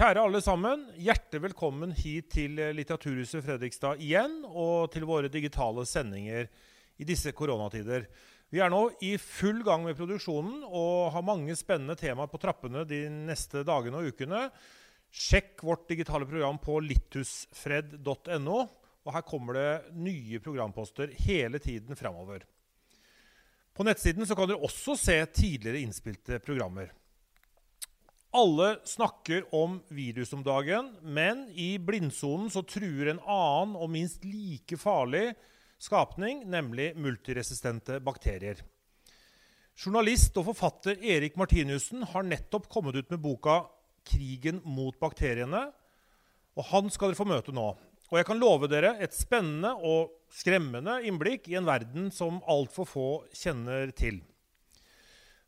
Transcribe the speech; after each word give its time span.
Kjære 0.00 0.22
alle 0.24 0.40
sammen. 0.40 0.86
Hjertelig 0.96 1.42
velkommen 1.44 1.90
hit 1.92 2.30
til 2.32 2.54
Litteraturhuset 2.72 3.42
Fredrikstad 3.44 3.98
igjen, 4.00 4.38
og 4.48 4.86
til 4.94 5.04
våre 5.04 5.28
digitale 5.28 5.82
sendinger 5.84 6.46
i 6.96 7.04
disse 7.04 7.34
koronatider. 7.36 8.06
Vi 8.48 8.62
er 8.64 8.72
nå 8.72 8.78
i 9.04 9.10
full 9.20 9.58
gang 9.66 9.84
med 9.84 9.98
produksjonen 9.98 10.62
og 10.64 11.10
har 11.12 11.26
mange 11.28 11.52
spennende 11.52 11.98
temaer 12.00 12.30
på 12.32 12.40
trappene 12.40 12.86
de 12.88 13.02
neste 13.12 13.60
dagene 13.68 14.00
og 14.00 14.08
ukene. 14.14 14.46
Sjekk 15.12 15.60
vårt 15.68 15.84
digitale 15.92 16.24
program 16.30 16.56
på 16.64 16.78
littusfred.no, 16.86 18.56
Og 19.04 19.12
her 19.18 19.26
kommer 19.28 19.60
det 19.60 19.98
nye 20.00 20.40
programposter 20.40 21.12
hele 21.26 21.60
tiden 21.60 21.92
framover. 21.92 22.48
På 23.76 23.84
nettsiden 23.84 24.24
kan 24.24 24.48
dere 24.48 24.64
også 24.64 24.96
se 24.96 25.20
tidligere 25.28 25.84
innspilte 25.84 26.40
programmer. 26.40 26.88
Alle 28.30 28.76
snakker 28.84 29.54
om 29.54 29.80
virus 29.88 30.32
om 30.32 30.42
dagen, 30.46 30.92
men 31.02 31.48
i 31.58 31.78
blindsonen 31.82 32.46
så 32.50 32.62
truer 32.62 33.10
en 33.10 33.22
annen 33.26 33.74
og 33.74 33.90
minst 33.90 34.22
like 34.22 34.78
farlig 34.78 35.32
skapning, 35.82 36.44
nemlig 36.46 36.92
multiresistente 36.94 37.98
bakterier. 38.06 38.62
Journalist 39.74 40.38
og 40.38 40.46
forfatter 40.52 41.02
Erik 41.02 41.34
Martinussen 41.40 42.06
har 42.12 42.22
nettopp 42.22 42.70
kommet 42.70 43.00
ut 43.00 43.10
med 43.10 43.18
boka 43.18 43.64
'Krigen 44.06 44.62
mot 44.62 44.94
bakteriene'. 45.00 45.72
Og 46.56 46.64
Han 46.70 46.90
skal 46.90 47.10
dere 47.10 47.18
få 47.18 47.26
møte 47.26 47.52
nå. 47.52 47.76
Og 48.10 48.18
jeg 48.18 48.26
kan 48.26 48.38
love 48.38 48.68
dere 48.68 48.96
et 49.02 49.14
spennende 49.14 49.74
og 49.74 50.10
skremmende 50.30 51.02
innblikk 51.02 51.48
i 51.48 51.56
en 51.58 51.66
verden 51.66 52.10
som 52.10 52.42
altfor 52.46 52.86
få 52.86 53.08
kjenner 53.34 53.90
til. 53.90 54.22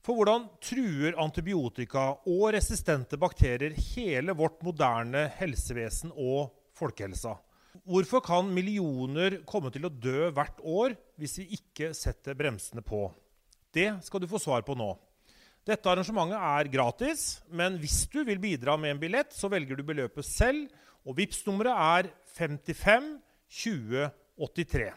For 0.02 0.18
hvordan 0.18 0.48
truer 0.58 1.14
antibiotika 1.22 2.08
og 2.26 2.48
resistente 2.56 3.14
bakterier 3.20 3.76
hele 3.94 4.34
vårt 4.34 4.58
moderne 4.66 5.28
helsevesen 5.38 6.10
og 6.18 6.50
folkehelsa? 6.74 7.36
Hvorfor 7.86 8.20
kan 8.26 8.50
millioner 8.50 9.38
komme 9.46 9.70
til 9.72 9.86
å 9.86 9.92
dø 9.94 10.26
hvert 10.34 10.58
år 10.66 10.96
hvis 11.22 11.38
vi 11.38 11.46
ikke 11.54 11.92
setter 11.94 12.34
bremsene 12.38 12.82
på? 12.82 13.06
Det 13.72 13.88
skal 14.02 14.24
du 14.24 14.26
få 14.28 14.42
svar 14.42 14.66
på 14.66 14.74
nå. 14.76 14.90
Dette 15.62 15.86
arrangementet 15.86 16.42
er 16.50 16.72
gratis, 16.74 17.26
men 17.46 17.78
hvis 17.78 18.02
du 18.10 18.24
vil 18.26 18.42
bidra 18.42 18.74
med 18.74 18.96
en 18.96 19.02
billett, 19.04 19.30
så 19.30 19.46
velger 19.52 19.78
du 19.78 19.86
beløpet 19.86 20.26
selv, 20.26 20.66
og 21.06 21.14
vips 21.20 21.44
nummeret 21.46 21.78
er 21.78 22.10
55 22.34 23.12
20 23.62 24.08
83. 24.50 24.90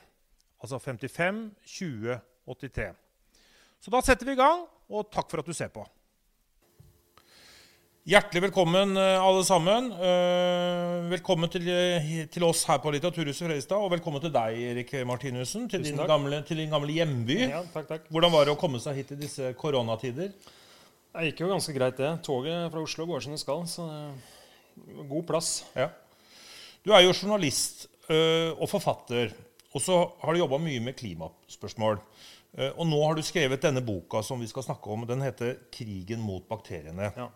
Altså 0.65 0.81
55 0.81 1.43
20 1.77 2.17
83. 2.49 2.95
Så 3.85 3.93
da 3.93 4.01
setter 4.01 4.25
vi 4.25 4.33
i 4.33 4.41
gang 4.41 4.65
og 4.89 5.07
takk 5.11 5.29
for 5.31 5.41
at 5.41 5.47
du 5.49 5.55
ser 5.55 5.71
på. 5.73 5.85
Hjertelig 8.05 8.43
velkommen, 8.43 8.91
eh, 9.01 9.17
alle 9.17 9.41
sammen. 9.41 9.87
Eh, 9.91 11.09
velkommen 11.09 11.49
til, 11.49 11.63
eh, 11.67 12.27
til 12.29 12.43
oss 12.43 12.63
her 12.65 12.77
på 12.77 12.91
Litteraturhuset 12.93 13.47
Fredrikstad. 13.47 13.81
Og 13.81 13.89
velkommen 13.89 14.21
til 14.21 14.29
deg, 14.29 14.59
Erik 14.61 14.93
Martinussen, 15.07 15.67
til 15.67 15.81
din, 15.81 15.97
gamle, 15.97 16.45
til 16.45 16.57
din, 16.57 16.69
gamle, 16.69 16.93
hjemby. 16.93 17.49
Ja, 17.49 17.63
takk, 17.73 17.87
takk. 17.87 18.07
Hvordan 18.11 18.31
var 18.31 18.45
det 18.45 18.53
å 18.53 18.59
komme 18.59 18.77
seg 18.77 18.93
hit 18.93 19.11
i 19.11 19.15
disse 19.15 19.55
koronatider? 19.57 20.29
Det 21.15 21.33
gikk 21.33 21.39
jo 21.39 21.49
ganske 21.49 21.73
greit, 21.73 21.97
det. 21.97 22.21
Toget 22.21 22.71
fra 22.71 22.79
Oslo 22.79 23.07
går 23.07 23.23
som 23.23 23.31
det 23.31 23.39
skal. 23.41 23.65
Så 23.65 24.13
god 25.09 25.25
plass. 25.25 25.63
Ja. 25.75 25.89
Du 26.85 26.93
er 26.93 27.01
jo 27.01 27.11
journalist 27.11 27.87
og 28.07 28.69
forfatter, 28.69 29.33
og 29.73 29.81
så 29.81 30.11
har 30.21 30.31
du 30.31 30.43
jobba 30.43 30.61
mye 30.61 30.79
med 30.79 30.95
klimaspørsmål. 30.95 31.97
Eh, 32.55 32.71
og 32.71 32.87
nå 32.87 32.99
har 33.03 33.17
du 33.17 33.23
skrevet 33.25 33.63
denne 33.63 33.83
boka 33.85 34.21
som 34.23 34.39
vi 34.39 34.49
skal 34.51 34.65
snakke 34.67 34.91
om. 34.91 35.07
Den 35.07 35.23
heter 35.25 35.57
'Krigen 35.71 36.23
mot 36.23 36.47
bakteriene'. 36.47 37.11
Ja. 37.15 37.29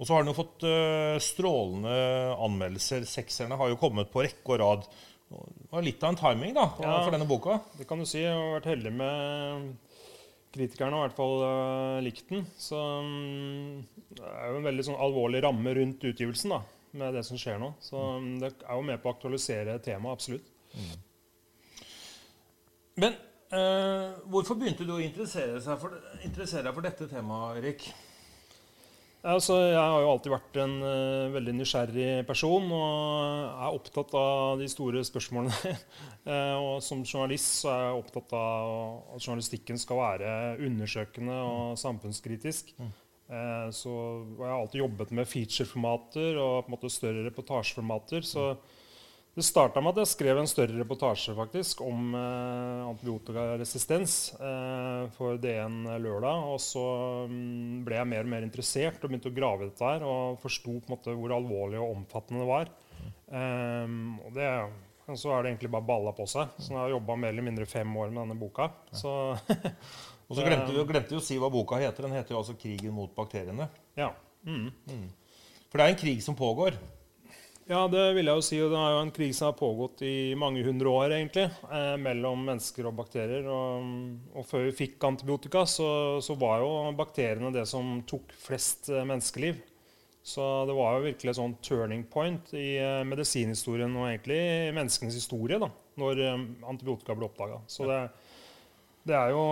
Og 0.00 0.06
så 0.06 0.14
har 0.14 0.24
den 0.24 0.32
jo 0.32 0.38
fått 0.38 0.64
uh, 0.64 1.20
strålende 1.20 1.92
anmeldelser. 2.40 3.04
Sekserne 3.04 3.56
har 3.60 3.68
jo 3.68 3.76
kommet 3.76 4.08
på 4.08 4.22
rekke 4.24 4.54
og 4.54 4.60
rad. 4.62 4.86
Det 5.28 5.68
var 5.70 5.84
litt 5.84 6.02
av 6.02 6.14
en 6.14 6.16
timing 6.16 6.54
da, 6.56 6.64
ja, 6.80 6.94
for 7.04 7.12
denne 7.12 7.28
boka. 7.28 7.58
Det 7.76 7.84
kan 7.86 8.00
du 8.00 8.06
si. 8.08 8.22
Jeg 8.24 8.32
har 8.32 8.56
vært 8.56 8.70
heldig 8.72 8.92
med 8.96 9.68
Kritikerne 10.50 10.96
har 10.96 11.04
i 11.04 11.06
hvert 11.06 11.18
fall 11.20 11.36
uh, 11.44 12.00
likt 12.02 12.32
den. 12.32 12.48
Så 12.58 12.80
um, 12.80 13.84
det 14.16 14.24
er 14.24 14.48
jo 14.50 14.58
en 14.58 14.66
veldig 14.66 14.86
sånn 14.88 14.98
alvorlig 15.04 15.44
ramme 15.44 15.76
rundt 15.78 16.08
utgivelsen 16.08 16.56
da, 16.56 16.62
med 16.98 17.14
det 17.14 17.22
som 17.28 17.38
skjer 17.38 17.60
nå. 17.62 17.68
Så 17.84 18.00
um, 18.16 18.32
det 18.40 18.50
er 18.56 18.72
jo 18.80 18.86
med 18.88 18.98
på 19.02 19.12
å 19.12 19.14
aktualisere 19.14 19.76
temaet, 19.84 20.16
absolutt. 20.16 20.48
Mm. 20.74 20.96
Men 23.04 23.20
Uh, 23.50 24.14
hvorfor 24.30 24.54
begynte 24.54 24.86
du 24.86 24.92
å 24.94 25.02
interessere, 25.02 25.58
for, 25.58 25.96
deg 26.22 26.70
for 26.70 26.86
dette 26.86 27.08
temaet, 27.10 27.58
Erik? 27.58 27.88
Altså, 29.26 29.56
jeg 29.66 29.76
har 29.76 30.00
jo 30.00 30.12
alltid 30.12 30.32
vært 30.32 30.58
en 30.62 30.76
uh, 30.80 31.32
veldig 31.34 31.56
nysgjerrig 31.58 32.12
person 32.28 32.70
og 32.72 33.48
er 33.50 33.74
opptatt 33.74 34.14
av 34.16 34.62
de 34.62 34.68
store 34.70 35.02
spørsmålene. 35.04 35.74
uh, 36.30 36.56
og 36.70 36.78
som 36.86 37.02
journalist 37.02 37.64
så 37.64 37.72
er 37.74 37.82
jeg 37.88 38.04
opptatt 38.04 38.36
av 38.38 39.16
at 39.16 39.26
journalistikken 39.26 39.82
skal 39.82 39.98
være 39.98 40.34
undersøkende 40.70 41.40
og 41.50 41.78
samfunnskritisk. 41.80 42.74
Mm. 42.78 42.92
så 43.74 43.90
jeg 43.92 44.46
har 44.46 44.56
alltid 44.56 44.80
jobbet 44.80 45.10
med 45.14 45.28
feature-formater 45.30 46.38
og 46.38 46.54
på 46.64 46.70
en 46.70 46.74
måte 46.74 46.90
større 46.90 47.26
reportasjeformater. 47.26 48.24
så 48.26 48.52
mm 48.54 48.78
det 49.40 49.46
starta 49.48 49.80
med 49.80 49.94
at 49.94 50.02
jeg 50.02 50.10
skrev 50.12 50.38
en 50.40 50.48
større 50.48 50.76
reportasje 50.76 51.32
faktisk 51.36 51.80
om 51.84 52.12
eh, 52.16 52.82
antibiotikaresistens 52.84 54.16
eh, 54.36 55.06
for 55.16 55.40
DN 55.40 55.86
lørdag. 56.02 56.44
Og 56.52 56.60
så 56.62 56.84
um, 57.30 57.80
ble 57.86 57.96
jeg 57.96 58.10
mer 58.10 58.28
og 58.28 58.32
mer 58.34 58.44
interessert 58.46 59.00
og 59.00 59.08
begynte 59.08 59.32
å 59.32 59.36
grave 59.36 59.64
i 59.64 59.70
dette 59.70 59.88
her, 59.88 60.04
og 60.04 60.38
forsto 60.42 60.76
hvor 60.84 61.34
alvorlig 61.36 61.80
og 61.80 61.96
omfattende 61.96 62.44
det 62.44 62.50
var. 62.50 62.70
Um, 63.32 64.20
og 64.26 64.36
det, 64.36 64.50
så 65.16 65.32
er 65.32 65.42
det 65.42 65.54
egentlig 65.54 65.72
bare 65.72 65.88
balla 65.88 66.14
på 66.16 66.28
seg. 66.30 66.52
Så 66.60 66.74
jeg 66.74 66.82
har 66.82 66.94
jobba 66.94 67.18
mer 67.24 67.32
eller 67.32 67.48
mindre 67.48 67.68
fem 67.70 67.96
år 67.96 68.12
med 68.12 68.22
denne 68.26 68.38
boka. 68.40 68.68
Så, 68.92 69.16
og 70.28 70.36
så 70.36 70.44
glemte 70.44 70.70
vi, 70.76 70.86
glemte 70.92 71.16
vi 71.16 71.22
å 71.22 71.24
si 71.24 71.40
hva 71.40 71.50
boka 71.52 71.80
heter. 71.80 72.06
Den 72.06 72.18
heter 72.18 72.36
jo 72.36 72.44
altså 72.44 72.58
'Krigen 72.60 72.94
mot 72.96 73.16
bakteriene'. 73.16 73.70
Ja. 73.98 74.12
Mm. 74.44 74.70
Mm. 74.88 75.06
For 75.70 75.78
det 75.78 75.86
er 75.86 75.94
en 75.94 76.02
krig 76.04 76.24
som 76.24 76.36
pågår. 76.36 76.76
Ja, 77.70 77.84
det 77.86 78.02
vil 78.16 78.26
jeg 78.26 78.34
jo 78.34 78.42
si. 78.42 78.56
Og 78.64 78.72
det 78.72 78.78
er 78.80 78.92
jo 78.96 79.02
en 79.04 79.12
krig 79.14 79.34
som 79.36 79.52
har 79.52 79.58
pågått 79.58 80.00
i 80.02 80.34
mange 80.38 80.64
hundre 80.66 80.90
år, 80.90 81.14
egentlig, 81.14 81.46
eh, 81.70 81.94
mellom 82.02 82.42
mennesker 82.48 82.88
og 82.90 82.96
bakterier. 82.98 83.46
Og, 83.46 83.92
og 84.34 84.46
før 84.48 84.64
vi 84.66 84.78
fikk 84.80 85.06
antibiotika, 85.06 85.62
så, 85.70 85.90
så, 86.24 86.34
var 86.40 86.64
jo 86.64 86.72
bakteriene 86.98 87.52
det 87.54 87.68
som 87.70 88.00
tok 88.10 88.34
flest 88.42 88.90
eh, 88.90 89.06
menneskeliv. 89.06 89.60
Så 90.26 90.42
det 90.66 90.74
var 90.76 90.96
jo 90.96 91.06
virkelig 91.06 91.30
et 91.30 91.38
sånn 91.38 91.54
turning 91.64 92.02
point 92.10 92.50
i 92.58 92.74
eh, 92.82 93.04
medisinhistorien 93.06 93.94
og 93.94 94.08
egentlig 94.08 94.40
i 94.40 94.74
menneskenes 94.74 95.16
historie 95.16 95.60
da, 95.62 95.70
når 96.02 96.24
eh, 96.26 96.42
antibiotika 96.72 97.14
ble 97.14 97.30
oppdaga. 97.30 97.62
Så 97.70 97.86
det, 97.86 98.00
det, 99.06 99.14
er 99.14 99.30
jo 99.36 99.46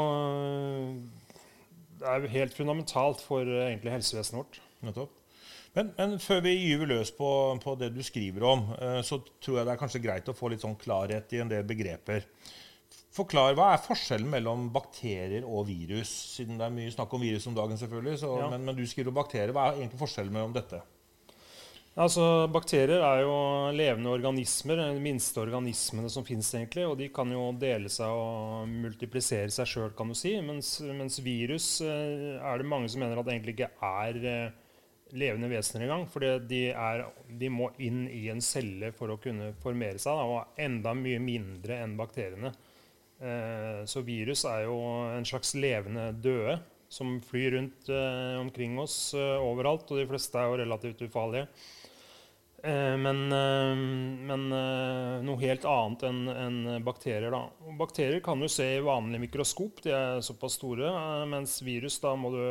det 2.03 2.11
er 2.17 2.29
helt 2.35 2.59
fundamentalt 2.59 3.23
for 3.25 3.47
eh, 3.47 3.71
egentlig 3.71 3.95
helsevesenet 3.95 4.43
vårt. 4.43 4.61
Nettopp. 4.91 5.18
Men, 5.79 5.93
men, 5.95 6.17
før 6.19 6.41
vi 6.43 6.57
gyver 6.59 6.91
løs 6.91 7.13
på, 7.15 7.29
på, 7.63 7.77
det 7.79 7.93
du 7.95 8.01
skriver 8.03 8.43
om, 8.49 8.65
eh, 8.83 8.99
så 9.07 9.21
tror 9.39 9.61
jeg 9.61 9.69
det 9.69 9.75
er 9.77 9.79
kanskje 9.79 10.03
greit 10.03 10.31
å 10.31 10.35
få 10.35 10.51
litt 10.51 10.65
sånn 10.65 10.79
klarhet 10.81 11.31
i 11.37 11.39
en 11.45 11.53
del 11.53 11.63
begreper. 11.69 12.27
Forklar, 13.15 13.55
Hva 13.55 13.71
er 13.75 13.83
forskjellen 13.85 14.29
mellom 14.31 14.69
bakterier 14.75 15.47
og 15.47 15.69
virus? 15.71 16.11
Siden 16.35 16.59
det 16.59 16.67
er 16.67 16.75
mye 16.75 16.91
snakk 16.95 17.15
om 17.15 17.23
virus 17.23 17.47
om 17.51 17.55
dagen, 17.55 17.79
selvfølgelig. 17.79 18.19
Så, 18.25 18.35
ja. 18.43 18.51
men, 18.51 18.67
men, 18.67 18.75
du 18.75 18.83
skriver 18.91 19.13
om 19.13 19.19
bakterier. 19.21 19.55
Hva 19.55 19.69
er 19.69 19.81
egentlig 19.81 20.03
forskjellen 20.03 20.35
mellom 20.35 20.55
dette? 20.57 20.83
Altså, 21.99 22.47
bakterier 22.55 23.03
er 23.03 23.25
jo 23.25 23.35
levende 23.75 24.13
organismer, 24.13 24.79
de 24.83 25.03
minste 25.03 25.41
organismene 25.43 26.11
som 26.11 26.27
fins. 26.27 26.53
Og 26.85 26.95
de 26.99 27.09
kan 27.15 27.31
jo 27.35 27.49
dele 27.59 27.91
seg 27.91 28.19
og 28.19 28.71
multiplisere 28.71 29.51
seg 29.55 29.67
sjøl, 29.67 29.91
kan 29.99 30.11
du 30.11 30.19
si. 30.19 30.35
Mens, 30.43 30.77
mens, 30.91 31.19
virus 31.23 31.77
eh, 31.87 32.39
er 32.39 32.59
det 32.59 32.71
mange 32.71 32.91
som 32.91 33.03
mener 33.03 33.19
at 33.19 33.27
det 33.27 33.39
egentlig 33.39 33.61
ikke 33.61 33.75
er 33.79 34.25
eh, 34.35 34.65
levende 35.17 35.51
vesener 35.51 35.87
engang. 35.87 36.07
For 36.11 36.25
de, 36.49 36.63
de, 37.41 37.51
må 37.53 37.71
inn 37.83 38.07
i 38.13 38.27
en 38.33 38.43
celle 38.45 38.93
for 38.97 39.15
å 39.15 39.21
kunne 39.23 39.53
formere 39.63 40.01
seg, 40.01 40.19
da, 40.19 40.27
og 40.27 40.61
enda 40.61 40.95
mye 40.97 41.21
mindre 41.23 41.81
enn 41.85 41.97
bakteriene. 41.99 42.53
Eh, 43.19 43.85
så 43.91 44.03
virus 44.07 44.45
er 44.47 44.67
jo 44.69 44.79
en 45.17 45.27
slags 45.27 45.57
levende 45.59 46.11
døde 46.23 46.61
som 46.89 47.19
flyr 47.21 47.57
rundt 47.57 47.89
eh, 47.93 48.37
omkring 48.41 48.79
oss 48.81 49.15
eh, 49.17 49.37
overalt. 49.43 49.89
Og 49.91 50.01
de 50.01 50.07
fleste 50.09 50.41
er 50.41 50.49
jo 50.49 50.61
relativt 50.63 51.05
ufarlige. 51.09 51.49
Eh, 52.63 52.97
men, 52.97 53.33
eh, 53.33 53.77
men 54.27 54.53
eh, 54.53 55.21
noe 55.23 55.39
helt 55.45 55.67
annet 55.69 56.03
enn 56.09 56.21
en 56.33 56.59
bakterier. 56.85 57.31
Da. 57.31 57.45
bakterier 57.79 58.21
kan 58.25 58.43
du 58.43 58.49
se 58.51 58.67
i 58.75 58.83
vanlig 58.83 59.21
mikroskop, 59.29 59.83
de 59.85 59.95
er 59.95 60.25
såpass 60.27 60.59
store. 60.59 60.91
Mens 61.31 61.61
virus 61.63 62.01
da 62.03 62.17
må 62.19 62.33
du 62.35 62.43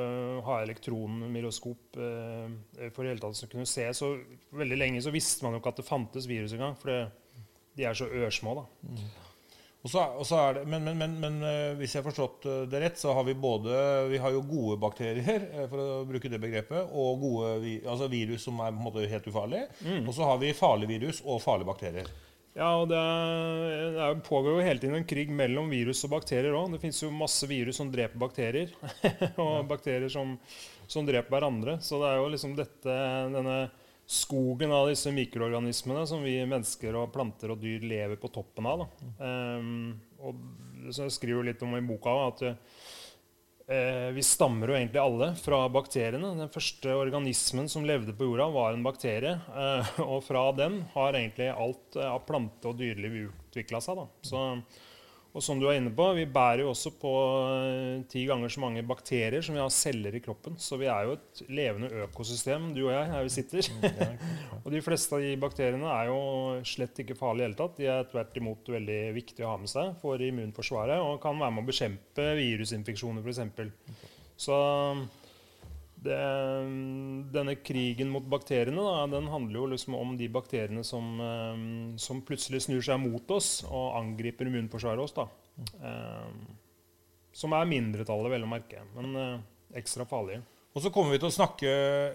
ha 0.48 0.62
elektronmikroskop 0.64 2.00
for 2.00 3.04
i 3.04 3.12
hele 3.12 3.20
tatt 3.22 3.44
å 3.44 3.52
kunne 3.52 3.68
se. 3.68 3.90
Så 3.98 4.14
veldig 4.56 4.80
lenge 4.80 5.04
så 5.04 5.14
visste 5.14 5.46
man 5.46 5.58
jo 5.58 5.64
ikke 5.64 5.76
at 5.76 5.84
det 5.84 5.90
fantes 5.90 6.30
virus 6.30 6.56
engang. 6.56 6.78
For 6.80 7.08
de 7.78 7.88
er 7.88 7.98
så 7.98 8.08
ørsmå. 8.08 8.56
da. 8.62 9.27
Mm. 9.84 9.90
Og 10.20 10.26
så, 10.26 10.38
er 10.42 10.58
det, 10.58 10.64
men, 10.68 10.84
men, 10.84 10.98
men, 10.98 11.14
men 11.22 11.36
eh, 11.46 11.74
hvis 11.80 11.94
jeg 11.96 12.02
har 12.02 12.10
forstått 12.10 12.46
eh, 12.50 12.62
det 12.68 12.82
rett, 12.82 13.00
så 13.00 13.14
har 13.14 13.24
vi 13.24 13.38
både 13.38 13.78
Vi 14.12 14.20
har 14.20 14.34
jo 14.34 14.42
gode 14.44 14.78
bakterier, 14.82 15.46
eh, 15.54 15.68
for 15.70 15.80
å 15.80 16.06
bruke 16.10 16.32
det 16.32 16.42
begrepet, 16.44 16.90
og 16.92 17.22
gode 17.22 17.52
altså 17.86 18.10
virus 18.12 18.48
som 18.48 18.60
er 18.60 18.74
på 18.74 18.82
en 18.82 18.88
måte 18.90 19.08
helt 19.08 19.28
ufarlige. 19.30 19.70
Og 20.04 20.14
så 20.18 20.28
har 20.28 20.42
vi 20.42 20.56
farlige 20.58 20.98
virus 20.98 21.22
og 21.24 21.44
farlige 21.44 21.70
bakterier. 21.70 22.10
Ja, 22.58 22.72
og 22.82 22.88
det, 22.90 22.98
er, 22.98 23.92
det 23.94 24.26
pågår 24.26 24.56
jo 24.56 24.66
hele 24.66 24.82
tiden 24.82 24.98
en 24.98 25.06
krig 25.06 25.30
mellom 25.30 25.70
virus 25.70 26.02
og 26.08 26.16
bakterier 26.16 26.56
òg. 26.58 26.72
Det 26.74 26.82
fins 26.82 27.04
jo 27.04 27.14
masse 27.14 27.46
virus 27.46 27.78
som 27.78 27.92
dreper 27.94 28.18
bakterier, 28.18 28.74
og 29.44 29.68
bakterier 29.70 30.10
som, 30.10 30.34
som 30.90 31.06
dreper 31.06 31.36
hverandre. 31.36 31.78
Så 31.86 32.02
det 32.02 32.10
er 32.10 32.18
jo 32.18 32.32
liksom 32.34 32.58
dette, 32.58 32.96
denne 33.36 33.60
skogen 34.08 34.72
av 34.72 34.88
disse 34.88 35.12
mikroorganismene 35.12 36.06
som 36.08 36.24
vi 36.24 36.38
mennesker 36.48 36.96
og 36.96 37.12
planter 37.12 37.52
og 37.52 37.60
dyr 37.60 37.84
lever 37.84 38.20
på 38.22 38.32
toppen 38.32 38.70
av. 38.70 38.86
Ehm, 39.20 39.98
og 40.24 40.40
så 40.96 41.10
jeg 41.10 41.18
skriver 41.18 41.50
litt 41.50 41.66
om 41.66 41.76
i 41.76 41.84
boka 41.84 42.14
at 42.30 42.44
uh, 42.48 44.08
vi 44.16 44.24
stammer 44.24 44.72
jo 44.72 44.78
egentlig 44.78 45.02
alle 45.04 45.34
fra 45.42 45.60
bakteriene. 45.72 46.32
Den 46.40 46.54
første 46.54 46.96
organismen 46.96 47.68
som 47.68 47.86
levde 47.86 48.16
på 48.16 48.30
jorda, 48.30 48.48
var 48.56 48.72
en 48.72 48.86
bakterie. 48.88 49.36
Uh, 49.52 49.92
og 50.16 50.22
fra 50.24 50.46
den 50.56 50.86
har 50.96 51.20
egentlig 51.20 51.52
alt 51.52 52.00
av 52.00 52.14
av 52.16 52.24
plante- 52.30 52.72
og 52.72 52.80
dyreliv 52.80 53.26
utvikla 53.28 53.84
seg. 53.84 54.00
Da. 54.00 54.08
Så, 54.24 54.46
og 55.38 55.44
som 55.46 55.60
du 55.62 55.68
er 55.70 55.78
inne 55.78 55.92
på, 55.94 56.06
vi 56.18 56.24
bærer 56.26 56.64
jo 56.64 56.72
også 56.72 56.92
på 56.98 57.12
eh, 57.54 58.00
ti 58.10 58.24
ganger 58.26 58.50
så 58.50 58.62
mange 58.64 58.82
bakterier 58.88 59.44
som 59.46 59.54
vi 59.54 59.62
har 59.62 59.70
celler 59.74 60.16
i 60.18 60.22
kroppen. 60.24 60.56
Så 60.58 60.80
vi 60.82 60.88
er 60.90 61.06
jo 61.06 61.14
et 61.14 61.42
levende 61.54 61.92
økosystem, 62.08 62.72
du 62.74 62.88
og 62.88 62.96
jeg, 62.96 63.12
her 63.12 63.28
vi 63.28 63.34
sitter. 63.36 63.70
og 64.64 64.72
de 64.74 64.82
fleste 64.82 65.14
av 65.14 65.22
de 65.22 65.36
bakteriene 65.38 65.92
er 65.94 66.10
jo 66.10 66.18
slett 66.66 67.04
ikke 67.04 67.20
farlige 67.20 67.46
i 67.46 67.46
det 67.46 67.52
hele 67.52 67.60
tatt. 67.62 67.78
De 67.78 67.92
er 67.94 68.10
tvert 68.10 68.42
imot 68.42 68.74
veldig 68.78 68.98
viktige 69.20 69.46
å 69.46 69.54
ha 69.54 69.62
med 69.62 69.70
seg 69.70 69.94
for 70.02 70.26
immunforsvaret 70.26 71.06
og 71.06 71.22
kan 71.22 71.38
være 71.38 71.54
med 71.54 71.68
å 71.68 71.70
bekjempe 71.70 72.28
virusinfeksjoner 72.42 73.22
f.eks. 73.22 74.02
Så 74.42 74.58
det, 76.08 76.20
denne 77.36 77.58
krigen 77.60 78.10
mot 78.14 78.26
bakteriene 78.32 78.84
da, 78.84 79.06
den 79.12 79.30
handler 79.32 79.62
jo 79.62 79.72
liksom 79.74 79.98
om 80.00 80.16
de 80.20 80.30
bakteriene 80.32 80.84
som, 80.88 81.12
eh, 81.22 81.66
som 82.02 82.24
plutselig 82.26 82.64
snur 82.66 82.84
seg 82.88 83.02
mot 83.04 83.36
oss 83.36 83.60
og 83.68 84.00
angriper 84.00 84.50
immunforsvaret 84.50 85.04
oss. 85.04 85.18
da. 85.18 85.28
Eh, 85.84 86.56
som 87.38 87.54
er 87.54 87.70
mindretallet, 87.70 88.32
vel 88.34 88.48
å 88.48 88.50
merke, 88.50 88.84
men 88.96 89.18
eh, 89.22 89.42
ekstra 89.78 90.08
farlige. 90.10 90.42
Og 90.78 90.84
så 90.84 90.92
kommer 90.94 91.16
vi 91.16 91.20
til 91.22 91.30
å 91.30 91.34
snakke 91.34 91.70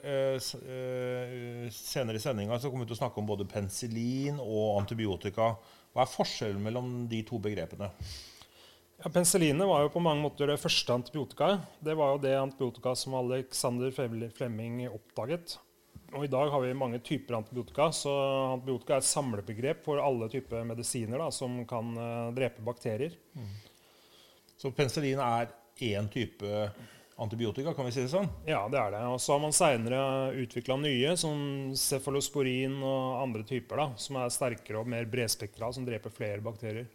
eh, 0.06 0.36
eh, 0.38 1.68
senere 1.74 2.18
i 2.18 2.22
sendinga 2.22 2.60
kommer 2.62 2.84
vi 2.84 2.92
til 2.92 2.98
å 2.98 3.00
snakke 3.00 3.18
om 3.18 3.30
både 3.30 3.46
penicillin 3.50 4.38
og 4.42 4.80
antibiotika. 4.80 5.52
Hva 5.92 6.04
er 6.04 6.12
forskjellen 6.12 6.62
mellom 6.62 6.92
de 7.10 7.24
to 7.26 7.40
begrepene? 7.42 7.90
Ja, 9.04 9.10
Penicillinet 9.10 9.66
var 9.66 9.82
jo 9.82 9.88
på 9.90 10.00
mange 10.00 10.22
måter 10.22 10.46
det 10.46 10.60
første 10.62 10.94
antibiotikaet. 10.94 11.64
Det 11.82 11.94
var 11.99 12.12
jo 12.12 12.20
det 12.22 12.37
antibiotika 12.38 12.93
som 12.94 13.16
Alexander 13.19 13.90
Flemming 13.90 14.84
oppdaget. 14.87 15.56
Og 16.12 16.26
I 16.26 16.31
dag 16.31 16.52
har 16.52 16.62
vi 16.62 16.75
mange 16.76 17.00
typer 17.02 17.34
antibiotika, 17.40 17.88
så 17.90 18.12
antibiotika 18.52 18.94
er 18.94 19.02
et 19.02 19.08
samlebegrep 19.08 19.82
for 19.88 19.99
alle 19.99 20.28
typer 20.31 20.62
medisiner 20.69 21.19
da, 21.19 21.26
som 21.34 21.56
kan 21.66 21.90
uh, 21.99 22.31
drepe 22.37 22.62
bakterier. 22.62 23.16
Så 24.60 24.70
penicillin 24.70 25.19
er 25.19 25.50
én 25.82 26.06
type 26.12 26.69
antibiotika, 27.22 27.72
kan 27.74 27.86
vi 27.86 27.92
si 27.94 28.02
det 28.04 28.10
sånn? 28.12 28.28
Ja, 28.48 28.64
det 28.70 28.78
er 28.80 28.94
det. 28.94 29.02
Og 29.08 29.20
så 29.22 29.34
har 29.34 29.42
man 29.42 29.54
seinere 29.56 30.00
utvikla 30.42 30.76
nye, 30.82 31.14
som 31.20 31.72
cefalosporin 31.78 32.74
og 32.82 33.20
andre 33.22 33.44
typer, 33.48 33.78
da, 33.82 33.86
som 34.00 34.19
er 34.20 34.32
sterkere 34.34 34.80
og 34.82 34.90
mer 34.90 35.06
bredspektra, 35.10 35.70
som 35.74 35.86
dreper 35.86 36.14
flere 36.14 36.42
bakterier. 36.44 36.88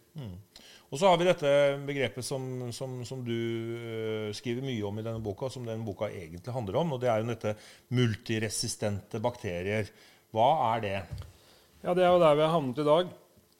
Og 0.88 0.96
så 0.96 1.10
har 1.10 1.18
vi 1.20 1.26
dette 1.28 1.50
begrepet 1.84 2.24
som, 2.24 2.44
som, 2.72 2.94
som 3.04 3.20
du 3.24 3.34
eh, 3.36 4.28
skriver 4.36 4.64
mye 4.64 4.84
om 4.88 5.00
i 5.00 5.04
denne 5.04 5.20
boka, 5.24 5.50
som 5.52 5.66
den 5.68 5.84
boka 5.84 6.08
egentlig 6.08 6.54
handler 6.54 6.80
om, 6.80 6.94
og 6.96 7.02
det 7.02 7.10
er 7.12 7.20
jo 7.20 7.28
dette 7.28 7.56
multiresistente 7.92 9.20
bakterier. 9.20 9.90
Hva 10.32 10.48
er 10.74 10.84
det? 10.84 10.96
Ja, 11.84 11.92
det 11.94 12.04
er 12.04 12.12
jo 12.12 12.22
der 12.22 12.38
vi 12.38 12.44
har 12.46 12.54
havnet 12.56 12.80
i 12.80 12.88
dag. 12.88 13.12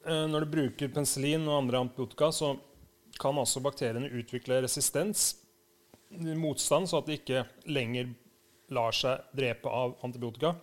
Eh, 0.08 0.24
Når 0.32 0.44
du 0.44 0.54
bruker 0.56 0.90
penicillin 0.92 1.44
og 1.48 1.60
andre 1.62 1.84
antibiotika, 1.84 2.32
så 2.32 2.54
kan 3.18 3.38
altså 3.40 3.60
bakteriene 3.64 4.10
utvikle 4.14 4.60
resistens, 4.62 5.32
motstand, 6.10 6.88
så 6.88 7.00
at 7.00 7.08
de 7.08 7.18
ikke 7.18 7.44
lenger 7.68 8.12
lar 8.74 8.94
seg 8.96 9.28
drepe 9.36 9.70
av 9.72 9.96
antibiotika. 10.04 10.54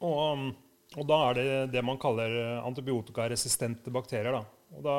Og, 0.00 0.18
um, 0.32 0.50
og 0.98 1.06
da 1.06 1.20
er 1.28 1.38
det 1.38 1.50
det 1.76 1.84
man 1.86 2.00
kaller 2.02 2.32
eh, 2.34 2.64
antibiotikaresistente 2.66 3.92
bakterier. 3.94 4.34
Da. 4.34 4.42
Og 4.74 4.82
da 4.82 4.96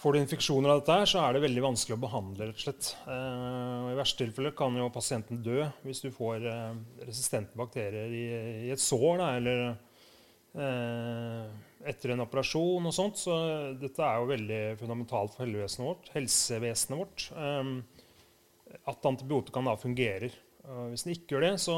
får 0.00 0.14
du 0.14 0.20
infeksjoner 0.22 0.72
av 0.72 0.80
dette, 0.80 0.96
her, 1.02 1.10
så 1.10 1.20
er 1.20 1.36
det 1.36 1.42
veldig 1.44 1.64
vanskelig 1.66 1.98
å 1.98 2.02
behandle. 2.06 2.48
rett 2.48 2.62
og 2.62 2.64
slett. 2.64 2.92
Eh, 3.04 3.90
I 3.92 3.98
verste 3.98 4.24
tilfelle 4.24 4.54
kan 4.56 4.78
jo 4.80 4.88
pasienten 4.94 5.42
dø 5.44 5.66
hvis 5.84 6.00
du 6.06 6.08
får 6.14 6.48
eh, 6.48 6.80
resistente 7.04 7.58
bakterier 7.60 8.14
i, 8.14 8.26
i 8.70 8.72
et 8.72 8.80
sår. 8.80 9.20
Da, 9.20 9.28
eller 9.36 9.64
eh, 10.56 11.58
etter 11.92 12.14
en 12.14 12.24
operasjon 12.24 12.88
og 12.88 12.96
sånt. 12.96 13.20
Så 13.20 13.36
dette 13.80 14.06
er 14.06 14.22
jo 14.22 14.32
veldig 14.32 14.62
fundamentalt 14.80 15.36
for 15.36 15.44
helsevesenet 15.44 15.90
vårt. 15.90 16.14
Helsevesenet 16.16 17.02
vårt 17.02 17.28
eh, 17.36 17.74
at 18.90 19.10
antibiotikaen 19.10 19.70
da 19.70 19.76
fungerer. 19.80 20.36
Og 20.70 20.92
hvis 20.92 21.06
den 21.06 21.14
ikke 21.14 21.34
gjør 21.34 21.46
det, 21.46 21.54
så 21.62 21.74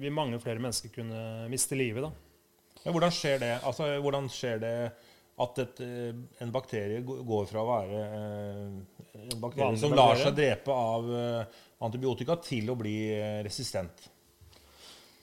vil 0.00 0.14
mange 0.14 0.40
flere 0.42 0.62
mennesker 0.62 0.92
kunne 0.94 1.48
miste 1.50 1.78
livet. 1.78 2.04
da. 2.04 2.80
Men 2.84 2.96
hvordan 2.96 3.14
skjer 3.14 3.38
det? 3.42 3.52
Altså, 3.64 3.88
hvordan 4.04 4.30
skjer 4.30 4.62
det 4.62 4.76
at 5.44 5.60
et, 5.64 5.80
eh, 5.82 6.18
en 6.44 6.52
bakterie 6.54 7.00
går 7.02 7.46
fra 7.50 7.62
å 7.62 7.66
være 7.66 8.02
eh, 8.04 9.22
en 9.24 9.40
bakterie 9.42 9.64
Vanlig 9.64 9.82
som 9.82 9.96
lar 9.96 10.20
seg 10.20 10.36
drepe 10.36 10.74
av 10.74 11.08
eh, 11.10 11.62
antibiotika, 11.82 12.36
til 12.44 12.70
å 12.70 12.76
bli 12.78 12.98
resistent? 13.42 14.04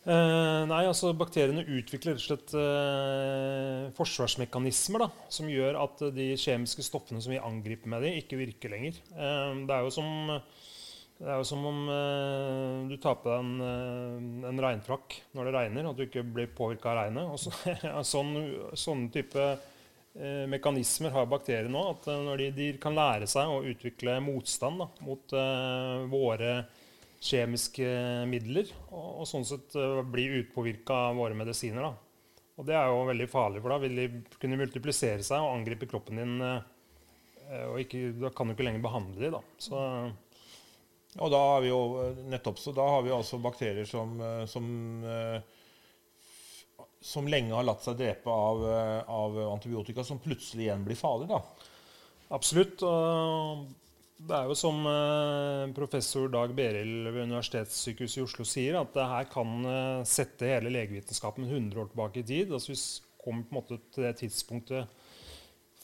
Eh, 0.01 0.61
nei, 0.65 0.81
altså 0.89 1.11
Bakteriene 1.13 1.61
utvikler 1.61 2.15
rett 2.15 2.23
og 2.23 2.25
slett 2.25 2.53
eh, 2.57 3.89
forsvarsmekanismer 3.93 5.03
da, 5.03 5.09
som 5.29 5.49
gjør 5.51 5.77
at 5.83 6.01
de 6.15 6.31
kjemiske 6.41 6.85
stoffene 6.87 7.21
som 7.21 7.35
vi 7.35 7.37
angriper 7.37 7.91
med 7.91 8.07
dem, 8.07 8.17
ikke 8.17 8.39
virker 8.39 8.73
lenger. 8.73 8.97
Eh, 9.13 9.59
det, 9.67 9.75
er 9.75 9.85
jo 9.85 9.93
som, 9.93 10.07
det 11.21 11.29
er 11.29 11.37
jo 11.37 11.45
som 11.45 11.65
om 11.69 11.81
eh, 11.93 12.77
du 12.89 12.95
tar 13.01 13.19
på 13.21 13.29
deg 13.29 13.43
en, 13.43 13.51
eh, 13.61 14.47
en 14.49 14.61
regnfrakk 14.65 15.19
når 15.37 15.47
det 15.47 15.53
regner, 15.53 15.89
at 15.89 15.99
du 15.99 16.07
ikke 16.07 16.23
blir 16.25 16.49
påvirka 16.57 16.89
av 16.91 16.97
regnet. 17.03 17.35
Så, 17.37 17.53
ja, 17.85 18.01
sånn, 18.13 18.33
sånne 18.73 19.11
type 19.13 19.45
eh, 19.45 20.47
mekanismer 20.49 21.13
har 21.13 21.29
bakterier 21.29 21.69
nå. 21.69 21.83
At 21.93 22.09
eh, 22.09 22.23
når 22.25 22.41
de, 22.41 22.47
de 22.57 22.69
kan 22.81 22.97
lære 22.97 23.29
seg 23.29 23.53
å 23.53 23.61
utvikle 23.69 24.17
motstand 24.25 24.81
da, 24.81 24.89
mot 25.05 25.37
eh, 25.37 26.07
våre 26.09 26.55
kjemiske 27.21 27.85
midler, 28.25 28.71
og, 28.89 29.21
og 29.21 29.27
sånn 29.29 29.45
sett 29.45 29.75
uh, 29.77 30.01
bli 30.01 30.23
utpåvirka 30.39 30.95
av 31.11 31.19
våre 31.21 31.37
medisiner. 31.37 31.85
Da. 31.85 32.47
Og 32.57 32.65
det 32.65 32.73
er 32.77 32.89
jo 32.89 33.03
veldig 33.11 33.27
farlig, 33.29 33.61
for 33.61 33.73
da 33.73 33.77
vil 33.83 33.99
de 33.99 34.07
kunne 34.41 34.57
multiplisere 34.57 35.21
seg 35.25 35.43
og 35.45 35.53
angripe 35.53 35.85
kroppen 35.89 36.17
din. 36.17 36.33
eh, 36.41 37.65
og 37.67 37.77
ikke, 37.83 38.07
da 38.17 38.33
kan 38.33 38.49
du 38.49 38.55
ikke 38.55 38.65
lenger 38.65 38.83
behandle 38.87 39.31
dem. 39.37 39.53
Så 39.61 39.85
Og 41.19 41.31
da 41.31 41.39
har 41.39 41.63
vi 41.63 41.71
jo 41.71 41.81
nettopp 42.31 42.59
så 42.59 42.71
da 42.75 42.85
har 42.87 43.03
vi 43.03 43.11
altså 43.11 43.39
bakterier 43.41 43.87
som, 43.87 44.13
eh, 44.21 44.45
som, 44.47 44.67
eh, 45.03 46.85
som 47.01 47.27
lenge 47.27 47.55
har 47.55 47.67
latt 47.67 47.83
seg 47.83 47.99
drepe 47.99 48.31
av, 48.31 48.63
eh, 48.69 49.03
av 49.11 49.37
antibiotika, 49.49 50.05
som 50.07 50.19
plutselig 50.23 50.69
igjen 50.69 50.85
blir 50.85 50.95
farlige. 50.95 51.35
da. 51.35 51.41
absolutt. 52.31 52.81
Og 52.83 53.67
det 54.21 54.35
er 54.37 54.47
jo 54.47 54.55
som 54.55 54.85
professor 55.73 56.29
Dag 56.29 56.53
Berild 56.55 57.09
ved 57.11 57.25
Universitetssykehuset 57.25 58.17
i 58.17 58.23
Oslo 58.23 58.45
sier, 58.45 58.79
at 58.79 58.93
det 58.93 59.03
her 59.03 59.25
kan 59.25 60.05
sette 60.05 60.45
hele 60.45 60.69
legevitenskapen 60.69 61.43
100 61.49 61.81
år 61.81 61.89
tilbake 61.89 62.21
i 62.21 62.23
tid. 62.23 62.53
Altså 62.53 62.71
Vi 62.71 62.77
kommer 63.25 63.43
på 63.43 63.49
en 63.49 63.57
måte 63.57 63.79
til 63.91 64.03
det 64.03 64.17
tidspunktet 64.21 64.87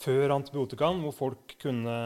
før 0.02 0.34
antibiotikaen, 0.36 1.02
hvor 1.02 1.16
folk 1.16 1.56
kunne, 1.62 1.98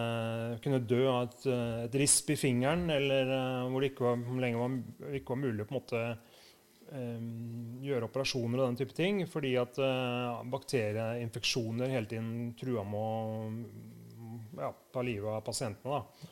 kunne 0.63 0.81
dø 0.87 1.01
av 1.11 1.25
et, 1.27 1.47
et 1.87 1.97
risp 1.99 2.31
i 2.31 2.39
fingeren, 2.39 2.85
eller 2.93 3.31
eh, 3.35 3.63
hvor 3.67 3.83
det 3.83 3.91
ikke 3.91 4.05
var, 4.07 4.21
lenge 4.43 4.61
var, 4.61 4.77
ikke 5.19 5.35
var 5.35 5.41
mulig 5.41 5.65
å 5.65 5.69
på 5.69 5.75
en 5.75 5.79
måte 5.79 6.03
eh, 6.07 7.25
gjøre 7.87 8.07
operasjoner 8.07 8.61
og 8.61 8.69
den 8.69 8.79
type 8.81 8.95
ting, 8.97 9.23
fordi 9.29 9.55
at 9.59 9.79
eh, 9.83 10.43
bakterieinfeksjoner 10.53 11.91
hele 11.91 12.11
tiden 12.11 12.53
trua 12.59 12.85
med 12.87 13.01
å 13.01 14.61
ja, 14.61 14.71
ta 14.93 15.03
livet 15.05 15.33
av 15.33 15.43
pasientene. 15.45 15.99
Da. 15.99 16.31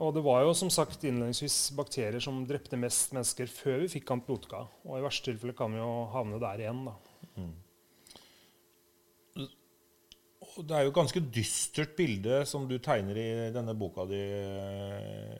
Og 0.00 0.14
det 0.16 0.22
var 0.24 0.44
jo 0.44 0.52
som 0.56 0.70
sagt 0.72 1.02
innledningsvis 1.04 1.74
bakterier 1.76 2.22
som 2.24 2.44
drepte 2.48 2.78
mest 2.80 3.12
mennesker 3.12 3.50
før 3.52 3.82
vi 3.82 3.90
fikk 3.96 4.14
antibiotika. 4.14 4.62
Og 4.88 4.96
i 4.96 5.02
verste 5.04 5.28
tilfelle 5.28 5.56
kan 5.56 5.74
vi 5.74 5.80
jo 5.80 5.90
havne 6.14 6.40
der 6.40 6.62
igjen. 6.62 6.86
Da. 6.88 6.94
Og 7.36 7.69
det 10.66 10.76
er 10.76 10.86
jo 10.86 10.92
et 10.92 10.98
ganske 11.00 11.22
dystert 11.34 11.96
bilde 11.98 12.42
som 12.48 12.66
du 12.68 12.76
tegner 12.82 13.16
i 13.20 13.28
denne 13.54 13.74
boka 13.78 14.04
di, 14.10 14.20
eh, 14.20 15.36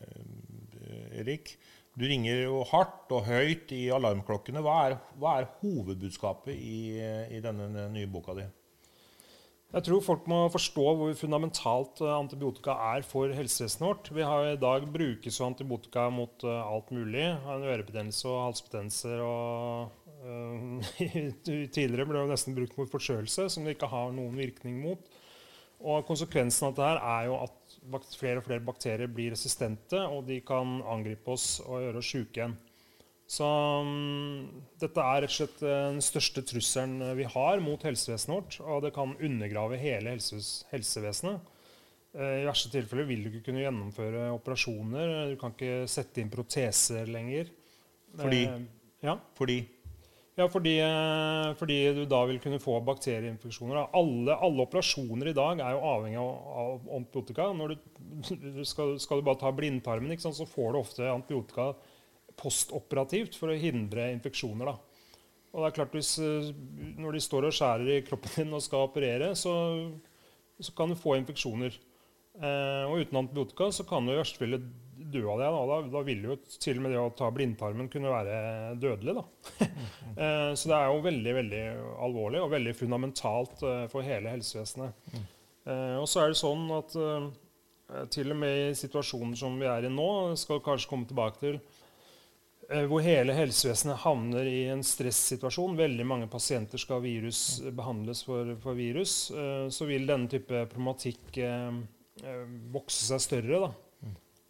Erik. 1.20 1.56
Du 1.98 2.06
ringer 2.06 2.44
jo 2.44 2.62
hardt 2.70 3.10
og 3.12 3.26
høyt 3.26 3.72
i 3.76 3.90
alarmklokkene. 3.92 4.62
Hva 4.64 4.76
er, 4.86 4.96
hva 5.20 5.40
er 5.40 5.50
hovedbudskapet 5.60 6.54
i, 6.54 6.96
i 7.36 7.42
denne 7.44 7.88
nye 7.90 8.08
boka 8.10 8.34
di? 8.38 8.46
Jeg 9.70 9.86
tror 9.86 10.00
folk 10.02 10.24
må 10.26 10.38
forstå 10.50 10.84
hvor 10.98 11.12
fundamentalt 11.14 12.00
eh, 12.02 12.10
antibiotika 12.10 12.74
er 12.96 13.04
for 13.06 13.30
helsevesenet 13.30 13.86
vårt. 13.86 14.08
Vi 14.16 14.24
har 14.26 14.48
I 14.48 14.58
dag 14.58 14.86
brukes 14.90 15.38
antibiotika 15.46 16.08
mot 16.10 16.42
uh, 16.42 16.56
alt 16.66 16.90
mulig. 16.90 17.28
Ørebetennelse 17.46 18.26
og 18.32 18.40
halsbetennelser. 18.48 19.22
Og, 19.22 19.99
tidligere 21.74 22.06
ble 22.08 22.20
det 22.20 22.30
nesten 22.34 22.56
brukt 22.56 22.76
mot 22.76 22.90
forkjølelse, 22.92 23.48
som 23.52 23.66
det 23.66 23.76
ikke 23.76 23.90
har 23.90 24.12
noen 24.16 24.36
virkning 24.36 24.80
mot. 24.82 25.06
Og 25.80 26.04
Konsekvensen 26.04 26.68
av 26.68 26.74
dette 26.76 27.12
er 27.12 27.28
jo 27.30 27.38
at 27.40 28.16
flere 28.20 28.40
og 28.42 28.44
flere 28.44 28.64
bakterier 28.64 29.08
blir 29.08 29.32
resistente, 29.32 29.96
og 29.96 30.26
de 30.28 30.42
kan 30.44 30.80
angripe 30.84 31.32
oss 31.32 31.54
og 31.64 31.80
gjøre 31.86 32.02
oss 32.02 32.10
syke 32.12 32.42
igjen. 32.42 32.58
Så 33.30 33.46
um, 33.46 34.48
dette 34.82 35.02
er 35.06 35.22
rett 35.22 35.30
og 35.30 35.36
slett 35.36 35.60
eh, 35.62 35.84
den 35.92 36.02
største 36.02 36.42
trusselen 36.42 37.12
vi 37.14 37.28
har 37.30 37.60
mot 37.62 37.84
helsevesenet 37.86 38.34
vårt. 38.34 38.56
Og 38.66 38.82
det 38.82 38.90
kan 38.96 39.14
undergrave 39.14 39.78
hele 39.78 40.16
helses 40.16 40.64
helsevesenet. 40.72 41.52
Uh, 42.10 42.40
I 42.42 42.48
verste 42.48 42.72
tilfelle 42.72 43.06
vil 43.06 43.22
du 43.22 43.30
ikke 43.30 43.44
kunne 43.46 43.62
gjennomføre 43.62 44.26
operasjoner. 44.34 45.30
Du 45.30 45.38
kan 45.38 45.54
ikke 45.54 45.86
sette 45.90 46.24
inn 46.24 46.32
proteser 46.32 47.06
lenger. 47.06 47.54
Fordi? 48.18 48.42
Uh, 48.50 48.96
ja. 49.06 49.14
Fordi? 49.38 49.60
Ja, 50.40 50.46
fordi, 50.48 50.78
uh, 50.80 51.52
fordi, 51.58 51.76
du 51.92 52.04
da 52.08 52.22
vil 52.30 52.38
kunne 52.40 52.60
få 52.62 52.78
bakterieinfeksjoner. 52.86 53.90
Alle, 53.96 54.36
alle, 54.36 54.64
operasjoner 54.64 55.28
i 55.28 55.36
dag 55.36 55.60
er 55.60 55.74
jo 55.76 55.82
avhengig 55.90 56.20
av, 56.22 56.86
antibiotika. 56.96 57.50
Når 57.56 57.74
du, 57.74 58.64
skal, 58.64 58.94
skal, 59.02 59.20
du 59.20 59.26
bare 59.26 59.40
ta 59.42 59.52
blindtarmen, 59.52 60.16
så 60.16 60.48
får 60.48 60.72
du 60.72 60.80
ofte 60.80 61.10
antibiotika 61.12 61.74
postoperativt 62.40 63.36
for 63.36 63.52
å 63.52 63.58
hindre 63.58 64.08
infeksjoner. 64.14 64.70
Da. 64.70 65.10
Og 65.50 65.60
det 65.60 65.68
er 65.68 65.76
klart 65.76 65.96
hvis, 65.98 66.14
eh, 66.22 66.50
Når 67.00 67.16
de 67.16 67.22
står 67.24 67.48
og 67.48 67.56
skjærer 67.56 67.92
i 67.96 68.02
kroppen 68.06 68.32
din 68.36 68.56
og 68.56 68.64
skal 68.64 68.88
operere, 68.88 69.34
så, 69.36 69.52
så 70.60 70.74
kan 70.76 70.88
du 70.88 70.98
få 70.98 71.18
infeksjoner. 71.18 71.76
Eh, 72.40 72.84
og 72.86 73.02
uten 73.02 73.20
antibiotika 73.20 73.68
så 73.74 73.84
kan 73.84 74.06
du 74.06 74.14
i 74.14 74.20
verste 74.20 74.40
dø 75.12 75.24
av 75.32 75.42
det. 75.42 75.50
Da. 75.50 75.64
Da, 75.70 75.78
da, 75.94 76.02
vil 76.06 76.24
jo 76.28 76.36
til 76.56 76.80
og 76.80 76.84
med 76.84 76.94
det 76.94 77.00
å 77.02 77.10
ta 77.16 77.30
blindtarmen 77.34 77.90
kunne 77.92 78.12
være 78.12 78.38
dødelig. 78.82 79.16
Da. 79.18 79.68
så 80.58 80.72
det 80.72 80.78
er 80.78 80.88
jo 80.88 81.04
veldig 81.04 81.36
veldig 81.40 81.64
alvorlig 82.06 82.42
og 82.44 82.54
veldig 82.54 82.74
fundamentalt 82.78 83.66
eh, 83.66 83.84
for 83.92 84.06
hele 84.06 84.32
helsevesenet. 84.34 85.12
Eh, 85.14 85.96
og 86.00 86.08
så 86.10 86.24
er 86.24 86.32
det 86.32 86.40
sånn 86.40 86.64
at 86.78 86.96
eh, 86.96 87.28
til 88.14 88.32
og 88.34 88.40
med 88.42 88.64
i 88.70 88.78
situasjonen 88.78 89.36
som 89.38 89.58
vi 89.60 89.68
er 89.70 89.86
i 89.86 89.92
nå, 89.92 90.10
skal 90.38 90.62
kanskje 90.64 90.92
komme 90.92 91.10
tilbake 91.10 91.42
til, 91.42 91.60
Eh, 92.70 92.84
hvor 92.86 93.02
hele 93.02 93.34
helsevesenet 93.34 93.98
havner 94.04 94.46
i 94.46 94.60
en 94.70 94.82
stressituasjon. 94.86 95.74
Veldig 95.78 96.06
mange 96.06 96.28
pasienter 96.30 96.78
skal 96.78 97.02
virus, 97.02 97.58
behandles 97.74 98.22
for, 98.26 98.54
for 98.62 98.78
virus. 98.78 99.14
Eh, 99.34 99.66
så 99.74 99.88
vil 99.90 100.06
denne 100.06 100.30
type 100.30 100.66
problematikk 100.70 101.40
eh, 101.42 101.80
vokse 102.70 103.08
seg 103.08 103.24
større. 103.24 103.62
Da. 103.64 103.72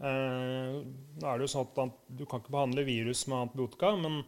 Mm. 0.00 0.76
Nå 1.20 1.28
er 1.28 1.36
det 1.36 1.44
jo 1.44 1.50
sånn 1.52 1.66
at 1.84 1.96
Du 2.08 2.22
kan 2.24 2.40
ikke 2.40 2.54
behandle 2.54 2.86
virus 2.86 3.26
med 3.28 3.42
antibiotika, 3.46 3.92
men 4.00 4.22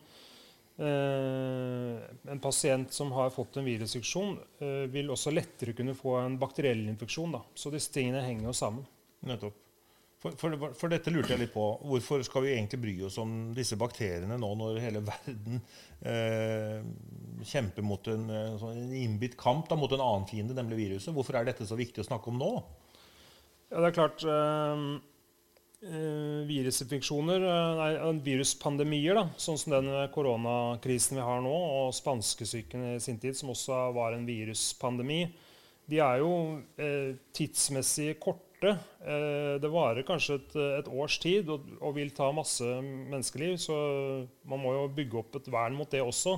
en 0.83 2.41
pasient 2.43 2.93
som 2.97 3.13
har 3.15 3.31
fått 3.31 3.59
en 3.61 3.67
virusinfeksjon, 3.69 4.33
vil 4.91 5.13
også 5.13 5.31
lettere 5.31 5.77
kunne 5.79 5.95
få 5.95 6.17
en 6.19 6.39
bakteriell 6.41 6.81
infeksjon. 6.91 7.37
Da. 7.37 7.43
Så 7.55 7.71
disse 7.71 7.93
tingene 7.95 8.25
henger 8.25 8.49
jo 8.49 8.55
sammen. 8.57 8.89
Nettopp. 9.29 9.63
For, 10.23 10.37
for, 10.39 10.55
for, 10.79 10.91
dette 10.93 11.11
lurte 11.11 11.35
jeg 11.35 11.41
litt 11.41 11.55
på. 11.55 11.65
Hvorfor 11.83 12.23
skal 12.23 12.45
vi 12.45 12.53
egentlig 12.55 12.79
bry 12.85 12.93
oss 13.09 13.17
om 13.19 13.31
disse 13.57 13.75
bakteriene 13.79 14.37
nå 14.39 14.51
når 14.61 14.79
hele 14.85 15.01
verden 15.03 15.59
eh, 16.07 16.79
kjemper 17.51 17.83
mot 17.83 18.07
en, 18.13 18.29
eh, 18.31 18.53
sånn 18.61 18.79
en 18.85 18.93
innbitt 19.01 19.35
kamp 19.41 19.67
da, 19.67 19.79
mot 19.79 19.91
en 19.91 20.05
annen 20.05 20.29
fiende, 20.31 20.55
nemlig 20.55 20.79
viruset? 20.79 21.11
Hvorfor 21.17 21.41
er 21.41 21.49
dette 21.49 21.67
så 21.67 21.79
viktig 21.79 22.05
å 22.05 22.07
snakke 22.07 22.31
om 22.31 22.39
nå? 22.39 22.53
Ja, 23.73 23.81
det 23.81 23.89
er 23.89 23.97
klart 23.99 24.23
eh, 24.23 24.85
eh 24.87 25.11
Virusinfeksjoner, 25.83 27.43
eh, 27.43 27.79
nei, 27.79 28.11
viruspandemier, 28.23 29.17
da, 29.19 29.25
sånn 29.41 29.59
som 29.59 29.75
den 29.75 29.89
koronakrisen 30.15 31.19
vi 31.19 31.25
har 31.27 31.43
nå, 31.43 31.55
og 31.79 31.97
spanskesyken 31.97 32.93
i 32.93 33.01
sin 33.03 33.19
tid, 33.23 33.35
som 33.35 33.51
også 33.51 33.89
var 33.97 34.15
en 34.15 34.29
viruspandemi, 34.29 35.25
de 35.91 35.99
er 35.99 36.23
jo 36.23 36.33
eh, 36.79 37.15
tidsmessig 37.35 38.15
korte. 38.23 38.77
Eh, 39.03 39.59
det 39.59 39.71
varer 39.73 40.07
kanskje 40.07 40.39
et, 40.39 40.59
et 40.79 40.91
års 40.93 41.19
tid 41.23 41.51
og, 41.51 41.67
og, 41.81 41.97
vil 41.99 42.13
ta 42.15 42.31
masse 42.35 42.63
menneskeliv, 42.63 43.57
så 43.59 43.77
man 44.49 44.63
må 44.63 44.77
jo 44.77 44.91
bygge 44.95 45.19
opp 45.19 45.41
et 45.41 45.51
vern 45.53 45.75
mot 45.77 45.91
det 45.91 46.05
også. 46.05 46.37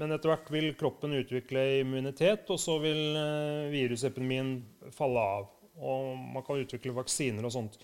Men 0.00 0.10
etter 0.10 0.32
hvert 0.32 0.48
vil 0.50 0.72
kroppen 0.74 1.14
utvikle 1.14 1.62
immunitet, 1.84 2.48
og 2.50 2.58
så 2.58 2.80
vil 2.82 3.14
eh, 3.14 3.70
virusepidemien 3.70 4.56
falle 4.94 5.22
av. 5.38 5.52
Og 5.78 6.16
man 6.34 6.42
kan 6.46 6.58
utvikle 6.58 6.94
vaksiner 6.98 7.46
og 7.46 7.54
sånt. 7.54 7.78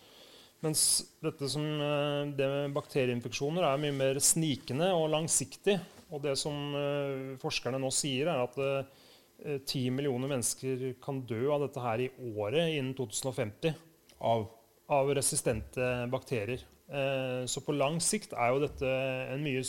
Mens 0.61 0.83
dette 1.25 1.49
som, 1.49 1.65
eh, 1.65 2.33
det 2.37 2.49
med 2.49 2.75
bakterieinfeksjoner 2.77 3.65
er 3.65 3.81
mye 3.81 3.97
mer 3.97 4.21
snikende 4.21 4.93
og 4.93 5.09
langsiktig. 5.15 5.79
Og 6.11 6.23
det 6.23 6.37
som 6.37 6.75
forskerne 7.39 7.79
nå 7.79 7.89
sier, 7.95 8.27
er 8.27 8.43
at 8.43 8.57
10 9.41 9.87
eh, 9.87 9.93
millioner 9.95 10.29
mennesker 10.29 10.97
kan 11.03 11.23
dø 11.23 11.49
av 11.55 11.63
dette 11.65 11.81
her 11.85 12.03
i 12.05 12.11
året 12.35 12.75
innen 12.75 12.95
2050. 12.99 13.75
Av? 14.21 14.49
Av 14.91 15.13
resistente 15.15 15.87
bakterier. 16.11 16.65
Eh, 16.91 17.47
så 17.47 17.63
på 17.63 17.77
lang 17.77 18.01
sikt 18.03 18.35
er 18.35 18.51
jo 18.51 18.65
dette 18.65 18.91
en 19.31 19.45
mye 19.45 19.63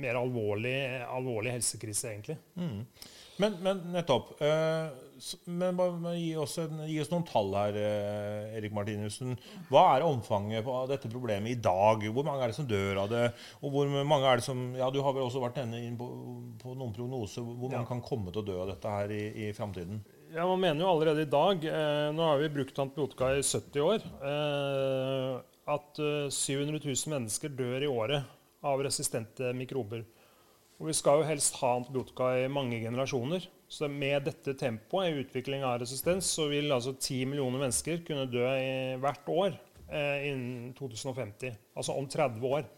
mer 0.00 0.18
alvorlig, 0.20 0.76
alvorlig 1.06 1.54
helsekrise, 1.58 2.12
egentlig. 2.14 2.38
Mm. 2.58 2.82
Men, 3.38 3.54
men, 3.62 3.82
nettopp. 3.94 4.32
Eh, 4.42 4.88
men 5.44 5.78
gi 6.18 6.32
oss, 6.38 6.56
gi 6.86 6.98
oss, 7.02 7.10
noen 7.12 7.26
tall 7.26 7.52
her, 7.54 7.78
eh, 7.78 8.56
Erik 8.58 8.74
Martinussen. 8.74 9.36
Hva 9.70 9.84
er 9.94 10.06
omfanget 10.06 10.66
av 10.66 10.88
dette 10.90 11.10
problemet 11.10 11.54
i 11.54 11.60
dag? 11.62 12.02
Hvor 12.14 12.26
mange 12.26 12.42
er 12.42 12.52
det 12.52 12.58
som 12.58 12.68
dør 12.68 13.02
av 13.04 13.10
det? 13.12 13.24
Og 13.62 13.74
hvor 13.74 13.90
mange 13.94 14.26
er 14.26 14.40
det 14.40 14.46
som 14.46 14.64
ja, 14.78 14.90
Du 14.90 15.00
har 15.04 15.14
vel 15.14 15.26
også 15.26 15.42
vært 15.42 15.60
inne 15.62 15.84
på, 15.98 16.08
på 16.58 16.74
noen 16.74 16.94
prognoser 16.96 17.46
hvor 17.46 17.68
mange 17.68 17.84
ja. 17.84 17.90
kan 17.90 18.02
komme 18.04 18.34
til 18.34 18.42
å 18.42 18.48
dø 18.48 18.56
av 18.64 18.72
dette 18.72 18.94
her 18.96 19.14
i, 19.14 19.24
i 19.46 19.52
framtiden? 19.54 20.02
Ja, 20.34 20.44
Man 20.44 20.60
mener 20.60 20.84
jo 20.84 20.90
allerede 20.90 21.22
i 21.24 21.30
dag 21.30 21.62
eh, 21.64 22.08
Nå 22.12 22.26
har 22.26 22.42
vi 22.42 22.50
brukt 22.58 22.82
antibiotika 22.82 23.30
i 23.38 23.44
70 23.46 23.86
år. 23.86 24.08
Eh, 24.32 25.38
at 25.68 25.98
700 26.32 26.80
000 26.80 27.12
mennesker 27.12 27.52
dør 27.52 27.84
i 27.84 27.90
året 27.92 28.37
av 28.66 28.82
resistente 28.82 29.52
mikrober. 29.56 30.04
Og 30.78 30.90
vi 30.90 30.94
skal 30.94 31.20
jo 31.20 31.26
helst 31.26 31.56
ha 31.58 31.72
antibiotika 31.76 32.30
i 32.38 32.50
mange 32.50 32.78
generasjoner. 32.82 33.46
Så 33.68 33.88
med 33.90 34.28
dette 34.28 34.54
tempoet 34.56 35.10
i 35.10 35.24
utvikling 35.24 35.64
av 35.66 35.80
resistens 35.82 36.28
så 36.36 36.46
vil 36.52 36.72
altså 36.72 36.94
10 36.94 37.26
millioner 37.32 37.64
mennesker 37.64 38.04
kunne 38.06 38.28
dø 38.30 38.46
hvert 39.02 39.32
år 39.32 39.58
eh, 39.90 40.28
innen 40.30 40.70
2050. 40.78 41.58
Altså 41.76 41.98
om 41.98 42.06
30 42.08 42.46
år. 42.46 42.68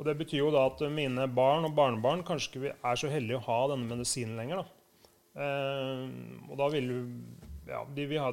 Og 0.00 0.06
Det 0.08 0.16
betyr 0.16 0.40
jo 0.40 0.52
da 0.54 0.64
at 0.70 0.80
mine 0.88 1.28
barn 1.28 1.68
og 1.68 1.76
barnebarn 1.76 2.24
kanskje 2.24 2.50
ikke 2.56 2.72
er 2.72 2.96
så 2.96 3.12
heldige 3.12 3.36
å 3.36 3.46
ha 3.50 3.60
denne 3.74 3.90
medisinen 3.90 4.40
lenger. 4.40 4.62
Da. 4.64 5.04
Eh, 5.44 6.04
og 6.48 6.56
da 6.58 6.70
vil 6.72 6.88
jo 6.94 7.02
ja, 7.70 7.84
de 7.94 8.06
vil 8.10 8.22
ha 8.22 8.32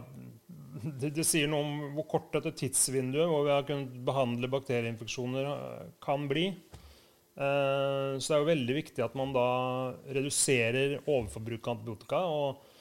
det, 1.02 1.12
det, 1.16 1.26
sier 1.28 1.50
noe 1.52 1.66
om 1.66 1.98
hvor 1.98 2.08
kort 2.16 2.32
dette 2.36 2.56
tidsvinduet 2.64 3.30
hvor 3.30 3.46
vi 3.48 3.54
har 3.56 3.68
kunnet 3.68 3.98
behandle 4.08 4.52
bakterieinfeksjoner, 4.52 5.52
eh, 5.52 5.92
kan 6.04 6.28
bli. 6.30 6.48
Eh, 7.38 8.18
så 8.18 8.24
det 8.24 8.38
er 8.38 8.42
jo 8.42 8.54
veldig 8.54 8.80
viktig 8.80 9.06
at 9.06 9.20
man 9.20 9.36
da 9.36 9.50
reduserer 10.16 11.00
overforbruk 11.04 11.68
av 11.68 11.78
antibiotika. 11.78 12.24
og 12.26 12.74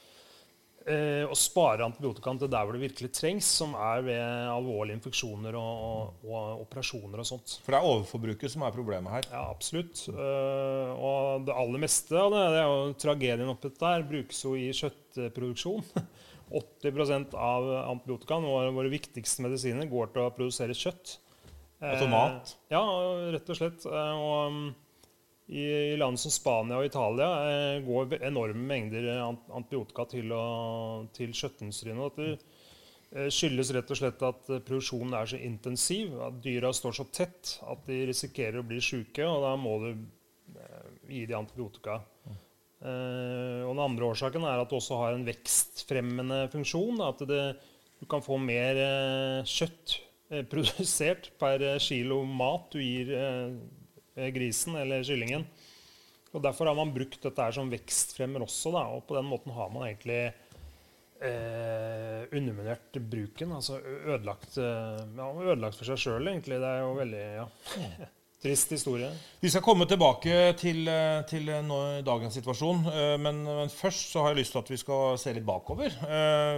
å 0.86 1.26
og 1.26 1.34
spare 1.34 1.82
antibiotikaen 1.82 2.38
til 2.38 2.50
der 2.52 2.62
hvor 2.62 2.76
det 2.76 2.84
virkelig 2.84 3.08
trengs, 3.10 3.46
som 3.58 3.72
er 3.74 4.04
ved 4.06 4.20
alvorlige 4.52 4.94
infeksjoner 5.00 5.56
og, 5.58 5.80
og, 5.82 6.28
og, 6.30 6.60
operasjoner 6.62 7.18
og 7.18 7.26
sånt. 7.26 7.56
For 7.64 7.74
det 7.74 7.80
er 7.80 7.88
overforbruket 7.90 8.52
som 8.52 8.62
er 8.62 8.76
problemet 8.76 9.16
her? 9.16 9.26
Ja, 9.32 9.40
absolutt. 9.50 10.04
Uh, 10.06 10.94
og 10.94 11.48
det 11.48 11.56
aller 11.58 11.82
meste 11.82 12.14
av 12.14 12.30
det, 12.30 12.44
det 12.54 12.60
er 12.60 12.70
jo 12.70 12.94
tragedien 13.02 13.50
oppi 13.50 13.72
der, 13.80 14.06
brukes 14.06 14.44
jo 14.46 14.54
i 14.54 14.68
kjøttproduksjon. 14.78 15.82
80% 16.50 17.34
av 17.34 17.68
antibiotikaen, 17.82 18.46
våre 18.76 18.90
viktigste 18.92 19.42
medisiner, 19.46 19.88
går 19.90 20.12
til 20.14 20.26
å 20.26 20.34
produsere 20.34 20.76
kjøtt. 20.76 21.16
Altså 21.82 22.08
mat? 22.08 22.52
Eh, 22.68 22.76
ja, 22.76 22.82
rett 23.34 23.50
og 23.52 23.58
slett. 23.58 23.86
Eh, 23.86 24.20
og 24.26 25.50
i, 25.52 25.64
i 25.92 25.96
land 26.00 26.18
som 26.18 26.32
Spania 26.32 26.78
og 26.80 26.88
Italia 26.88 27.28
eh, 27.50 27.80
går 27.86 28.16
enorme 28.26 28.62
mengder 28.70 29.10
antibiotika 29.26 30.06
til, 30.10 30.32
å, 30.34 30.44
til 31.16 31.34
kjøttindustrien. 31.36 32.00
det 32.16 33.30
skyldes 33.32 33.70
rett 33.72 33.90
og 33.92 33.98
slett 34.00 34.22
at 34.26 34.48
produksjonen 34.66 35.14
er 35.14 35.28
så 35.30 35.38
intensiv, 35.38 36.16
at 36.26 36.40
dyra 36.42 36.72
står 36.74 36.96
så 36.98 37.06
tett 37.14 37.52
at 37.62 37.86
de 37.86 38.00
risikerer 38.08 38.60
å 38.60 38.66
bli 38.66 38.80
syke, 38.82 39.24
og 39.24 39.44
da 39.44 39.52
må 39.60 39.76
du 39.84 39.90
gi 41.06 41.22
dem 41.28 41.38
antibiotika. 41.38 42.00
Mm. 42.26 42.40
Og 42.76 43.70
Den 43.72 43.80
andre 43.80 44.04
årsaken 44.10 44.44
er 44.44 44.60
at 44.60 44.68
det 44.68 44.76
også 44.76 44.98
har 45.00 45.14
en 45.16 45.24
vekstfremmende 45.24 46.42
funksjon. 46.52 47.00
At 47.02 47.22
det, 47.24 47.40
du 48.00 48.04
kan 48.10 48.24
få 48.24 48.36
mer 48.36 48.80
kjøtt 49.48 49.96
Eh, 50.28 50.42
produsert 50.52 51.30
per 51.38 51.62
eh, 51.62 51.78
kilo 51.82 52.22
mat 52.26 52.72
du 52.72 52.80
gir 52.82 53.12
eh, 53.14 54.30
grisen 54.34 54.78
eller 54.80 55.04
kyllingen. 55.06 55.46
Og 56.34 56.42
Derfor 56.42 56.68
har 56.68 56.76
man 56.76 56.92
brukt 56.92 57.22
dette 57.22 57.46
som 57.54 57.70
vekstfremmer 57.72 58.44
også. 58.44 58.74
Da. 58.74 58.88
Og 58.96 59.06
på 59.08 59.16
den 59.16 59.28
måten 59.30 59.54
har 59.56 59.70
man 59.72 59.86
egentlig 59.86 60.20
eh, 61.24 62.26
underminert 62.28 62.98
bruken. 63.00 63.54
Altså 63.56 63.78
ødelagt, 63.80 64.58
eh, 64.60 65.00
ja, 65.16 65.30
ødelagt 65.46 65.78
for 65.78 65.88
seg 65.88 66.02
sjøl, 66.02 66.28
egentlig. 66.32 66.60
Det 66.60 66.72
er 66.72 66.84
jo 66.84 66.92
veldig 66.98 67.24
ja, 67.38 67.48
trist 68.42 68.70
historie. 68.70 69.08
Vi 69.40 69.50
skal 69.50 69.64
komme 69.64 69.86
tilbake 69.88 70.52
til, 70.60 70.82
eh, 70.88 71.22
til 71.28 71.48
eh, 71.48 72.02
dagens 72.04 72.34
situasjon. 72.36 72.84
eh, 72.92 73.16
Men, 73.18 73.42
men 73.44 73.72
først 73.72 74.12
så 74.12 74.22
har 74.22 74.34
jeg 74.34 74.42
lyst 74.42 74.52
til 74.52 74.62
at 74.62 74.70
vi 74.70 74.78
skal 74.80 75.18
se 75.18 75.32
litt 75.32 75.46
bakover. 75.46 75.90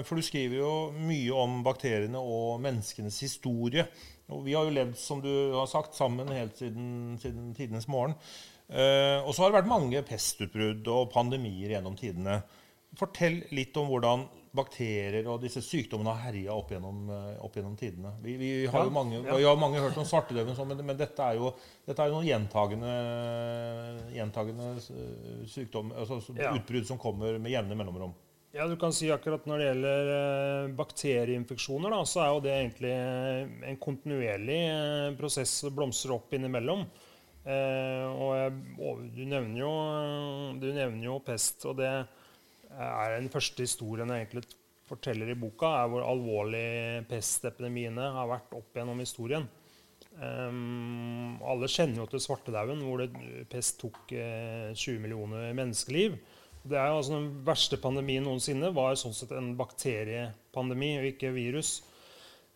For 0.05 0.19
du 0.19 0.23
skriver 0.23 0.59
jo 0.59 0.73
mye 0.93 1.33
om 1.35 1.63
bakteriene 1.67 2.19
og 2.19 2.61
menneskenes 2.61 3.21
historie. 3.21 3.87
Og 4.29 4.45
vi 4.45 4.53
har 4.53 4.65
jo 4.67 4.75
levd, 4.75 4.97
som 5.01 5.23
du 5.25 5.31
har 5.55 5.67
sagt, 5.71 5.97
sammen 5.97 6.29
helt 6.29 6.59
siden, 6.59 7.19
siden 7.23 7.55
tidenes 7.57 7.89
morgen. 7.89 8.15
Og 8.69 9.31
så 9.33 9.41
har 9.41 9.49
det 9.49 9.63
vært 9.63 9.71
mange 9.71 10.03
pestutbrudd 10.05 10.89
og 10.93 11.09
pandemier 11.15 11.73
gjennom 11.73 11.97
tidene. 11.97 12.43
Fortell 12.97 13.43
litt 13.53 13.77
om 13.77 13.91
hvordan 13.91 14.25
bakterier 14.57 15.27
og 15.29 15.43
disse 15.43 15.61
sykdommene 15.65 16.15
har 16.15 16.31
herja 16.31 16.55
opp, 16.57 16.71
eh, 16.73 17.27
opp 17.45 17.57
gjennom 17.59 17.75
tidene. 17.79 18.15
Vi, 18.25 18.37
vi, 18.41 18.51
har 18.71 18.87
jo 18.89 18.95
mange, 18.95 19.21
ja. 19.21 19.37
har 19.45 19.61
mange 19.61 19.83
hørt 19.83 19.99
om 20.01 20.07
svartedauden, 20.09 20.57
sånn, 20.57 20.71
men, 20.73 20.81
men 20.89 20.99
dette 20.99 21.25
er 21.25 21.39
jo, 21.39 21.53
dette 21.87 22.03
er 22.03 22.11
jo 22.11 22.17
noen 22.17 22.29
gjentagende, 22.29 22.95
gjentagende 24.17 24.71
eh, 24.79 25.45
sykdom, 25.51 25.93
altså 25.93 26.21
Ja. 26.39 26.55
utbrudd 26.57 26.89
som 26.89 27.01
kommer 27.01 27.39
med 27.39 27.53
jevne 27.53 27.77
mellomrom. 27.79 28.17
Ja, 28.57 28.65
du 28.65 28.79
kan 28.81 28.95
si 28.97 29.11
akkurat 29.13 29.45
Når 29.45 29.61
det 29.61 29.67
gjelder 29.67 30.11
eh, 30.15 30.71
bakterieinfeksjoner, 30.79 31.93
da, 31.93 32.01
så 32.09 32.23
er 32.25 32.31
jo 32.33 32.41
det 32.47 32.55
egentlig 32.55 32.95
en 33.69 33.79
kontinuerlig 33.83 34.63
prosess 35.21 35.53
som 35.63 35.77
blomstrer 35.77 36.17
opp 36.17 36.33
innimellom. 36.35 36.87
Eh, 37.49 38.07
og 38.09 38.33
jeg, 38.37 38.57
du, 39.15 39.23
nevner 39.29 39.61
jo, 39.61 39.75
du 40.61 40.67
nevner 40.73 41.05
jo 41.07 41.19
pest, 41.25 41.63
og 41.69 41.77
det 41.81 41.93
er 42.79 43.17
den 43.19 43.31
første 43.33 43.65
historien 43.67 44.11
jeg 44.15 44.27
egentlig 44.27 44.47
forteller 44.89 45.33
i 45.33 45.39
boka, 45.39 45.71
er 45.83 45.91
hvor 45.93 46.07
alvorlig 46.07 47.05
pestepidemiene 47.11 48.13
har 48.15 48.31
vært 48.31 48.55
opp 48.57 48.77
gjennom 48.77 49.01
historien. 49.03 49.49
Um, 50.19 51.37
alle 51.47 51.69
kjenner 51.71 52.03
jo 52.03 52.09
til 52.11 52.23
svartedauden, 52.25 52.81
hvor 52.87 53.03
det, 53.05 53.11
pest 53.53 53.79
tok 53.83 54.15
eh, 54.17 54.73
20 54.75 54.99
millioner 55.05 55.53
menneskeliv. 55.55 56.17
Det 56.69 56.77
er 56.77 56.89
jo 56.91 56.97
altså 56.99 57.15
Den 57.15 57.29
verste 57.47 57.79
pandemien 57.81 58.25
noensinne 58.27 58.73
var 58.75 58.99
sånn 58.99 59.15
sett 59.17 59.31
en 59.37 59.53
bakteriepandemi, 59.59 60.97
og 60.99 61.13
ikke 61.13 61.31
virus. 61.37 61.79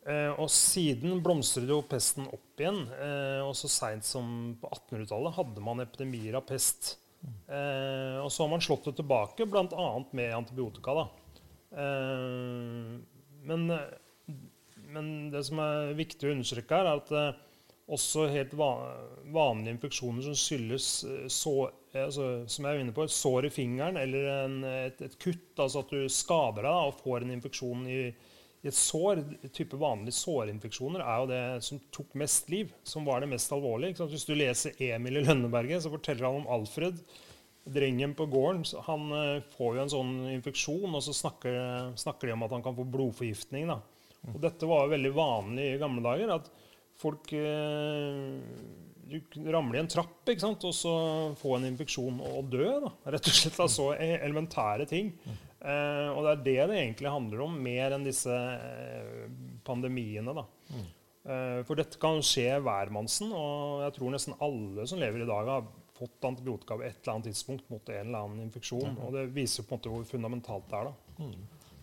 Eh, 0.02 0.32
og 0.34 0.50
siden 0.50 1.22
blomstret 1.22 1.70
jo 1.70 1.78
pesten 1.86 2.26
opp 2.26 2.60
igjen. 2.60 2.82
Eh, 2.96 3.40
og 3.44 3.54
så 3.58 3.70
seint 3.70 4.06
som 4.06 4.56
på 4.60 4.72
1800-tallet 4.72 5.38
hadde 5.38 5.64
man 5.64 5.84
epidemier 5.84 6.40
av 6.40 6.48
pest. 6.48 6.96
Eh, 7.22 8.18
og 8.22 8.30
så 8.32 8.44
har 8.44 8.50
man 8.50 8.64
slått 8.64 8.88
det 8.88 8.96
tilbake, 8.98 9.46
bl.a. 9.46 9.88
med 10.12 10.34
antibiotika. 10.34 10.94
da. 10.98 11.06
Eh, 11.82 12.98
men, 13.42 13.72
men 14.92 15.08
det 15.32 15.44
som 15.48 15.62
er 15.62 15.96
viktig 15.98 16.28
å 16.28 16.34
understreke 16.36 16.78
her, 16.78 16.90
er 16.90 17.02
at 17.02 17.14
eh, 17.16 17.40
også 17.92 18.28
helt 18.32 18.54
va 18.56 18.72
vanlige 19.34 19.76
infeksjoner 19.76 20.24
som 20.26 20.36
skyldes 20.38 20.88
så, 21.32 21.54
eh, 21.92 22.04
altså, 22.06 22.28
som 22.46 22.66
jeg 22.68 22.76
er 22.76 22.84
inne 22.84 22.94
på, 22.96 23.06
et 23.06 23.14
sår 23.14 23.48
i 23.48 23.54
fingeren 23.54 23.98
eller 24.00 24.28
en, 24.36 24.60
et, 24.68 25.02
et 25.02 25.18
kutt, 25.22 25.50
altså 25.58 25.82
at 25.82 25.92
du 25.92 26.06
skader 26.12 26.62
deg 26.62 26.70
da, 26.70 26.86
og 26.88 27.00
får 27.02 27.24
en 27.24 27.34
infeksjon 27.36 27.86
i, 27.90 28.02
i 28.62 28.70
et 28.70 28.78
sår, 28.78 29.24
type 29.50 29.78
vanlige 29.78 30.14
sårinfeksjoner, 30.14 31.02
er 31.02 31.18
jo 31.18 31.30
det 31.32 31.42
som 31.66 31.80
tok 31.94 32.12
mest 32.22 32.50
liv, 32.52 32.70
som 32.86 33.06
var 33.08 33.22
det 33.22 33.32
mest 33.32 33.50
alvorlige. 33.54 34.06
Hvis 34.12 34.26
du 34.28 34.36
leser 34.38 34.78
Emil 34.86 35.18
i 35.18 35.24
Lønneberget, 35.26 35.82
så 35.82 35.90
forteller 35.90 36.28
han 36.28 36.44
om 36.44 36.50
Alfred, 36.60 37.00
drengen 37.62 38.14
på 38.18 38.26
gården. 38.30 38.62
Han 38.86 39.08
eh, 39.18 39.42
får 39.56 39.76
jo 39.76 39.82
en 39.82 39.92
sånn 39.96 40.14
infeksjon, 40.36 40.94
og 40.94 41.02
så 41.02 41.14
snakker, 41.14 41.58
snakker 41.98 42.30
de 42.30 42.36
om 42.36 42.46
at 42.46 42.54
han 42.54 42.62
kan 42.64 42.78
få 42.78 42.86
blodforgiftning. 42.86 43.70
Da. 43.70 43.80
Og 44.30 44.38
dette 44.42 44.68
var 44.70 44.86
jo 44.86 44.94
veldig 44.94 45.12
vanlig 45.16 45.68
i 45.72 45.80
gamle 45.82 46.06
dager. 46.06 46.36
at 46.38 46.50
folk 47.02 47.32
eh, 47.34 48.38
ramler 49.50 49.78
i 49.78 49.82
en 49.82 49.90
trapp 49.90 50.30
og 50.32 50.74
så 50.74 50.92
få 51.40 51.56
en 51.56 51.66
infeksjon 51.72 52.20
og 52.30 52.50
dø. 52.52 52.68
Da. 52.84 52.92
Rett 53.14 53.30
og 53.30 53.38
slett 53.38 53.58
av 53.60 53.70
så 53.72 53.92
e- 53.94 54.20
elementære 54.22 54.86
ting. 54.90 55.12
Eh, 55.62 56.08
og 56.10 56.24
det 56.24 56.32
er 56.32 56.42
det 56.42 56.56
det 56.72 56.80
egentlig 56.80 57.12
handler 57.12 57.44
om, 57.44 57.54
mer 57.62 57.94
enn 57.94 58.06
disse 58.06 58.32
eh, 58.34 59.28
pandemiene. 59.66 60.34
Da. 60.34 60.46
Eh, 61.22 61.60
for 61.68 61.78
dette 61.78 62.00
kan 62.02 62.18
skje 62.26 62.48
hvermannsen, 62.64 63.30
og 63.30 63.84
jeg 63.86 63.96
tror 63.98 64.14
nesten 64.14 64.38
alle 64.42 64.86
som 64.90 65.00
lever 65.02 65.22
i 65.22 65.28
dag, 65.28 65.52
har 65.54 65.70
fått 65.98 66.26
antibiotika 66.26 66.74
på 66.78 66.86
et 66.86 66.98
eller 66.98 67.14
annet 67.14 67.30
tidspunkt 67.30 67.68
mot 67.70 67.92
en 67.92 68.08
eller 68.08 68.24
annen 68.24 68.46
infeksjon. 68.46 68.96
Og 69.04 69.14
det 69.14 69.28
viser 69.36 69.66
på 69.66 69.76
en 69.76 69.78
måte 69.78 69.92
hvor 69.92 70.08
fundamentalt 70.08 70.66
det 70.70 70.80
er. 70.80 70.90
da. 70.90 71.28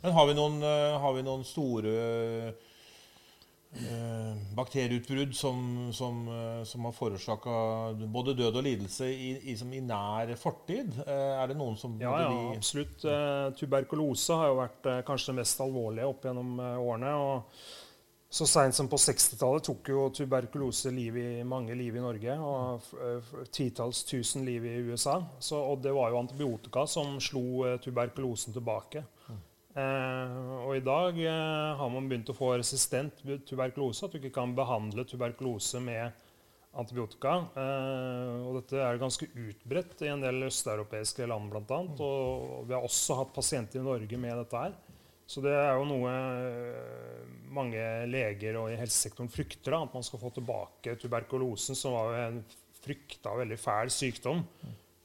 Men 0.02 0.16
har 0.16 0.28
vi 0.28 0.36
noen, 0.36 0.60
eh, 0.64 0.98
har 1.00 1.16
vi 1.16 1.24
noen 1.28 1.46
store 1.48 1.94
bakterieutbrudd 4.58 5.36
som, 5.36 5.90
som, 5.94 6.28
eh, 6.28 6.64
som 6.64 6.86
har 6.86 6.92
forårsaka 6.92 7.52
både 8.12 8.34
død 8.34 8.58
og 8.58 8.64
lidelse 8.66 9.10
i, 9.14 9.30
i, 9.52 9.58
som 9.58 9.74
i 9.74 9.82
nær 9.86 10.34
fortid? 10.42 10.96
Eh, 11.06 11.36
er 11.38 11.52
det 11.52 11.58
noen 11.60 11.78
som 11.78 12.00
Ja, 12.02 12.16
ja, 12.24 12.32
absolutt. 12.56 13.06
Eh, 13.06 13.52
tuberkulose 13.60 14.40
har 14.40 14.50
jo 14.50 14.58
vært 14.64 14.90
eh, 14.90 15.04
kanskje 15.06 15.32
det 15.34 15.42
mest 15.44 15.62
alvorlige 15.64 16.10
opp 16.10 16.26
gjennom 16.26 16.58
eh, 16.60 16.82
årene. 16.82 17.14
og 17.14 17.62
så 18.30 18.46
seint 18.46 18.76
som 18.78 18.86
på 18.86 18.98
60-tallet 19.02 19.64
tok 19.66 19.90
jo 19.90 20.04
tuberkulose 20.14 20.92
liv 20.94 21.16
i 21.18 21.30
mange 21.42 21.74
liv 21.74 21.96
i 21.98 22.04
Norge. 22.04 22.36
Og 22.38 23.48
titalls 23.50 24.04
tusen 24.06 24.46
liv 24.46 24.66
i 24.70 24.76
USA. 24.86 25.16
Så, 25.42 25.58
og 25.58 25.82
det 25.82 25.96
var 25.96 26.12
jo 26.12 26.20
antibiotika 26.22 26.86
som 26.90 27.18
slo 27.22 27.66
eh, 27.66 27.80
tuberkulosen 27.82 28.54
tilbake. 28.54 29.06
Eh, 29.78 30.38
og 30.66 30.74
i 30.74 30.82
dag 30.82 31.20
eh, 31.22 31.78
har 31.78 31.92
man 31.94 32.08
begynt 32.10 32.32
å 32.32 32.38
få 32.38 32.56
resistent 32.58 33.22
tuberkulose. 33.48 34.06
At 34.06 34.16
du 34.16 34.20
ikke 34.20 34.34
kan 34.40 34.56
behandle 34.58 35.06
tuberkulose 35.08 35.82
med 35.84 36.26
antibiotika. 36.80 37.36
Eh, 37.58 38.36
og 38.48 38.60
dette 38.60 38.82
er 38.82 39.02
ganske 39.02 39.30
utbredt 39.30 40.06
i 40.06 40.12
en 40.14 40.26
del 40.26 40.48
østeuropeiske 40.50 41.28
land 41.30 41.54
bl.a. 41.54 41.82
Og 42.06 42.66
vi 42.70 42.76
har 42.78 42.86
også 42.86 43.20
hatt 43.22 43.36
pasienter 43.36 43.82
i 43.82 43.86
Norge 43.86 44.22
med 44.22 44.42
dette 44.44 44.64
her. 44.66 44.78
Så 45.30 45.44
det 45.46 45.54
er 45.54 45.76
jo 45.78 45.86
noe 45.86 46.12
mange 47.54 47.82
leger 48.10 48.56
og 48.58 48.72
i 48.72 48.80
helsesektoren 48.80 49.30
frykter. 49.30 49.76
da, 49.76 49.84
At 49.86 49.94
man 49.94 50.06
skal 50.06 50.22
få 50.24 50.32
tilbake 50.34 50.96
tuberkulosen, 50.98 51.78
som 51.78 51.94
var 51.94 52.16
en 52.24 52.40
frykta 52.82 53.36
veldig 53.38 53.60
fæl 53.62 53.92
sykdom. 53.94 54.42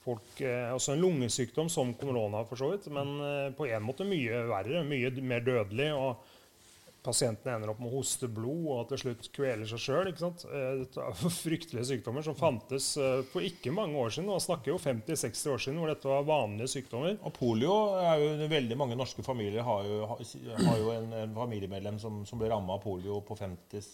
Folk, 0.04 0.40
Altså 0.44 0.92
en 0.92 1.00
lungesykdom 1.00 1.70
som 1.72 1.94
korona, 1.96 2.44
for 2.48 2.60
så 2.60 2.70
vidt, 2.74 2.90
men 2.92 3.16
eh, 3.24 3.50
på 3.56 3.68
en 3.70 3.84
måte 3.84 4.06
mye 4.08 4.44
verre. 4.50 4.84
Mye 4.84 5.12
mer 5.24 5.44
dødelig. 5.44 5.92
og 5.96 6.32
Pasientene 7.04 7.58
ender 7.58 7.68
opp 7.68 7.82
med 7.84 7.90
å 7.90 7.98
hoste 7.98 8.30
blod 8.32 8.68
og 8.72 8.86
til 8.88 9.00
slutt 9.02 9.26
kveler 9.34 9.68
seg 9.68 9.82
sjøl. 9.82 10.08
Jo 10.16 11.28
fryktelige 11.44 11.88
sykdommer 11.90 12.24
som 12.24 12.36
fantes 12.38 12.94
eh, 12.96 13.20
for 13.32 13.44
ikke 13.44 13.74
mange 13.76 13.98
år 14.00 14.14
siden. 14.14 14.30
Man 14.32 14.40
snakker 14.40 14.72
jo 14.72 14.78
50-60 14.80 15.52
år 15.52 15.60
siden 15.66 15.82
hvor 15.82 15.92
dette 15.92 16.08
var 16.08 16.24
vanlige 16.28 16.72
sykdommer. 16.78 17.18
Og 17.20 17.36
polio 17.36 17.76
er 18.00 18.24
jo 18.24 18.48
Veldig 18.54 18.76
mange 18.80 18.96
norske 18.96 19.24
familier 19.24 19.64
har 19.66 19.84
jo, 19.88 20.00
har 20.08 20.80
jo 20.80 20.90
en, 20.94 21.12
en 21.24 21.36
familiemedlem 21.36 22.00
som, 22.00 22.22
som 22.28 22.40
ble 22.40 22.48
ramma 22.52 22.78
av 22.78 22.84
polio 22.84 23.20
på 23.24 23.36
50 23.36 23.84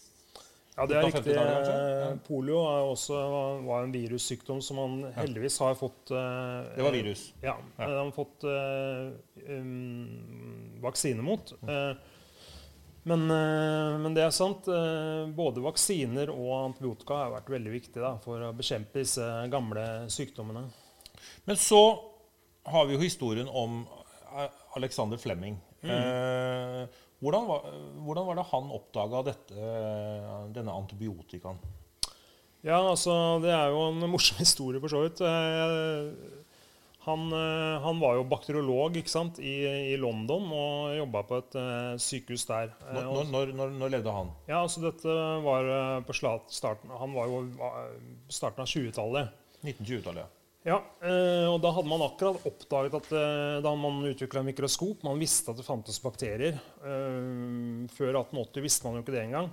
Ja, 0.81 0.87
det 0.89 0.97
er 0.97 1.09
riktig. 1.11 1.35
Ja. 1.37 1.43
Eh, 1.61 2.15
Polio 2.25 2.63
er 2.65 2.87
også, 2.89 3.19
var 3.67 3.85
en 3.85 3.93
virussykdom 3.93 4.63
som 4.65 4.81
man 4.81 4.95
heldigvis 5.19 5.59
har 5.61 5.77
fått 5.77 6.13
uh, 6.17 6.65
Det 6.73 6.87
var 6.87 6.97
virus. 6.97 7.27
Ja, 7.45 7.59
Ja. 7.77 7.85
Han 7.85 8.09
har 8.09 8.15
fått 8.17 8.47
uh, 8.49 9.13
um, 9.53 10.81
vaksine 10.81 11.23
mot. 11.27 11.53
Uh, 11.69 11.93
men, 13.03 13.23
eh, 13.33 13.99
men 13.99 14.15
det 14.15 14.27
er 14.27 14.33
sant. 14.35 14.67
eh, 14.69 15.29
både 15.33 15.63
vaksiner 15.65 16.29
og 16.35 16.51
antibiotika 16.67 17.17
har 17.17 17.31
vært 17.33 17.49
veldig 17.55 17.73
viktig 17.73 18.03
da, 18.03 18.11
for 18.21 18.43
å 18.45 18.51
bekjempe 18.53 19.01
disse 19.01 19.25
gamle 19.53 19.85
sykdommene. 20.13 20.67
Men 21.49 21.57
så 21.57 21.81
har 22.69 22.85
vi 22.87 22.99
jo 22.99 23.01
historien 23.01 23.49
om 23.49 23.87
eh, 24.37 24.51
Alexander 24.77 25.17
Flemming. 25.17 25.57
Eh, 25.81 26.83
hvordan, 27.21 27.47
var, 27.49 27.67
hvordan 28.07 28.27
var 28.27 28.39
det 28.41 28.49
han 28.51 28.71
oppdaga 28.77 29.23
denne 30.55 30.73
antibiotikaen? 30.73 31.61
Ja, 32.65 32.77
altså, 32.91 33.13
det 33.41 33.53
er 33.55 33.73
jo 33.73 33.87
en 33.89 34.05
morsom 34.13 34.41
historie, 34.45 34.81
for 34.83 34.93
så 34.93 35.07
vidt. 35.07 35.23
Eh, 35.25 36.39
Han, 37.01 37.31
eh, 37.33 37.77
han 37.81 37.97
var 37.97 38.19
jo 38.19 38.27
bakteriolog 38.29 38.99
ikke 39.01 39.09
sant, 39.09 39.39
i, 39.41 39.55
i 39.65 39.95
London 39.97 40.51
og 40.53 40.91
jobba 40.99 41.23
på 41.25 41.39
et 41.41 41.57
eh, 41.57 41.95
sykehus 41.97 42.45
der. 42.51 42.75
Når, 42.93 43.23
når, 43.31 43.55
når, 43.57 43.73
når 43.81 43.95
levde 43.95 44.13
han? 44.13 44.35
Ja, 44.51 44.59
altså 44.61 44.83
dette 44.85 45.15
var 45.47 45.71
på 46.05 46.17
starten 46.21 46.93
Han 47.01 47.17
var 47.17 47.33
jo 47.33 47.41
starten 48.29 48.67
av 48.67 48.69
20-tallet. 48.69 49.33
1920-tallet. 49.65 50.27
ja. 50.27 50.40
Ja, 50.61 50.77
eh, 51.01 51.47
og 51.49 51.63
da 51.65 51.71
hadde 51.73 51.89
man 51.89 52.03
akkurat 52.05 52.43
oppdaget 52.45 52.97
at 52.99 53.07
eh, 53.17 53.61
da 53.65 53.71
man 53.81 54.03
utvikla 54.05 54.43
mikroskop 54.45 55.07
Man 55.07 55.17
visste 55.17 55.55
at 55.55 55.57
det 55.57 55.65
fantes 55.65 55.97
bakterier. 56.05 56.59
Eh, 56.85 57.87
før 57.89 58.19
1880 58.21 58.67
visste 58.67 58.85
man 58.85 58.99
jo 58.99 59.05
ikke 59.05 59.15
det 59.15 59.23
engang. 59.23 59.49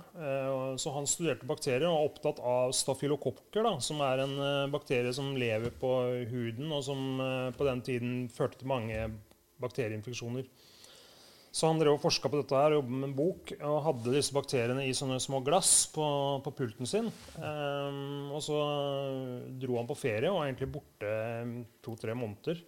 Så 0.78 0.92
han 0.92 1.08
studerte 1.08 1.48
bakterier 1.48 1.88
og 1.88 1.96
var 1.96 2.10
opptatt 2.10 2.42
av 2.44 2.74
stafylokokker, 2.76 3.64
da, 3.64 3.74
som 3.80 4.02
er 4.04 4.24
en 4.26 4.36
bakterie 4.72 5.14
som 5.16 5.32
lever 5.38 5.72
på 5.80 5.94
huden, 6.28 6.68
og 6.76 6.84
som 6.84 7.22
på 7.56 7.66
den 7.66 7.82
tiden 7.86 8.12
førte 8.32 8.60
til 8.60 8.70
mange 8.70 9.08
bakterieinfeksjoner. 9.62 10.44
Så 11.58 11.66
han 11.66 11.80
drev 11.80 11.96
og 11.96 12.02
forska 12.04 12.30
på 12.30 12.38
dette 12.38 12.54
her, 12.54 12.76
jobbet 12.76 12.94
med 12.94 13.08
en 13.08 13.16
bok 13.18 13.50
og 13.56 13.78
hadde 13.82 14.12
disse 14.14 14.34
bakteriene 14.34 14.84
i 14.86 14.94
sånne 14.94 15.16
små 15.18 15.40
glass 15.42 15.88
på, 15.90 16.04
på 16.44 16.52
pulten 16.54 16.86
sin. 16.86 17.08
Um, 17.34 18.28
og 18.30 18.42
så 18.46 18.58
dro 19.58 19.80
han 19.80 19.88
på 19.88 19.96
ferie 19.98 20.30
og 20.30 20.38
var 20.38 20.46
egentlig 20.46 20.68
borte 20.76 21.14
to-tre 21.82 22.14
måneder. 22.14 22.60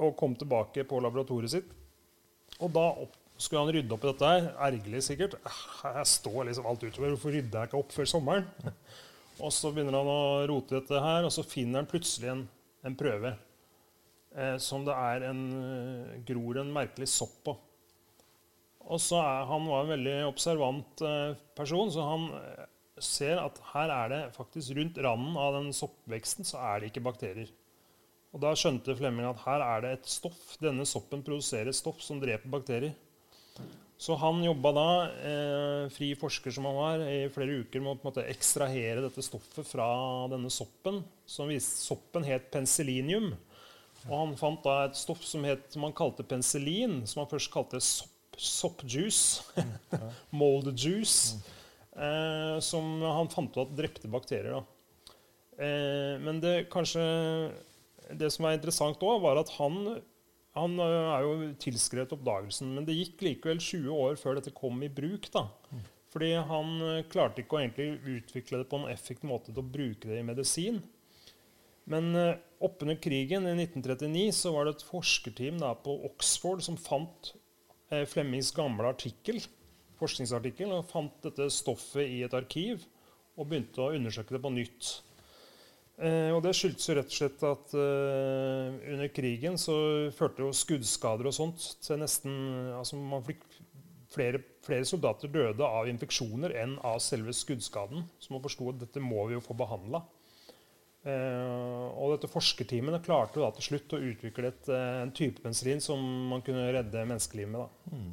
Og 0.00 0.14
kom 0.16 0.32
tilbake 0.40 0.86
på 0.88 1.00
laboratoriet 1.04 1.52
sitt. 1.52 1.74
Og 2.64 2.72
da 2.72 2.86
opp, 3.02 3.18
skulle 3.36 3.66
han 3.66 3.74
rydde 3.76 3.92
opp 3.92 4.06
i 4.06 4.08
dette 4.08 4.30
her. 4.30 4.48
Ergerlig 4.70 5.02
sikkert. 5.04 5.36
Her 5.82 6.06
står 6.08 6.46
liksom 6.48 6.68
alt 6.70 6.86
utover. 6.86 7.12
Hvorfor 7.12 7.36
rydder 7.36 7.58
jeg 7.58 7.70
ikke 7.70 7.82
opp 7.82 7.92
før 7.92 8.08
sommeren? 8.08 8.46
og 9.44 9.52
så 9.52 9.68
begynner 9.74 9.98
han 9.98 10.08
å 10.14 10.22
rote 10.48 10.72
i 10.72 10.78
dette 10.78 11.02
her, 11.04 11.28
og 11.28 11.34
så 11.34 11.44
finner 11.44 11.82
han 11.82 11.90
plutselig 11.92 12.32
en, 12.32 12.46
en 12.88 12.96
prøve 12.96 13.34
eh, 14.32 14.56
som 14.64 14.88
det 14.88 14.96
er 14.96 15.28
en 15.28 15.44
uh, 15.52 16.16
gror 16.32 16.62
en 16.62 16.72
merkelig 16.72 17.10
sopp 17.12 17.36
på. 17.50 17.56
Og 18.88 19.00
så 19.00 19.20
er, 19.22 19.46
Han 19.48 19.68
var 19.70 19.84
en 19.84 19.94
veldig 19.94 20.18
observant 20.28 21.02
eh, 21.06 21.34
person, 21.56 21.90
så 21.92 22.06
han 22.06 22.28
eh, 22.38 22.64
ser 23.02 23.40
at 23.42 23.58
her 23.72 23.92
er 23.94 24.12
det 24.12 24.22
faktisk 24.36 24.76
rundt 24.78 24.98
randen 25.02 25.38
av 25.40 25.56
den 25.58 25.72
soppveksten 25.74 26.46
så 26.46 26.60
er 26.72 26.80
det 26.80 26.92
ikke 26.92 27.06
bakterier. 27.06 27.50
Og 28.32 28.40
Da 28.40 28.54
skjønte 28.56 28.96
Flemming 28.96 29.28
at 29.28 29.42
her 29.44 29.62
er 29.64 29.84
det 29.84 29.94
et 29.96 30.08
stoff. 30.08 30.56
Denne 30.62 30.86
soppen 30.88 31.24
produserer 31.24 31.74
stoff 31.76 32.00
som 32.04 32.20
dreper 32.22 32.52
bakterier. 32.52 32.94
Så 34.02 34.16
han 34.18 34.40
jobba 34.42 34.72
da, 34.74 34.88
eh, 35.30 35.88
fri 35.94 36.08
forsker 36.18 36.50
som 36.50 36.64
han 36.66 36.74
var, 36.74 37.02
i 37.06 37.28
flere 37.30 37.60
uker 37.62 37.80
med 37.80 37.92
å 37.92 37.98
på 38.00 38.08
en 38.08 38.10
måte 38.10 38.24
ekstrahere 38.26 39.04
dette 39.04 39.22
stoffet 39.22 39.68
fra 39.68 39.86
denne 40.32 40.50
soppen. 40.50 41.04
Som 41.28 41.52
viste, 41.52 41.76
soppen 41.84 42.24
het 42.26 42.50
penicillinium. 42.50 43.36
Og 44.08 44.16
han 44.16 44.34
fant 44.34 44.64
da 44.64 44.86
et 44.88 44.98
stoff 44.98 45.22
som, 45.22 45.44
het, 45.46 45.68
som 45.70 45.84
han 45.86 45.94
kalte 45.94 46.26
penicillin, 46.26 47.06
som 47.06 47.22
han 47.22 47.30
først 47.30 47.52
kalte 47.52 47.78
sopp 47.78 48.11
soppjuice, 48.40 49.42
mold 50.40 50.72
juice, 50.76 51.36
eh, 51.96 52.56
som 52.64 53.02
han 53.04 53.30
fant 53.32 53.52
ut 53.54 53.64
at 53.66 53.76
drepte 53.76 54.10
bakterier. 54.12 54.62
Eh, 55.58 56.16
men 56.22 56.40
det 56.42 56.70
kanskje 56.72 57.04
det 58.18 58.30
som 58.34 58.46
er 58.46 58.56
interessant 58.56 59.02
òg, 59.04 59.20
var 59.24 59.40
at 59.40 59.52
han, 59.58 59.78
han 60.56 60.76
eh, 60.82 61.10
er 61.16 61.26
jo 61.26 61.50
tilskrevet 61.62 62.14
oppdagelsen. 62.16 62.74
Men 62.76 62.88
det 62.88 62.98
gikk 62.98 63.24
likevel 63.26 63.60
20 63.62 64.04
år 64.06 64.20
før 64.20 64.38
dette 64.38 64.54
kom 64.56 64.82
i 64.84 64.92
bruk. 64.92 65.30
da. 65.34 65.46
Fordi 66.12 66.32
han 66.48 66.74
eh, 66.88 67.04
klarte 67.12 67.44
ikke 67.44 67.58
å 67.58 67.62
egentlig 67.62 68.18
utvikle 68.18 68.62
det 68.62 68.70
på 68.70 68.82
en 68.82 68.90
effektiv 68.92 69.30
måte 69.32 69.52
til 69.52 69.62
å 69.62 69.70
bruke 69.76 70.08
det 70.08 70.20
i 70.20 70.26
medisin. 70.26 70.82
Men 71.90 72.12
uh, 72.14 72.36
oppunder 72.62 72.94
krigen 73.02 73.42
i 73.50 73.56
1939 73.56 74.28
så 74.38 74.52
var 74.54 74.68
det 74.68 74.76
et 74.76 74.84
forskerteam 74.86 75.56
da, 75.58 75.72
på 75.74 75.96
Oxford 76.06 76.62
som 76.62 76.76
fant 76.78 77.32
Eh, 77.32 77.41
Flemmings 78.08 78.52
gamle 78.56 78.88
artikkel, 78.88 79.42
forskningsartikkel 80.00 80.70
og 80.72 80.86
fant 80.88 81.16
dette 81.26 81.48
stoffet 81.52 82.08
i 82.08 82.22
et 82.26 82.36
arkiv 82.36 82.86
og 83.36 83.48
begynte 83.48 83.82
å 83.84 83.92
undersøke 83.96 84.34
det 84.36 84.42
på 84.44 84.52
nytt. 84.52 84.92
Eh, 86.00 86.30
og 86.32 86.40
Det 86.44 86.54
skyldtes 86.56 86.88
jo 86.88 86.96
rett 86.96 87.10
og 87.10 87.18
slett 87.18 87.44
at 87.46 87.74
eh, 87.78 88.78
under 88.94 89.10
krigen 89.12 89.58
så 89.60 89.76
førte 90.16 90.46
jo 90.46 90.54
skuddskader 90.56 91.28
og 91.28 91.36
sånt 91.36 91.66
til 91.84 92.00
nesten 92.00 92.32
altså 92.78 92.98
man 92.98 93.24
fikk 93.26 93.44
flere, 94.12 94.40
flere, 94.64 94.88
soldater 94.88 95.30
døde 95.32 95.64
av 95.64 95.88
infeksjoner 95.88 96.56
enn 96.62 96.74
av 96.84 96.98
selve 97.04 97.32
skuddskaden. 97.36 98.04
Så 98.20 98.34
man 98.34 98.42
forsto 98.44 98.72
at 98.72 98.82
dette 98.82 99.04
må 99.04 99.28
vi 99.28 99.38
jo 99.38 99.44
få 99.44 99.56
behandla. 99.56 100.02
Uh, 101.02 101.88
og 101.98 102.12
dette 102.12 102.30
forskerteamet 102.30 103.02
klarte 103.02 103.40
da 103.42 103.48
til 103.56 103.72
slutt 103.72 103.94
å 103.96 103.98
utvikle 104.12 104.52
et, 104.52 104.68
uh, 104.70 105.00
en 105.02 105.10
type 105.10 105.42
penicillin 105.42 105.82
som 105.82 105.98
man 106.30 106.44
kunne 106.46 106.68
redde 106.76 107.02
menneskeliv 107.08 107.50
med. 107.50 107.80
Mm. 107.90 108.12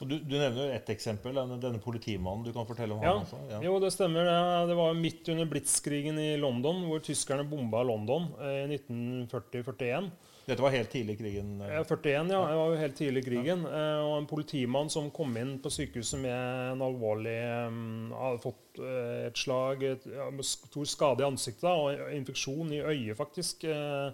Du, 0.00 0.14
du, 0.16 0.36
nevner 0.38 0.70
ett 0.72 0.88
eksempel, 0.94 1.34
denne, 1.36 1.58
denne, 1.60 1.80
politimannen. 1.82 2.44
Du 2.46 2.54
kan 2.54 2.64
fortelle 2.68 2.96
om 2.96 3.02
ja. 3.04 3.10
han 3.12 3.26
også? 3.26 3.40
Ja. 3.50 3.58
Jo, 3.66 3.74
det 3.82 3.90
stemmer. 3.92 4.24
Det, 4.24 4.68
det 4.70 4.76
var 4.78 4.96
midt 4.96 5.28
under 5.34 5.50
blitskrigen 5.50 6.20
i 6.22 6.30
London, 6.40 6.86
hvor 6.88 7.02
tyskerne 7.04 7.44
bomba 7.48 7.82
London 7.84 8.30
eh, 8.40 8.62
i 8.64 8.78
1940-41. 8.78 10.08
Dette 10.50 10.64
var 10.64 10.72
helt 10.74 10.90
tidlig 10.90 11.14
i 11.14 11.20
krigen? 11.20 11.50
Eh. 11.62 11.74
Ja, 11.76 11.84
41, 11.84 12.30
ja. 12.32 12.40
Det 12.48 12.56
var 12.58 12.72
jo 12.72 12.80
helt 12.80 12.96
tidlig 12.98 13.22
i 13.22 13.28
krigen. 13.28 13.62
Ja. 13.68 13.82
Eh, 13.82 14.02
og 14.08 14.16
en 14.18 14.28
politimann 14.30 14.90
som 14.90 15.10
kom 15.14 15.36
inn 15.38 15.52
på 15.62 15.70
sykehuset 15.70 16.18
med 16.24 16.74
en 16.74 16.82
alvorlig 16.82 17.38
Hadde 17.40 18.42
fått 18.42 18.80
uh, 18.82 19.28
et 19.28 19.38
slag, 19.38 19.84
et, 19.86 20.06
ja, 20.10 20.26
stor 20.44 20.88
skade 20.88 21.22
i 21.22 21.26
ansiktet 21.28 21.68
og 21.70 22.12
infeksjon 22.16 22.72
i 22.74 22.82
øyet, 22.82 23.16
faktisk. 23.18 23.64
Uh, 23.70 24.10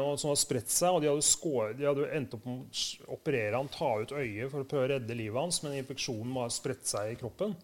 og 0.00 0.16
Som 0.18 0.32
hadde 0.32 0.40
spredt 0.40 0.72
seg. 0.72 0.96
og 0.96 1.04
De 1.04 1.10
hadde, 1.12 1.26
skåret, 1.26 1.76
de 1.78 1.86
hadde 1.86 2.08
endt 2.16 2.34
opp 2.34 2.48
med 2.48 2.82
å 3.06 3.18
operere 3.18 3.60
han, 3.60 3.70
ta 3.70 3.92
ut 4.00 4.16
øyet 4.16 4.50
for 4.50 4.64
å 4.64 4.68
prøve 4.68 4.88
å 4.88 4.92
redde 4.96 5.18
livet 5.18 5.38
hans, 5.38 5.62
men 5.62 5.78
infeksjonen 5.78 6.34
var 6.34 6.52
spredt 6.54 6.88
seg 6.90 7.12
i 7.12 7.20
kroppen. 7.20 7.54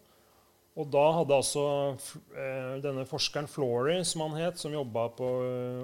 Og 0.81 0.89
da 0.89 1.03
hadde 1.19 1.37
altså 1.37 1.63
eh, 2.33 2.77
denne 2.81 3.05
forskeren 3.09 3.49
Flory, 3.51 3.99
som 4.07 4.23
han 4.25 4.39
het, 4.41 4.61
som 4.61 4.73
på, 4.73 5.31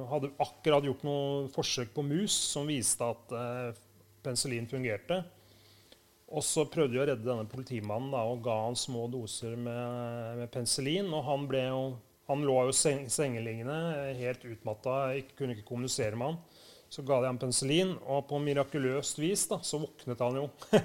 hadde 0.08 0.32
akkurat 0.40 0.86
gjort 0.86 1.04
noen 1.04 1.50
forsøk 1.52 1.92
på 1.92 2.04
mus 2.06 2.32
som 2.54 2.70
viste 2.70 3.04
at 3.04 3.34
eh, 3.36 3.80
penicillin 4.24 4.68
fungerte. 4.70 5.20
Og 6.26 6.42
så 6.42 6.64
prøvde 6.66 6.96
de 6.96 7.02
å 7.02 7.06
redde 7.06 7.26
denne 7.26 7.46
politimannen 7.50 8.14
da, 8.14 8.24
og 8.26 8.40
ga 8.46 8.56
han 8.64 8.78
små 8.78 9.04
doser 9.12 9.54
med, 9.54 10.40
med 10.40 10.50
penicillin. 10.54 11.12
Og 11.14 11.26
han, 11.28 11.44
jo, 11.60 11.82
han 12.30 12.46
lå 12.48 12.56
jo 12.70 12.74
seng, 12.74 13.04
sengeliggende, 13.12 13.76
helt 14.18 14.46
utmatta, 14.48 14.96
kunne 15.38 15.54
ikke 15.54 15.68
kommunisere 15.68 16.18
med 16.18 16.32
han. 16.32 16.40
Så 16.90 17.04
ga 17.06 17.20
de 17.20 17.28
ham 17.28 17.38
penicillin, 17.42 17.92
og 18.06 18.24
på 18.30 18.40
mirakuløst 18.42 19.20
vis 19.20 19.44
da, 19.50 19.60
så 19.66 19.82
våknet 19.82 20.22
han 20.22 20.40
jo 20.40 20.48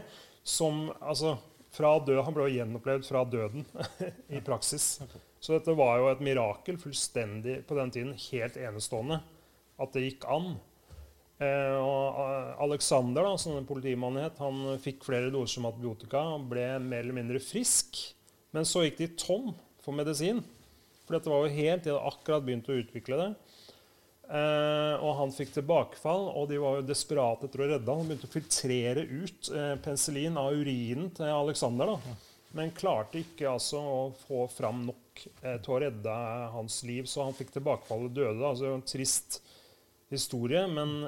som 0.57 0.87
altså, 0.99 1.37
fra 1.71 1.93
død, 2.03 2.21
Han 2.25 2.35
ble 2.35 2.47
jo 2.49 2.57
gjenopplevd 2.59 3.07
fra 3.07 3.23
døden 3.27 3.65
i 4.35 4.41
praksis. 4.43 4.99
Så 5.41 5.55
dette 5.55 5.75
var 5.77 6.01
jo 6.01 6.09
et 6.11 6.23
mirakel, 6.23 6.77
fullstendig 6.81 7.61
på 7.67 7.77
den 7.79 7.93
tiden 7.93 8.11
helt 8.29 8.59
enestående, 8.59 9.21
at 9.81 9.95
det 9.95 10.03
gikk 10.05 10.27
an. 10.29 10.51
Eh, 11.41 11.77
og 11.79 12.19
eh, 12.21 12.49
Alexander, 12.67 13.25
da, 13.25 13.37
som 13.41 13.65
politimannen 13.65 14.27
het, 14.27 14.41
han 14.43 14.75
fikk 14.83 15.07
flere 15.07 15.31
doser 15.33 15.65
antibiotika 15.65 16.21
og 16.35 16.49
ble 16.51 16.67
mer 16.83 17.05
eller 17.05 17.17
mindre 17.17 17.41
frisk. 17.41 17.97
Men 18.53 18.67
så 18.67 18.83
gikk 18.85 18.99
de 18.99 19.13
tom 19.17 19.53
for 19.81 19.95
medisin. 19.97 20.43
For 21.07 21.17
dette 21.17 21.31
var 21.31 21.47
jo 21.47 21.55
helt, 21.55 21.83
De 21.83 21.95
hadde 21.95 22.11
akkurat 22.11 22.45
begynt 22.45 22.69
å 22.69 22.77
utvikle 22.77 23.17
det. 23.17 23.31
Uh, 24.31 24.95
og 25.03 25.17
han 25.17 25.33
fikk 25.35 25.49
tilbakefall, 25.57 26.29
og 26.39 26.45
de 26.47 26.59
var 26.61 26.77
jo 26.77 26.87
desperate 26.87 27.49
etter 27.49 27.65
å 27.65 27.65
redde 27.73 27.83
ham. 27.83 27.99
Han 27.99 28.07
begynte 28.07 28.29
å 28.29 28.31
filtrere 28.31 29.03
ut 29.03 29.49
uh, 29.51 29.73
penicillin 29.83 30.39
av 30.39 30.55
urinen 30.55 31.09
til 31.17 31.27
Alexander, 31.27 31.91
da. 31.91 32.13
men 32.55 32.71
klarte 32.71 33.19
ikke 33.19 33.49
altså 33.51 33.81
å 33.83 33.97
få 34.21 34.45
fram 34.53 34.85
nok 34.87 35.25
uh, 35.43 35.57
til 35.57 35.75
å 35.75 35.81
redde 35.83 36.15
hans 36.55 36.79
liv. 36.87 37.09
Så 37.11 37.25
han 37.27 37.35
fikk 37.35 37.51
tilbakefall 37.57 38.07
og 38.07 38.15
døde. 38.15 38.37
Da. 38.39 38.53
Altså, 38.53 38.71
en 38.71 38.87
trist 38.87 39.41
historie, 40.11 40.63
men 40.67 41.05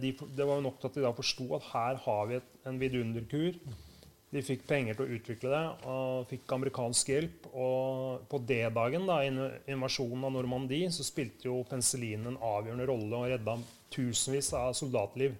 de, 0.00 0.14
det 0.16 0.44
var 0.48 0.56
jo 0.56 0.62
nok 0.64 0.78
til 0.80 0.88
at 0.88 0.94
de 0.96 1.02
da 1.04 1.10
forsto 1.12 1.44
at 1.58 1.66
her 1.74 1.98
har 2.06 2.30
vi 2.30 2.38
et, 2.38 2.46
en 2.64 2.78
vidunderkur. 2.80 3.58
De 4.34 4.42
fikk 4.42 4.64
penger 4.66 4.96
til 4.96 5.04
å 5.04 5.14
utvikle 5.14 5.50
det 5.52 5.64
og 5.86 6.24
fikk 6.26 6.52
amerikansk 6.56 7.12
hjelp. 7.12 7.48
Og 7.54 8.24
på 8.30 8.40
D-dagen, 8.42 9.06
da, 9.06 9.20
invasjonen 9.70 10.26
av 10.26 10.34
Normandie, 10.34 10.90
så 10.90 11.06
spilte 11.06 11.46
jo 11.46 11.60
penicillinen 11.70 12.32
en 12.32 12.40
avgjørende 12.42 12.88
rolle 12.90 13.20
og 13.20 13.30
redda 13.30 13.58
tusenvis 13.94 14.50
av 14.58 14.72
soldatliv. 14.74 15.36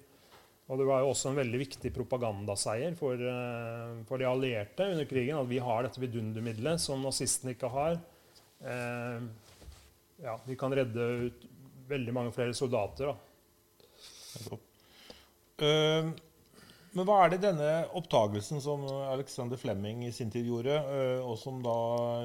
Og 0.64 0.80
det 0.80 0.86
var 0.88 1.02
jo 1.02 1.10
også 1.10 1.28
en 1.32 1.40
veldig 1.42 1.58
viktig 1.60 1.90
propagandaseier 1.92 2.94
for, 2.96 3.20
uh, 3.20 3.98
for 4.08 4.20
de 4.20 4.28
allierte 4.28 4.86
under 4.94 5.08
krigen. 5.10 5.40
At 5.42 5.50
vi 5.50 5.60
har 5.60 5.84
dette 5.84 6.00
vidundermiddelet 6.00 6.80
som 6.80 7.02
nazistene 7.04 7.52
ikke 7.56 7.72
har. 7.74 7.98
Eh, 8.64 9.24
ja, 10.24 10.38
vi 10.46 10.56
kan 10.56 10.72
redde 10.72 11.08
ut 11.26 11.42
veldig 11.90 12.14
mange 12.16 12.32
flere 12.32 12.54
soldater. 12.56 13.12
da. 13.12 13.16
Uh, 15.54 16.14
men 16.94 17.06
hva 17.08 17.16
er 17.24 17.32
det 17.32 17.40
denne 17.42 17.68
opptagelsen 17.98 18.60
som 18.62 18.84
Alexander 19.10 19.58
Flemming 19.58 20.04
i 20.06 20.12
sin 20.14 20.30
tid 20.30 20.46
gjorde, 20.46 20.76
øh, 20.78 21.24
og 21.26 21.34
som 21.40 21.58
da, 21.64 21.74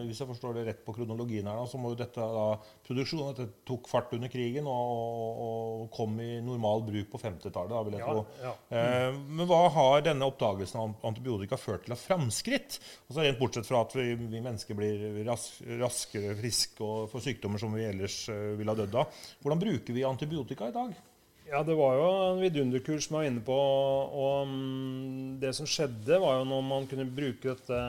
hvis 0.05 0.21
jeg 0.21 0.29
forstår 0.29 0.60
det 0.60 0.65
rett 0.67 0.84
på 0.86 0.93
kronologien 0.93 1.49
her, 1.49 1.63
så 1.69 1.79
må 1.82 1.93
jo 1.93 1.99
dette 1.99 2.21
da, 2.21 2.45
produksjonen 2.86 3.34
dette 3.34 3.63
tok 3.67 3.89
fart 3.89 4.13
under 4.17 4.32
krigen 4.32 4.69
og, 4.69 5.41
og 5.45 5.88
kom 5.95 6.15
i 6.21 6.38
normal 6.45 6.86
bruk 6.86 7.10
på 7.13 7.21
50-tallet, 7.23 7.75
vil 7.88 7.97
jeg 7.97 8.05
ja, 8.05 8.13
tro. 8.13 8.23
Ja. 8.43 8.53
Mm. 8.69 9.19
Men 9.39 9.49
hva 9.49 9.62
har 9.73 10.05
denne 10.05 10.29
oppdagelsen 10.29 10.84
av 10.84 11.10
antibiotika 11.10 11.58
ført 11.58 11.88
til 11.88 11.97
av 11.97 12.01
framskritt? 12.03 12.79
Altså 13.10 13.25
Rent 13.25 13.41
bortsett 13.41 13.69
fra 13.69 13.84
at 13.88 13.97
vi, 13.97 14.12
vi 14.21 14.43
mennesker 14.45 14.77
blir 14.77 15.23
ras, 15.27 15.49
raskere 15.82 16.38
friske 16.38 16.86
og 16.86 17.10
får 17.12 17.25
sykdommer 17.25 17.62
som 17.62 17.73
vi 17.73 17.89
ellers 17.89 18.21
øh, 18.29 18.53
ville 18.60 18.69
ha 18.69 18.84
dødd 18.84 19.01
av. 19.01 19.21
Hvordan 19.41 19.65
bruker 19.65 19.97
vi 19.97 20.05
antibiotika 20.08 20.69
i 20.69 20.75
dag? 20.75 20.97
Ja, 21.50 21.64
det 21.66 21.74
var 21.74 21.96
jo 21.98 22.10
en 22.30 22.42
vidunderkurs 22.44 23.08
som 23.08 23.16
jeg 23.16 23.24
var 23.24 23.30
inne 23.32 23.42
på. 23.46 23.56
Og 23.58 24.52
mm, 24.52 25.40
det 25.42 25.54
som 25.58 25.70
skjedde, 25.70 26.20
var 26.22 26.38
jo 26.38 26.46
når 26.50 26.62
man 26.68 26.86
kunne 26.90 27.08
bruke 27.10 27.56
dette 27.56 27.80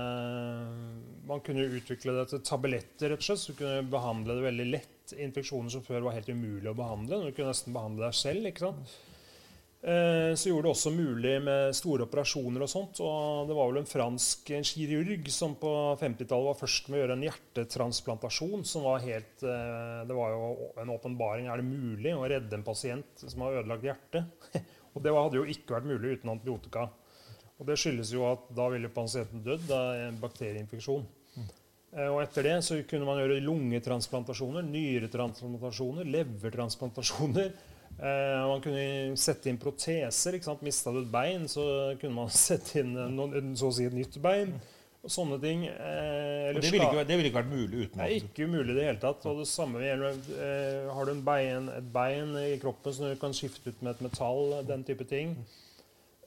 Man 1.28 1.42
kunne 1.44 1.68
utvikle 1.68 2.14
det 2.16 2.24
til 2.30 2.42
tabletter, 2.46 3.12
rett 3.12 3.20
og 3.20 3.26
slett, 3.26 3.42
så 3.42 3.56
kunne 3.58 3.84
behandle 3.92 4.38
det 4.38 4.46
veldig 4.48 4.68
lett. 4.70 5.14
Infeksjoner 5.20 5.74
som 5.74 5.84
før 5.84 6.06
var 6.06 6.16
helt 6.16 6.32
umulig 6.32 6.70
å 6.70 6.78
behandle. 6.78 7.20
Du 7.26 7.36
kunne 7.36 7.52
nesten 7.52 7.76
behandle 7.76 8.08
deg 8.08 8.16
selv. 8.16 8.48
ikke 8.48 8.64
sant? 8.64 8.96
Eh, 9.80 10.34
så 10.36 10.50
gjorde 10.50 10.66
det 10.66 10.72
også 10.74 10.90
mulig 10.92 11.38
med 11.40 11.70
store 11.72 12.04
operasjoner 12.04 12.64
og 12.66 12.68
sånt. 12.68 13.00
Og 13.00 13.48
det 13.48 13.56
var 13.56 13.70
vel 13.70 13.80
en 13.80 13.88
fransk 13.88 14.52
kirurg 14.68 15.30
som 15.32 15.54
på 15.60 15.70
50-tallet 16.00 16.50
var 16.50 16.58
først 16.58 16.90
med 16.90 16.98
å 16.98 17.02
gjøre 17.02 17.16
en 17.16 17.24
hjertetransplantasjon. 17.24 18.64
som 18.64 18.84
var 18.84 19.00
helt, 19.00 19.42
eh, 19.42 20.04
Det 20.06 20.16
var 20.16 20.30
jo 20.30 20.72
en 20.76 20.90
åpenbaring. 20.96 21.48
Er 21.48 21.56
det 21.56 21.64
mulig 21.64 22.12
å 22.12 22.28
redde 22.28 22.54
en 22.54 22.62
pasient 22.62 23.06
som 23.16 23.40
har 23.40 23.62
ødelagt 23.62 23.84
hjertet? 23.84 24.24
og 24.94 25.02
det 25.02 25.14
hadde 25.14 25.36
jo 25.36 25.44
ikke 25.44 25.74
vært 25.78 25.88
mulig 25.88 26.18
uten 26.18 26.30
antibiotika. 26.30 26.90
Og 27.58 27.66
det 27.66 27.78
skyldes 27.78 28.12
jo 28.12 28.24
at 28.24 28.52
da 28.56 28.68
ville 28.68 28.88
pasienten 28.88 29.42
dødd 29.44 29.70
av 29.70 29.94
en 29.94 30.20
bakterieinfeksjon. 30.20 31.06
Mm. 31.36 31.50
Og 32.08 32.22
etter 32.22 32.42
det 32.42 32.64
så 32.64 32.78
kunne 32.88 33.04
man 33.04 33.18
gjøre 33.18 33.42
lungetransplantasjoner, 33.44 34.62
nyretransplantasjoner, 34.62 36.04
levertransplantasjoner. 36.04 37.52
Eh, 38.00 38.42
man 38.48 38.62
kunne 38.64 39.16
sette 39.20 39.50
inn 39.50 39.60
proteser. 39.60 40.36
ikke 40.36 40.48
sant? 40.48 40.62
Mista 40.64 40.92
du 40.94 41.02
et 41.02 41.12
bein, 41.12 41.46
så 41.50 41.64
kunne 42.00 42.16
man 42.22 42.30
sette 42.46 42.80
inn 42.80 42.94
noen, 43.16 43.54
så 43.58 43.68
å 43.70 43.74
si 43.76 43.88
et 43.88 43.96
nytt 43.96 44.20
bein. 44.24 44.54
Og 45.00 45.12
sånne 45.12 45.38
ting. 45.40 45.64
Eh, 45.68 46.50
det, 46.56 46.64
ville 46.66 46.84
ikke, 46.84 47.04
det, 47.08 47.16
ville 47.16 47.30
ikke, 47.30 47.40
vært 47.40 47.52
mulig 47.52 47.86
uten 47.86 48.02
Det 48.02 48.06
er 48.06 48.16
ikke 48.18 48.48
umulig 48.48 48.74
i 48.74 48.76
det 48.76 48.86
hele 48.88 49.00
tatt. 49.00 49.24
Og 49.30 49.40
det 49.40 49.48
samme 49.48 49.80
gjelder 49.84 50.20
eh, 50.36 50.90
Har 50.92 51.08
du 51.08 51.24
bein, 51.24 51.70
et 51.76 51.88
bein 51.94 52.36
i 52.40 52.52
kroppen 52.60 52.96
som 52.96 53.08
du 53.08 53.16
kan 53.20 53.36
skifte 53.36 53.72
ut 53.72 53.80
med 53.84 53.94
et 53.94 54.04
metall, 54.08 54.60
den 54.68 54.84
type 54.88 55.08
ting. 55.08 55.36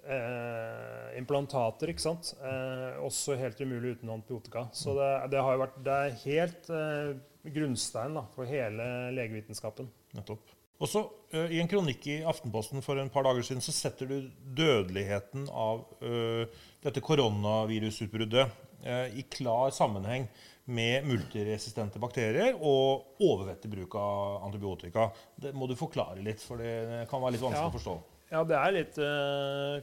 Eh, 0.04 1.14
implantater, 1.20 1.94
ikke 1.94 2.06
sant. 2.06 2.34
Eh, 2.42 2.98
også 3.06 3.38
helt 3.40 3.62
umulig 3.62 3.98
uten 4.00 4.14
antibiotika. 4.14 4.68
Så 4.76 4.98
det, 4.98 5.12
det 5.32 5.46
har 5.46 5.62
vært, 5.62 5.78
det 5.86 6.00
er 6.08 6.18
helt 6.26 6.74
eh, 6.74 7.14
grunnstein 7.54 8.18
da, 8.18 8.26
for 8.34 8.50
hele 8.50 8.90
legevitenskapen. 9.16 9.90
Nettopp. 10.18 10.54
Også 10.82 11.04
uh, 11.34 11.50
I 11.54 11.60
en 11.62 11.70
kronikk 11.70 12.08
i 12.10 12.22
Aftenposten 12.28 12.84
for 12.86 13.00
en 13.00 13.12
par 13.14 13.26
dager 13.28 13.46
siden 13.46 13.64
så 13.64 13.74
setter 13.76 14.10
du 14.10 14.30
dødeligheten 14.58 15.46
av 15.50 15.84
uh, 16.02 16.64
dette 16.84 17.04
koronavirusutbruddet 17.04 18.48
uh, 18.88 19.08
i 19.14 19.26
klar 19.30 19.74
sammenheng 19.76 20.28
med 20.74 21.04
multiresistente 21.06 22.00
bakterier 22.00 22.56
og 22.56 23.20
overvettig 23.24 23.70
bruk 23.72 23.98
av 24.00 24.46
antibiotika. 24.48 25.10
Det 25.36 25.52
må 25.52 25.68
du 25.68 25.76
forklare 25.76 26.24
litt, 26.24 26.40
for 26.40 26.64
det 26.64 27.04
kan 27.12 27.20
være 27.20 27.36
litt 27.36 27.44
vanskelig 27.44 27.66
ja. 27.66 27.72
å 27.72 27.76
forstå. 27.76 27.96
Ja, 28.34 28.44
det 28.48 28.62
litt, 28.74 28.96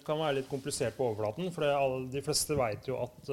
kan 0.03 0.18
være 0.18 0.38
litt 0.38 0.48
komplisert 0.50 0.96
på 0.96 1.11
overflaten. 1.11 1.53
For 1.55 1.68
alle, 1.68 2.00
de 2.11 2.22
fleste 2.24 2.57
vet 2.59 2.88
jo 2.88 2.96
at 3.05 3.29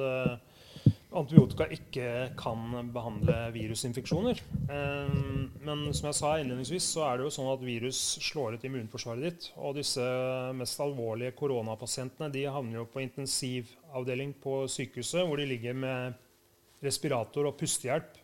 antibiotika 1.16 1.64
ikke 1.72 2.08
kan 2.38 2.90
behandle 2.92 3.36
virusinfeksjoner. 3.54 4.40
Ehm, 4.68 5.48
men 5.64 5.86
som 5.96 6.10
jeg 6.10 6.18
sa 6.18 6.34
innledningsvis, 6.36 6.90
så 6.94 7.06
er 7.06 7.18
det 7.18 7.26
jo 7.28 7.34
sånn 7.38 7.50
at 7.54 7.64
virus 7.64 8.00
slår 8.26 8.58
ut 8.58 8.66
immunforsvaret 8.68 9.24
ditt. 9.24 9.48
Og 9.56 9.78
disse 9.78 10.04
mest 10.58 10.80
alvorlige 10.84 11.36
koronapasientene 11.38 12.30
de 12.34 12.44
havner 12.44 12.82
jo 12.82 12.86
på 12.92 13.02
intensivavdeling 13.06 14.36
på 14.42 14.62
sykehuset, 14.68 15.24
hvor 15.24 15.40
de 15.40 15.48
ligger 15.48 15.76
med 15.78 16.18
respirator 16.84 17.48
og 17.48 17.56
pustehjelp. 17.58 18.20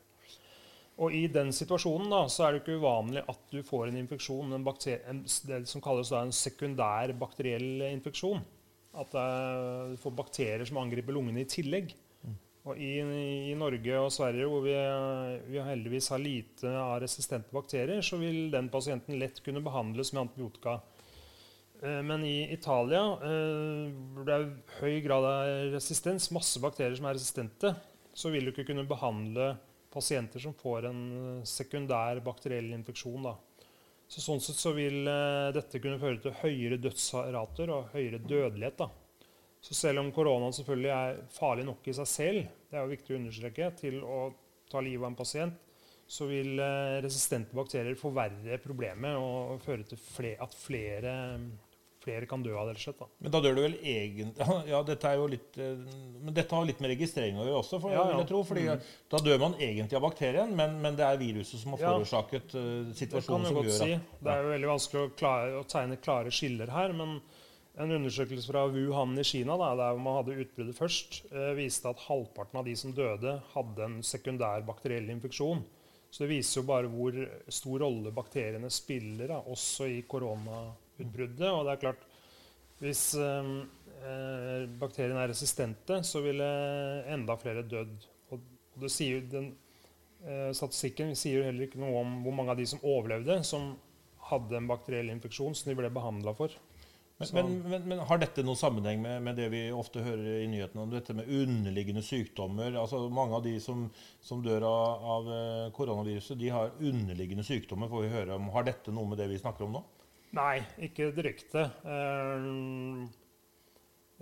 Og 1.02 1.10
i 1.10 1.24
den 1.26 1.50
situasjonen 1.50 2.12
da, 2.12 2.20
så 2.30 2.44
er 2.44 2.52
det 2.52 2.62
ikke 2.62 2.78
uvanlig 2.78 3.24
at 3.26 3.40
du 3.50 3.64
får 3.66 3.88
en 3.88 3.98
infeksjon, 3.98 4.52
en 4.54 4.68
en, 4.68 5.24
det 5.48 5.64
som 5.66 5.82
kalles 5.82 6.12
da 6.12 6.20
en 6.22 6.30
sekundær 6.30 7.12
bakteriell 7.18 7.82
infeksjon. 7.88 8.44
At 8.94 9.10
du 9.10 9.96
får 9.98 10.14
bakterier 10.14 10.64
som 10.68 10.78
angriper 10.78 11.16
lungene 11.16 11.42
i 11.42 11.50
tillegg. 11.50 11.96
Og 12.64 12.78
i, 12.80 12.94
i, 13.50 13.54
Norge 13.60 13.98
og 14.00 14.12
Sverige, 14.12 14.46
hvor 14.48 14.62
vi, 14.64 14.72
vi, 15.50 15.60
heldigvis 15.60 16.08
har 16.14 16.22
lite 16.22 16.70
av 16.80 16.96
resistente 17.02 17.52
bakterier, 17.52 18.00
så 18.00 18.16
vil 18.16 18.48
den 18.54 18.70
pasienten 18.72 19.18
lett 19.20 19.42
kunne 19.44 19.60
behandles 19.64 20.14
med 20.14 20.22
antibiotika. 20.22 20.78
Eh, 21.82 22.00
men 22.08 22.24
i 22.24 22.48
Italia, 22.54 23.02
eh, 23.28 23.92
hvor 24.14 24.24
det 24.24 24.38
er 24.38 24.48
høy 24.78 24.96
grad 25.04 25.28
av 25.28 25.52
resistens, 25.74 26.30
masse 26.32 26.62
bakterier 26.62 26.96
som 26.96 27.10
er 27.10 27.18
resistente, 27.18 27.74
så 28.16 28.32
vil 28.32 28.48
du 28.48 28.54
ikke 28.54 28.70
kunne 28.70 28.88
behandle 28.88 29.52
pasienter 29.92 30.40
som 30.40 30.56
får 30.56 30.88
en 30.88 31.02
sekundær 31.46 32.22
bakteriell 32.24 32.72
infeksjon. 32.78 33.28
Da. 33.28 33.36
Så 34.08 34.24
sånn 34.24 34.40
sett 34.40 34.58
så 34.60 34.72
vil 34.76 35.04
eh, 35.04 35.52
dette 35.52 35.84
kunne 35.84 36.00
føre 36.00 36.22
til 36.22 36.40
høyere 36.40 36.80
dødsrater 36.80 37.76
og 37.76 37.92
høyere 37.92 38.24
dødelighet. 38.24 38.80
Da. 38.80 39.03
Så 39.64 39.74
selv 39.76 40.02
om 40.02 40.12
koronaen 40.12 40.52
selvfølgelig 40.52 40.90
er 40.92 41.20
farlig 41.32 41.64
nok 41.64 41.86
i 41.88 41.96
seg 41.96 42.08
selv, 42.10 42.48
det 42.68 42.76
er 42.76 42.82
jo 42.84 42.92
viktig 42.92 43.14
å 43.14 43.20
understreke, 43.22 43.70
til 43.78 44.02
å 44.04 44.18
ta 44.68 44.82
livet 44.84 45.06
av 45.06 45.12
en 45.12 45.16
pasient, 45.16 45.60
så 46.06 46.26
vil 46.28 46.58
eh, 46.60 46.96
resistente 47.04 47.56
bakterier 47.56 47.96
forverre 47.96 48.58
problemet 48.60 49.16
og 49.16 49.62
føre 49.64 49.86
til 49.88 49.96
flere, 49.96 50.36
at 50.44 50.52
flere, 50.52 51.14
flere, 52.04 52.26
kan 52.28 52.42
dø 52.44 52.52
av 52.60 52.68
det. 52.68 52.74
Slett, 52.82 52.98
da. 53.00 53.08
Men 53.24 53.32
da 53.32 53.40
dør 53.40 53.56
du 53.56 53.62
vel 53.64 53.78
egentlig 53.80 54.48
Ja, 54.74 54.82
dette 54.84 55.08
er 55.08 55.16
jo 55.16 55.30
litt 55.32 55.56
eh, 55.56 55.80
Men 56.18 56.36
dette 56.36 56.58
har 56.58 56.68
litt 56.68 56.82
med 56.84 56.92
registrering 56.92 57.40
å 57.40 57.46
gjøre 57.46 57.62
også, 57.62 57.80
for, 57.80 57.94
ja, 57.96 58.02
ja. 58.10 58.18
jeg 58.20 58.28
tro. 58.34 58.42
fordi 58.44 58.66
mm. 58.68 58.90
Da 59.14 59.22
dør 59.24 59.40
man 59.46 59.56
egentlig 59.56 59.96
av 59.96 60.04
bakterien, 60.04 60.52
men, 60.58 60.76
men 60.84 60.98
det 60.98 61.06
er 61.08 61.22
viruset 61.22 61.62
som 61.62 61.72
har 61.72 61.86
forårsaket 61.86 62.52
ja, 62.58 62.66
situasjonen 63.00 63.48
som 63.48 63.62
gjør 63.62 63.80
si. 63.80 63.96
at 63.96 64.20
Det 64.20 64.36
er 64.36 64.44
jo 64.44 64.52
veldig 64.58 64.70
vanskelig 64.74 65.06
å, 65.06 65.14
klare, 65.22 65.56
å 65.62 65.64
tegne 65.72 65.98
klare 66.04 66.34
skiller 66.34 66.76
her. 66.76 66.92
men 67.00 67.16
en 67.74 67.90
undersøkelse 67.90 68.46
fra 68.46 68.64
Wuhan 68.70 69.18
i 69.18 69.24
Kina, 69.26 69.56
da, 69.58 69.72
der 69.78 69.98
man 69.98 70.20
hadde 70.20 70.36
utbruddet 70.44 70.78
først, 70.78 71.24
eh, 71.32 71.54
viste 71.58 71.90
at 71.90 72.02
halvparten 72.06 72.60
av 72.60 72.68
de 72.68 72.74
som 72.78 72.92
døde, 72.94 73.32
hadde 73.54 73.86
en 73.88 73.96
sekundær 74.06 74.62
bakteriell 74.66 75.10
infeksjon. 75.10 75.64
Så 76.10 76.22
det 76.22 76.30
viser 76.30 76.60
jo 76.60 76.68
bare 76.68 76.90
hvor 76.90 77.16
stor 77.50 77.82
rolle 77.82 78.12
bakteriene 78.14 78.70
spiller, 78.70 79.26
da, 79.32 79.40
også 79.50 79.88
i 79.90 80.04
koronautbruddet. 80.06 81.48
Og 81.50 81.64
det 81.66 81.72
er 81.72 81.82
klart, 81.82 82.04
hvis 82.78 83.02
eh, 83.18 83.50
eh 84.04 84.68
bakteriene 84.78 85.24
er 85.24 85.32
resistente, 85.34 85.98
så 86.06 86.22
ville 86.22 86.46
enda 87.10 87.34
flere 87.40 87.66
dødd. 87.66 88.06
Og 88.30 88.86
sier, 88.90 89.26
den, 89.30 89.56
eh, 90.22 90.52
statistikken 90.54 91.16
sier 91.18 91.40
jo 91.40 91.48
heller 91.48 91.66
ikke 91.66 91.82
noe 91.82 91.98
om 92.04 92.22
hvor 92.22 92.38
mange 92.38 92.54
av 92.54 92.62
de 92.62 92.66
som 92.70 92.86
overlevde, 92.86 93.42
som 93.42 93.74
hadde 94.30 94.56
en 94.56 94.70
bakteriell 94.70 95.10
infeksjon 95.10 95.54
som 95.58 95.70
de 95.70 95.76
ble 95.78 95.90
behandla 95.90 96.32
for. 96.38 96.54
Men, 97.18 97.28
men, 97.32 97.58
men, 97.70 97.84
men, 97.88 98.00
Har 98.08 98.18
dette 98.18 98.42
noen 98.42 98.58
sammenheng 98.58 98.98
med, 99.02 99.20
med, 99.22 99.36
det 99.38 99.46
vi 99.52 99.62
ofte 99.72 100.02
hører 100.02 100.40
i 100.42 100.48
nyhetene 100.50 100.82
om 100.82 100.90
dette 100.90 101.14
med 101.14 101.28
underliggende 101.30 102.02
sykdommer? 102.02 102.74
Altså 102.80 103.04
Mange 103.06 103.38
av 103.38 103.44
de 103.46 103.54
som, 103.62 103.84
som 104.24 104.42
dør 104.42 104.66
av, 104.66 105.04
av, 105.16 105.28
eh, 105.36 105.68
koronaviruset, 105.76 106.38
de 106.40 106.50
har 106.50 106.74
underliggende 106.80 107.46
sykdommer. 107.46 107.90
får 107.92 108.02
vi 108.02 108.14
høre 108.16 108.38
om. 108.38 108.50
Har 108.56 108.66
dette 108.66 108.94
noe 108.94 109.06
med 109.12 109.22
det 109.22 109.28
vi 109.30 109.38
snakker 109.38 109.68
om 109.68 109.78
nå? 109.78 109.84
Nei, 110.34 110.58
ikke 110.82 111.12
direkte. 111.14 111.68
Eh, 111.86 112.50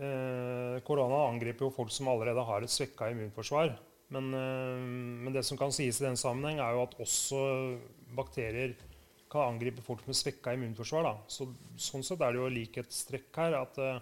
eh, 0.04 0.76
korona 0.84 1.24
angriper 1.30 1.64
jo 1.64 1.72
folk 1.72 1.94
som 1.94 2.12
allerede 2.12 2.44
har 2.44 2.60
et 2.60 2.76
svekka 2.76 3.08
immunforsvar. 3.14 3.72
Men, 4.12 4.34
eh, 4.36 4.84
men 5.24 5.32
det 5.32 5.46
som 5.48 5.56
kan 5.56 5.72
sies 5.72 6.00
i 6.00 6.04
den 6.10 6.20
sammenheng, 6.20 6.60
er 6.60 6.76
jo 6.76 6.84
at 6.84 6.98
også 7.00 7.40
bakterier 8.12 8.76
kan 9.32 9.54
angripe 9.54 9.84
folk 9.84 10.04
med 10.06 10.16
svekka 10.18 10.54
immunforsvar. 10.56 11.06
Da. 11.08 11.14
Så, 11.32 11.48
sånn 11.80 12.04
sett 12.06 12.20
er 12.20 12.34
det 12.34 12.42
jo 12.42 12.50
likhetstrekk 12.52 13.40
her. 13.40 13.56
at 13.62 13.80
eh, 13.82 14.00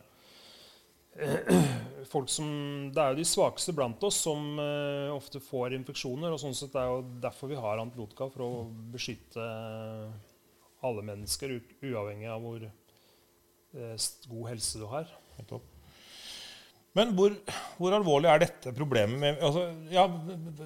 folk 2.12 2.30
som, 2.30 2.50
Det 2.94 3.02
er 3.02 3.14
jo 3.14 3.20
de 3.20 3.28
svakeste 3.28 3.74
blant 3.76 4.02
oss 4.06 4.20
som 4.26 4.58
eh, 4.62 5.10
ofte 5.14 5.42
får 5.42 5.78
infeksjoner. 5.78 6.34
og 6.34 6.42
sånn 6.42 6.56
sett 6.58 6.76
er 6.78 6.90
jo 6.90 7.04
derfor 7.22 7.52
vi 7.52 7.60
har 7.60 7.82
antibiotika, 7.82 8.30
for 8.34 8.46
å 8.46 8.52
beskytte 8.94 9.48
alle 10.86 11.04
mennesker, 11.04 11.58
uavhengig 11.84 12.30
av 12.30 12.44
hvor 12.44 12.64
eh, 12.64 14.08
god 14.30 14.48
helse 14.52 14.80
du 14.80 14.88
har. 14.90 15.12
Helt 15.38 15.60
opp. 15.60 15.79
Men 16.98 17.12
hvor, 17.14 17.34
hvor, 17.78 17.94
alvorlig 17.94 18.26
er 18.26 18.40
dette 18.42 18.72
problemet? 18.74 19.20
Med, 19.22 19.36
altså, 19.46 19.68
ja, 19.94 20.08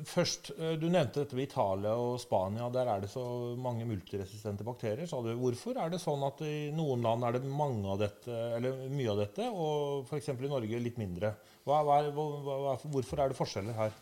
først, 0.09 0.55
eh, 0.57 0.77
Du 0.81 0.87
nevnte 0.89 1.21
dette 1.21 1.37
ved 1.37 1.51
Italia 1.51 1.93
og 2.01 2.17
Spania. 2.23 2.71
Der 2.73 2.89
er 2.89 3.03
det 3.05 3.11
så 3.13 3.25
mange 3.61 3.85
multiresistente 3.85 4.65
bakterier. 4.65 5.05
sa 5.07 5.21
du. 5.21 5.35
Hvorfor 5.37 5.77
er 5.77 5.93
det 5.93 6.01
sånn 6.01 6.25
at 6.25 6.41
i 6.49 6.71
noen 6.73 7.05
land 7.05 7.29
er 7.29 7.37
det 7.37 7.45
mange 7.45 7.85
av 7.93 8.01
dette, 8.01 8.33
eller 8.57 8.87
mye 8.89 9.13
av 9.13 9.21
dette, 9.21 9.51
og 9.53 10.09
f.eks. 10.09 10.33
i 10.33 10.49
Norge 10.49 10.81
litt 10.81 10.97
mindre? 11.01 11.35
Hva, 11.69 11.83
hva, 11.85 12.01
hva, 12.15 12.79
hvorfor 12.89 13.21
er 13.21 13.29
det 13.29 13.41
forskjeller 13.41 13.77
her? 13.77 13.93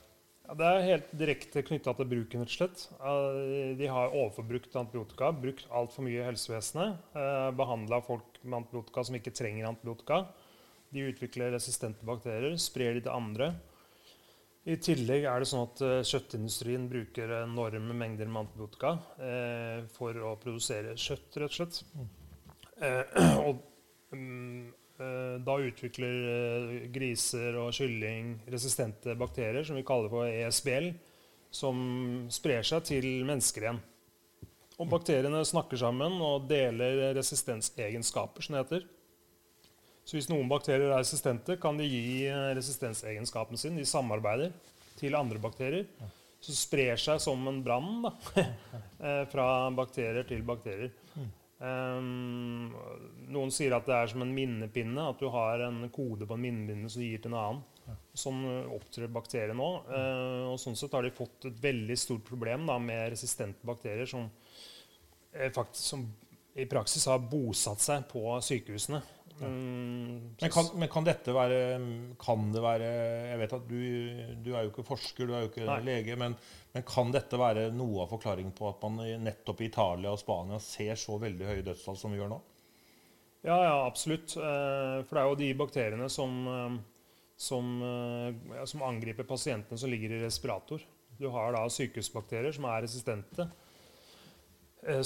Ja, 0.46 0.56
det 0.58 0.68
er 0.68 0.87
helt 0.87 1.11
direkte 1.16 1.62
knytta 1.66 1.94
til 1.98 2.08
bruken. 2.11 2.42
rett 2.42 2.50
og 2.50 2.54
slett. 2.54 3.78
De 3.78 3.90
har 3.90 4.14
overforbrukt 4.14 4.74
antibiotika, 4.78 5.30
brukt 5.35 5.66
altfor 5.70 6.06
mye 6.06 6.22
i 6.22 6.26
helsevesenet. 6.26 7.02
Eh, 7.18 7.50
Behandla 7.58 8.02
folk 8.06 8.38
med 8.42 8.61
antibiotika 8.62 9.06
som 9.06 9.18
ikke 9.18 9.35
trenger 9.35 9.70
antibiotika. 9.70 10.26
De 10.92 11.07
utvikler 11.09 11.55
resistente 11.55 12.05
bakterier, 12.05 12.57
sprer 12.61 12.98
de 12.98 13.05
til 13.07 13.14
andre. 13.14 13.52
I 14.68 14.76
tillegg 14.78 15.24
er 15.26 15.42
det 15.42 15.48
sånn 15.50 15.64
at 15.64 15.81
uh, 15.83 15.94
kjøttindustrien 16.07 16.85
bruker 16.90 17.33
enorme 17.40 17.96
mengder 17.98 18.28
med 18.31 18.44
antibiotika 18.44 18.92
eh, 19.18 19.81
for 19.90 20.14
å 20.22 20.37
produsere 20.38 20.94
kjøtt, 20.94 21.40
rett 21.42 21.50
og 21.50 21.57
slett. 21.57 21.81
Eh, 22.78 23.24
og 23.48 23.64
um, 24.14 24.70
da 25.42 25.57
utvikler 25.59 26.85
griser 26.94 27.57
og 27.59 27.72
kylling 27.74 28.37
resistente 28.52 29.16
bakterier, 29.18 29.64
som 29.66 29.74
vi 29.74 29.83
kaller 29.88 30.12
for 30.12 30.28
ESBL, 30.31 30.92
som 31.50 31.81
sprer 32.31 32.62
seg 32.68 32.85
til 32.87 33.09
mennesker 33.26 33.66
igjen. 33.66 33.81
Og 34.78 34.87
bakteriene 34.92 35.42
snakker 35.48 35.81
sammen 35.81 36.20
og 36.22 36.46
deler 36.50 37.16
resistensegenskaper, 37.18 38.46
som 38.46 38.55
det 38.55 38.62
heter. 38.62 38.87
Så 40.03 40.19
hvis 40.19 40.29
noen 40.31 40.51
bakterier 40.51 40.91
er 40.91 40.99
resistente, 40.99 41.57
kan 41.62 41.79
de 41.79 41.87
gi 41.87 42.27
eh, 42.27 42.51
resistensegenskapen 42.59 43.61
sin. 43.61 43.79
De 43.79 43.87
samarbeider 43.87 44.51
til 44.99 45.15
andre 45.19 45.38
bakterier. 45.43 45.87
Så 46.43 46.57
sprer 46.59 46.99
seg 46.99 47.21
som 47.23 47.47
en 47.47 47.61
brann 47.62 48.09
eh, 48.38 49.23
fra 49.31 49.47
bakterier 49.75 50.27
til 50.27 50.43
bakterier. 50.47 50.91
Um, 51.62 52.73
noen 53.31 53.53
sier 53.55 53.77
at 53.77 53.87
det 53.87 53.95
er 53.95 54.09
som 54.11 54.25
en 54.25 54.33
minnepinne, 54.35 55.05
at 55.12 55.21
du 55.23 55.29
har 55.31 55.62
en 55.69 55.85
kode 55.95 56.27
på 56.27 56.35
en 56.35 56.43
minnepinne 56.43 56.91
som 56.91 56.99
du 56.99 57.07
gir 57.07 57.23
til 57.23 57.31
en 57.31 57.38
annen. 57.38 57.62
Sånn 58.19 58.43
eh, 58.49 58.75
opptrer 58.75 59.11
bakterier 59.15 59.55
nå. 59.55 59.71
Uh, 59.87 60.51
og 60.51 60.59
sånn 60.59 60.75
sett 60.79 60.99
har 60.99 61.07
de 61.07 61.15
fått 61.15 61.47
et 61.47 61.62
veldig 61.62 61.99
stort 61.99 62.27
problem 62.27 62.67
da, 62.67 62.81
med 62.83 63.12
resistente 63.15 63.62
bakterier 63.67 64.11
som, 64.11 64.27
faktisk, 65.55 65.87
som 65.87 66.05
i 66.59 66.67
praksis 66.67 67.07
har 67.09 67.23
bosatt 67.23 67.81
seg 67.81 68.09
på 68.11 68.27
sykehusene. 68.45 69.01
Um, 69.40 70.35
Men 70.38 70.51
kan, 70.53 70.68
men 70.79 70.88
kan 70.92 71.07
dette 71.07 71.33
være 71.35 71.57
Kan 72.21 72.53
det 72.53 72.61
være 72.62 72.90
Jeg 73.31 73.38
vet 73.40 73.55
at 73.57 73.64
du, 73.66 73.81
du 74.45 74.51
er 74.53 74.66
jo 74.66 74.71
ikke 74.71 74.85
forsker, 74.87 75.27
du 75.27 75.33
er 75.35 75.47
jo 75.47 75.49
ikke 75.49 75.64
Nei. 75.66 75.81
lege, 75.88 76.16
men, 76.21 76.37
men 76.75 76.85
kan 76.87 77.11
dette 77.14 77.40
være 77.40 77.64
noe 77.75 78.05
av 78.05 78.12
forklaringen 78.12 78.53
på 78.55 78.68
at 78.68 78.85
man 78.85 79.01
nettopp 79.25 79.64
i 79.64 79.71
Italia 79.71 80.12
og 80.12 80.21
Spania 80.21 80.61
ser 80.62 80.95
så 81.01 81.16
veldig 81.23 81.49
høye 81.49 81.64
dødstall 81.66 81.99
som 81.99 82.14
vi 82.14 82.21
gjør 82.21 82.31
nå? 82.35 82.38
Ja, 83.42 83.57
ja, 83.64 83.87
absolutt. 83.87 84.37
Eh, 84.38 85.03
For 85.03 85.16
det 85.16 85.23
er 85.23 85.29
jo 85.31 85.38
de 85.40 85.51
bakteriene 85.59 86.09
som, 86.12 86.37
eh, 86.47 86.77
som, 87.37 87.73
eh, 87.83 88.57
ja, 88.57 88.66
som 88.71 88.85
angriper 88.87 89.27
pasientene 89.27 89.79
som 89.79 89.90
ligger 89.90 90.14
i 90.14 90.23
respirator. 90.23 90.85
Du 91.18 91.29
har 91.31 91.53
da 91.57 91.64
sykehusbakterier 91.66 92.55
som 92.55 92.64
er 92.71 92.83
resistente, 92.83 93.49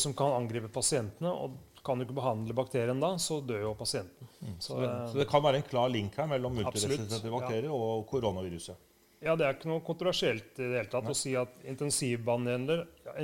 som 0.01 0.15
kan 0.17 0.33
angripe 0.33 0.69
pasientene. 0.73 1.29
Og 1.29 1.76
kan 1.87 1.99
du 1.99 2.07
ikke 2.07 2.19
behandle 2.19 2.57
bakterien 2.57 3.01
da, 3.03 3.13
så 3.23 3.39
dør 3.47 3.63
jo 3.69 3.75
pasienten. 3.79 4.29
Så, 4.59 4.59
Så, 4.59 4.81
det, 4.83 4.91
så 5.13 5.21
det 5.23 5.29
kan 5.31 5.45
være 5.45 5.63
en 5.63 5.69
klar 5.69 5.89
link 5.93 6.19
her 6.19 6.29
mellom 6.31 6.59
multiresistente 6.59 6.99
multiresistente 7.05 7.31
ja. 7.31 7.35
bakterier 7.39 7.73
og 7.75 8.07
koronaviruset. 8.11 8.83
Ja, 9.25 9.35
det 9.39 9.47
er 9.47 9.55
ikke 9.57 9.71
noe 9.71 9.83
kontroversielt 9.85 10.59
i 10.61 10.67
det 10.67 10.81
hele 10.83 10.91
tatt 10.93 11.09
å 11.09 11.17
si 11.17 11.33
at 11.39 11.55
intensivbehandler, 11.67 12.83
ja, 13.07 13.15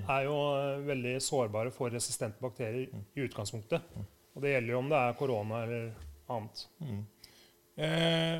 er 0.16 0.26
jo 0.26 0.36
eh, 0.54 0.82
veldig 0.86 1.14
sårbare 1.24 1.72
for 1.74 1.94
resistente 1.94 2.42
bakterier 2.42 2.90
i 2.90 3.24
utgangspunktet. 3.26 3.80
Og 4.34 4.44
det 4.44 4.54
gjelder 4.54 4.74
jo 4.74 4.80
om 4.82 4.90
det 4.90 5.00
er 5.00 5.16
korona 5.18 5.62
eller 5.66 5.88
annet. 6.30 6.64
Eh, 7.80 8.36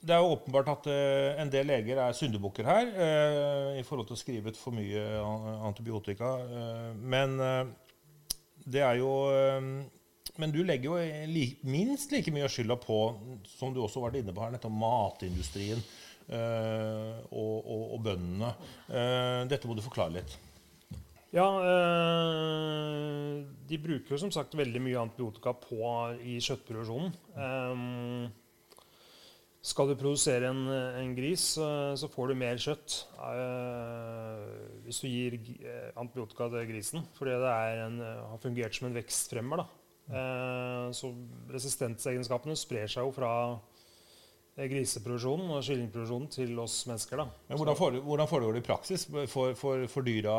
det 0.00 0.14
er 0.14 0.22
jo 0.22 0.32
åpenbart 0.32 0.68
at 0.72 0.86
eh, 0.88 1.38
en 1.42 1.50
del 1.52 1.66
leger 1.68 1.98
er 2.00 2.16
syndebukker 2.16 2.64
her 2.64 2.88
eh, 2.88 3.78
i 3.80 3.84
forhold 3.84 4.08
til 4.08 4.16
å 4.16 4.20
skrive 4.20 4.52
ut 4.52 4.60
for 4.60 4.72
mye 4.72 5.02
antibiotika. 5.68 6.32
Eh, 6.40 6.90
men 6.96 7.36
det 8.64 8.84
er 8.84 9.00
jo 9.00 9.12
Men 10.40 10.52
du 10.54 10.62
legger 10.64 10.84
jo 10.88 11.64
minst 11.68 12.12
like 12.12 12.32
mye 12.32 12.48
skylda 12.48 12.76
på, 12.80 12.98
som 13.44 13.74
du 13.74 13.82
også 13.82 14.00
var 14.00 14.14
inne 14.16 14.32
på 14.32 14.40
her, 14.40 14.52
nettopp 14.54 14.72
matindustrien 14.72 15.82
og, 16.30 17.56
og, 17.66 17.82
og 17.96 17.98
bøndene. 18.04 18.52
Dette 19.50 19.68
må 19.68 19.74
du 19.76 19.82
forklare 19.84 20.14
litt. 20.14 20.36
Ja, 21.34 21.48
de 23.68 23.80
bruker 23.82 24.14
jo 24.14 24.20
som 24.22 24.32
sagt 24.32 24.56
veldig 24.56 24.80
mye 24.86 25.02
antibiotika 25.02 25.52
på, 25.66 25.82
i 26.24 26.38
kjøttproduksjonen. 26.40 27.12
Skal 29.60 29.90
du 29.90 29.96
produsere 30.00 30.48
en, 30.48 30.62
en 30.72 31.10
gris, 31.12 31.42
så 31.60 32.08
får 32.08 32.30
du 32.30 32.38
mer 32.40 32.56
kjøtt 32.60 32.94
eh, 33.20 34.70
hvis 34.90 35.02
du 35.04 35.06
gir 35.06 35.36
eh, 35.38 35.90
antibiotika 36.00 36.48
til 36.50 36.64
grisen, 36.66 37.04
fordi 37.14 37.36
det 37.38 37.50
er 37.50 37.82
en, 37.84 38.00
eh, 38.02 38.22
har 38.32 38.40
fungert 38.42 38.74
som 38.74 38.88
en 38.88 38.96
vekstfremmer. 38.96 39.60
Da. 39.60 39.66
Eh, 40.10 40.86
så 40.96 41.12
resistensegenskapene 41.52 42.56
sprer 42.58 42.90
seg 42.90 43.06
jo 43.06 43.12
fra 43.14 43.32
griseproduksjonen 44.60 45.52
og 45.54 45.62
kyllingproduksjonen 45.64 46.32
til 46.34 46.58
oss 46.60 46.80
mennesker. 46.90 47.22
Da. 47.22 47.28
Men 47.52 47.60
hvordan, 47.60 48.26
foregår 48.28 48.56
det 48.56 48.64
i 48.64 48.66
praksis? 48.66 49.06
Får, 49.30 50.02
dyra 50.08 50.34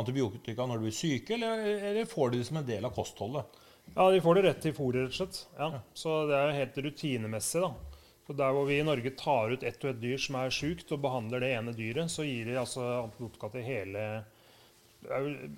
antibiotika 0.00 0.66
når 0.66 0.82
du 0.82 0.88
er 0.90 0.96
syke, 0.96 1.36
eller, 1.38 1.62
eller 1.92 2.10
får 2.10 2.32
du 2.32 2.40
det 2.40 2.48
som 2.50 2.58
en 2.60 2.66
del 2.66 2.88
av 2.88 2.96
kostholdet? 2.96 3.62
Ja, 3.92 4.08
de 4.10 4.18
får 4.20 4.40
det 4.40 4.48
rett 4.48 4.64
til 4.64 4.74
fôret, 4.74 5.06
rett 5.06 5.14
og 5.14 5.20
slett. 5.20 5.44
Ja. 5.54 5.84
Så 5.94 6.16
det 6.26 6.34
er 6.34 6.50
jo 6.50 6.58
helt 6.58 6.82
rutinemessig. 6.88 7.62
da. 7.62 7.95
Så 8.26 8.34
Der 8.34 8.54
hvor 8.54 8.66
vi 8.66 8.80
i 8.80 8.86
Norge 8.86 9.12
tar 9.14 9.52
ut 9.54 9.62
ett 9.62 9.84
og 9.84 9.92
ett 9.92 10.00
dyr 10.02 10.18
som 10.18 10.38
er 10.40 10.50
sjukt, 10.50 10.90
og 10.92 11.02
behandler 11.04 11.44
det 11.44 11.52
ene 11.54 11.74
dyret, 11.76 12.10
så 12.10 12.26
gir 12.26 12.48
de 12.48 12.58
altså 12.58 12.82
antibiotika 13.04 13.52
til 13.52 13.66
hele 13.66 14.06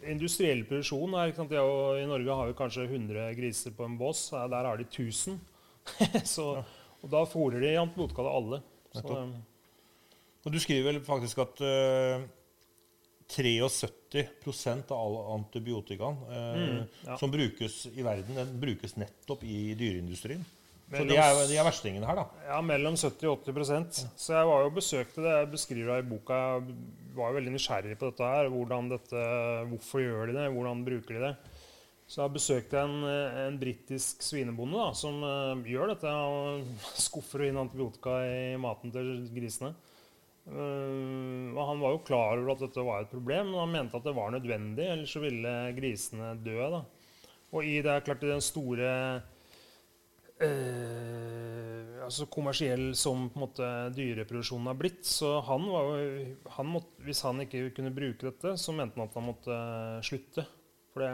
Industriell 0.05 0.65
produksjon 0.69 1.15
her? 1.17 1.31
Er 1.33 2.01
I 2.03 2.09
Norge 2.11 2.35
har 2.37 2.51
vi 2.51 2.57
kanskje 2.59 2.85
100 2.85 3.31
griser 3.39 3.73
på 3.73 3.87
en 3.87 3.95
bås. 3.97 4.27
Der 4.35 4.67
har 4.67 4.77
de 4.77 4.85
1000. 4.85 5.39
så, 6.35 6.49
og 7.01 7.13
da 7.15 7.23
fôrer 7.25 7.63
de 7.65 7.79
antibiotika 7.81 8.27
til 8.27 8.35
alle. 8.35 8.59
Så, 8.93 9.01
Nettopp. 9.01 9.55
Og 10.45 10.53
du 10.53 10.59
skriver 10.63 10.93
vel 10.93 11.01
faktisk 11.05 11.41
at 11.45 11.63
uh, 11.65 12.27
73 13.29 14.69
av 14.89 14.93
all 14.97 15.17
antibiotikaen 15.39 16.21
uh, 16.29 16.37
Mm, 16.59 16.85
ja. 17.07 17.17
som 17.21 17.33
brukes 17.33 17.87
i 17.93 18.05
verden, 18.05 18.37
den 18.37 18.55
brukes 18.61 18.97
nettopp 18.97 19.45
i 19.45 19.75
dyreindustrien. 19.79 20.45
Så 20.89 21.05
de 21.05 21.17
er, 21.21 21.39
de 21.51 21.57
er 21.61 21.67
verstingene 21.67 22.09
her, 22.09 22.17
da. 22.23 22.45
Ja, 22.49 22.59
mellom 22.65 22.95
70 22.97 23.29
og 23.29 23.43
80 23.45 23.57
prosent. 23.59 23.99
Så 24.17 24.33
jeg 24.33 24.49
var 24.49 24.63
jo 24.65 24.71
besøkte 24.79 25.25
det 25.25 25.35
jeg 25.35 25.51
beskriver 25.53 26.01
i 26.01 26.07
boka. 26.09 26.39
Jeg 26.57 26.79
var 27.19 27.29
jo 27.29 27.37
veldig 27.37 27.53
nysgjerrig 27.53 27.99
på 28.01 28.09
dette 28.09 28.31
her. 28.33 28.49
Hvordan 28.55 28.89
dette, 28.95 29.25
hvorfor 29.69 30.01
gjør 30.01 30.31
de 30.31 30.39
det? 30.39 30.47
Hvordan 30.55 30.87
bruker 30.89 31.19
de 31.19 31.25
det? 31.27 31.35
Så 32.09 32.23
jeg 32.23 32.35
besøkte 32.39 32.81
en, 32.81 33.05
en 33.05 33.61
britisk 33.61 34.25
svinebonde 34.25 34.81
da, 34.81 34.89
som 34.97 35.21
uh, 35.21 35.61
gjør 35.69 35.93
dette. 35.93 36.09
og 36.09 36.65
skuffer 37.09 37.45
inn 37.51 37.61
antibiotika 37.61 38.23
i 38.25 38.57
maten 38.61 38.95
til 38.95 39.13
grisene. 39.37 39.75
Uh, 40.49 41.53
og 41.53 41.65
han 41.69 41.83
var 41.85 41.99
jo 41.99 42.05
klar 42.09 42.39
over 42.41 42.55
at 42.55 42.65
dette 42.65 42.85
var 42.87 43.05
et 43.05 43.13
problem, 43.13 43.53
men 43.53 43.61
han 43.61 43.75
mente 43.77 44.01
at 44.01 44.09
det 44.09 44.17
var 44.17 44.33
nødvendig. 44.33 44.89
Ellers 44.89 45.13
så 45.13 45.21
ville 45.21 45.59
grisene 45.77 46.33
dø. 46.41 46.63
da. 46.79 46.87
Og 47.53 47.61
i 47.69 47.83
det 47.85 48.05
klart 48.09 48.25
i 48.25 48.33
den 48.33 48.45
store 48.45 48.89
eh, 50.45 52.05
altså 52.05 52.29
kommersiell 52.33 52.91
som 52.97 53.27
på 53.29 53.39
en 53.39 53.45
måte 53.45 53.71
dyreproduksjonen 53.97 54.71
har 54.71 54.79
blitt. 54.81 55.03
Så 55.07 55.39
han 55.47 55.67
var 55.71 55.91
jo, 55.93 56.29
han 56.59 56.71
måtte, 56.75 57.03
hvis 57.07 57.25
han 57.27 57.45
ikke 57.45 57.69
kunne 57.77 57.95
bruke 57.95 58.31
dette, 58.31 58.55
så 58.61 58.75
mente 58.77 58.99
han 58.99 59.09
at 59.09 59.19
han 59.19 59.29
måtte 59.29 59.59
slutte. 60.09 60.47
For 60.95 61.05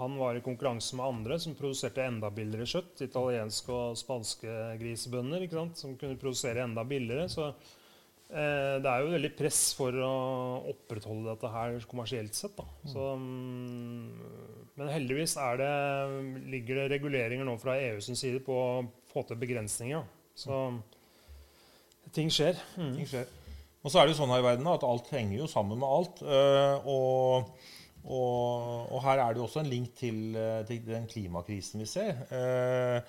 han 0.00 0.16
var 0.18 0.36
i 0.36 0.44
konkurranse 0.44 0.96
med 0.96 1.06
andre 1.06 1.38
som 1.42 1.56
produserte 1.58 2.06
enda 2.08 2.30
billigere 2.34 2.68
kjøtt. 2.68 3.04
Italienske 3.04 3.74
og 3.74 3.98
spanske 4.00 4.56
grisebønder 4.80 5.44
ikke 5.44 5.58
sant? 5.58 5.82
som 5.82 5.98
kunne 6.00 6.18
produsere 6.20 6.64
enda 6.64 6.84
billigere. 6.88 7.28
Så 7.28 7.50
det 8.30 8.86
er 8.86 9.02
jo 9.02 9.10
veldig 9.10 9.30
press 9.34 9.58
for 9.74 9.96
å 10.06 10.10
opprettholde 10.70 11.32
dette 11.32 11.50
her 11.50 11.80
kommersielt 11.90 12.36
sett. 12.38 12.54
Da. 12.54 12.66
Så, 12.86 13.08
mm, 13.18 14.60
men 14.78 14.92
heldigvis 14.94 15.34
er 15.42 15.58
det, 15.58 15.72
ligger 16.52 16.78
det 16.78 16.86
reguleringer 16.94 17.48
nå 17.48 17.56
fra 17.58 17.74
EU 17.88 17.98
sin 18.04 18.18
side 18.18 18.38
på 18.46 18.54
å 18.54 18.70
få 19.10 19.24
til 19.26 19.40
begrensninger. 19.40 20.06
Så 20.38 20.62
ting 22.14 22.30
skjer. 22.32 22.58
Mm. 22.78 22.94
Ting 23.00 23.10
skjer. 23.10 23.28
Og 23.80 23.92
så 23.92 24.00
er 24.00 24.06
det 24.06 24.14
jo 24.14 24.20
sånn 24.20 24.32
her 24.34 24.42
i 24.42 24.46
verden 24.46 24.68
at 24.68 24.84
alt 24.84 25.08
henger 25.14 25.38
jo 25.40 25.48
sammen 25.50 25.80
med 25.80 25.88
alt. 25.88 26.22
eh, 26.24 26.88
og, 26.90 27.50
og, 28.04 28.92
og 28.92 29.02
her 29.06 29.22
er 29.22 29.32
det 29.32 29.40
jo 29.40 29.46
også 29.48 29.62
en 29.62 29.72
link 29.72 29.94
til, 29.96 30.20
eh, 30.36 30.60
til 30.68 30.82
den 30.84 31.08
klimakrisen 31.08 31.80
vi 31.80 31.88
ser. 31.88 32.24
Eh, 32.28 33.00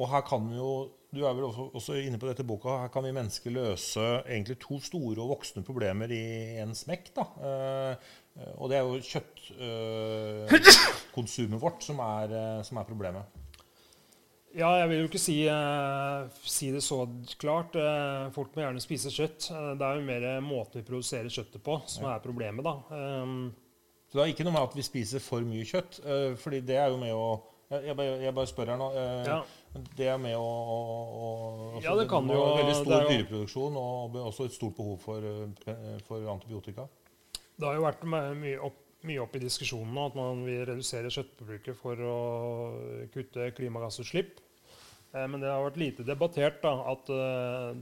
og 0.00 0.10
her 0.10 0.24
kan 0.26 0.48
jo 0.56 0.70
Du 1.14 1.20
er 1.24 1.34
vel 1.36 1.44
også, 1.46 1.68
også 1.78 1.92
inne 2.02 2.18
på 2.18 2.26
dette 2.28 2.42
boka. 2.46 2.68
Her 2.82 2.88
kan 2.92 3.04
vi 3.06 3.12
mennesker 3.14 3.50
løse 3.54 4.02
egentlig 4.26 4.56
to 4.62 4.80
store 4.82 5.20
og 5.22 5.28
voksne 5.36 5.62
problemer 5.66 6.08
i 6.14 6.22
en 6.62 6.72
smekk. 6.74 7.04
da. 7.16 7.24
Eh, 7.48 7.94
og 8.58 8.66
det 8.72 8.76
er 8.80 8.82
jo 8.82 8.98
kjøttkonsumet 9.12 11.60
vårt 11.62 11.80
som 11.86 11.96
er, 12.02 12.26
eh, 12.34 12.62
som 12.66 12.76
er 12.80 12.86
problemet. 12.88 13.24
Ja, 14.54 14.68
jeg 14.78 14.86
vil 14.88 15.00
jo 15.02 15.08
ikke 15.08 15.18
si, 15.18 15.48
eh, 15.50 16.28
si 16.46 16.68
det 16.70 16.82
så 16.86 17.00
klart. 17.42 17.74
Eh, 17.74 18.30
folk 18.30 18.54
må 18.54 18.62
gjerne 18.62 18.80
spise 18.82 19.10
kjøtt. 19.10 19.50
Eh, 19.50 19.74
det 19.78 19.82
er 19.82 19.94
jo 19.98 20.04
mer 20.06 20.40
måten 20.40 20.78
vi 20.78 20.82
produserer 20.86 21.26
kjøttet 21.28 21.58
på 21.62 21.80
som 21.90 22.04
er 22.06 22.20
problemet, 22.22 22.62
da. 22.64 22.74
Så 24.10 24.14
det 24.14 24.22
er 24.22 24.26
ikke 24.34 24.44
noe 24.46 24.52
med 24.54 24.62
at 24.68 24.74
vi 24.76 24.82
spiser 24.86 25.18
for 25.20 25.40
mye 25.42 25.64
kjøtt, 25.66 25.98
eh, 26.06 26.34
fordi 26.38 26.60
det 26.62 26.76
er 26.78 26.88
jo 26.90 26.96
med 26.98 27.12
å 27.14 27.40
Jeg, 27.70 27.84
jeg, 27.86 27.96
bare, 27.96 28.20
jeg 28.20 28.34
bare 28.34 28.46
spør 28.46 28.66
her 28.68 28.76
nå. 28.76 28.90
eh, 28.92 29.24
ja. 29.74 29.80
Det 29.98 30.06
er 30.08 30.18
med 30.22 30.36
å, 30.38 30.44
å, 30.44 30.78
å 31.76 31.82
Ja, 31.82 31.94
det 31.98 32.06
kan 32.08 32.26
det 32.28 32.34
jo- 32.36 32.56
Veldig 32.56 32.74
stor 32.78 33.02
jo- 33.02 33.08
dyreproduksjon 33.10 33.76
og 33.80 34.14
også 34.20 34.46
et 34.46 34.52
stort 34.54 34.76
behov 34.76 35.00
for, 35.02 35.18
eh, 35.18 35.98
for 36.06 36.20
antibiotika. 36.30 36.86
Det 37.58 37.66
har 37.66 37.74
jo 37.74 37.82
vært 37.82 38.04
mye 38.38 38.58
opp, 38.62 38.78
mye 39.04 39.20
opp 39.22 39.34
i 39.36 39.42
diskusjonen 39.42 39.98
at 40.06 40.14
man 40.16 40.44
vil 40.46 40.64
redusere 40.66 41.10
kjøttforbruket 41.12 41.76
for 41.76 41.96
å 41.96 43.08
kutte 43.12 43.50
klimagassutslipp. 43.54 44.38
Eh, 45.14 45.26
men 45.26 45.40
det 45.40 45.50
har 45.50 45.62
vært 45.70 45.76
lite 45.82 46.04
debattert 46.06 46.62
da, 46.62 46.72
at, 46.90 47.10
eh, 47.10 47.74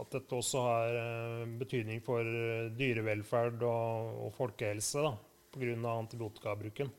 at 0.00 0.10
dette 0.10 0.30
også 0.38 0.62
har 0.62 1.46
betydning 1.58 2.00
for 2.02 2.22
dyrevelferd 2.78 3.62
og, 3.62 4.14
og 4.26 4.32
folkehelse 4.38 5.10
pga. 5.52 5.98
antibiotikabruken. 5.98 6.90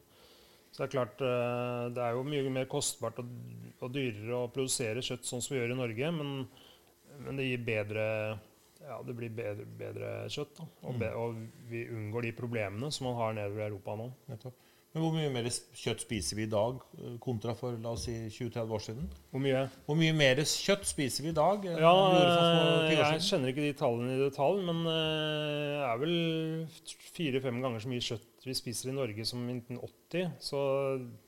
Så 0.72 0.84
det 0.84 0.88
er 0.88 0.94
klart, 0.94 1.22
eh, 1.26 1.90
det 1.92 2.04
er 2.06 2.16
jo 2.16 2.24
mye 2.24 2.54
mer 2.54 2.70
kostbart 2.72 3.20
og, 3.20 3.34
og 3.82 3.92
dyrere 3.92 4.38
å 4.38 4.52
produsere 4.54 5.04
kjøtt 5.04 5.28
sånn 5.28 5.44
som 5.44 5.54
vi 5.54 5.60
gjør 5.60 5.76
i 5.76 5.80
Norge, 5.82 6.12
men, 6.16 6.32
men 7.26 7.40
det 7.40 7.50
gir 7.50 7.68
bedre 7.68 8.06
ja, 8.82 8.98
det 9.06 9.14
blir 9.14 9.30
bedre, 9.36 9.68
bedre 9.78 10.12
kjøtt. 10.32 10.56
Da. 10.58 10.66
Og, 10.88 10.98
be, 10.98 11.12
og, 11.14 11.40
vi 11.70 11.84
unngår 11.92 12.30
de 12.30 12.34
problemene 12.38 12.90
som 12.94 13.10
man 13.10 13.20
har 13.20 13.36
nedover 13.38 13.62
i 13.62 13.68
Europa 13.68 13.98
nå. 14.00 14.08
Nettopp. 14.32 14.58
Men 14.92 15.06
hvor 15.06 15.14
mye 15.16 15.30
mer 15.32 15.46
kjøtt 15.48 16.02
spiser 16.04 16.36
vi 16.36 16.44
i 16.48 16.52
dag 16.52 16.82
eh, 16.98 17.14
kontra 17.24 17.54
for 17.56 17.78
la 17.80 17.94
oss 17.96 18.08
si 18.10 18.16
20-30 18.26 18.74
år 18.76 18.84
siden? 18.88 19.06
Hvor 19.32 19.44
mye? 19.44 19.62
Hvor 19.86 20.00
mye 20.00 20.16
mer 20.18 20.42
kjøtt 20.48 20.90
spiser 20.90 21.28
vi 21.28 21.32
i 21.32 21.38
dag? 21.38 21.68
Ja, 21.84 21.94
Jeg 22.90 23.24
kjenner 23.28 23.54
ikke 23.54 23.68
de 23.68 23.78
tallene 23.80 24.18
i 24.18 24.24
detalj, 24.24 24.66
men 24.68 24.84
det 24.88 25.86
er 25.92 26.02
vel 26.02 26.18
fire-fem 27.12 27.64
ganger 27.64 27.84
så 27.84 27.92
mye 27.92 28.08
kjøtt 28.08 28.31
vi 28.50 28.56
spiser 28.58 28.89
i 28.89 28.96
Norge 28.98 29.26
som 29.28 29.42
1980. 29.46 30.36
Så 30.42 30.60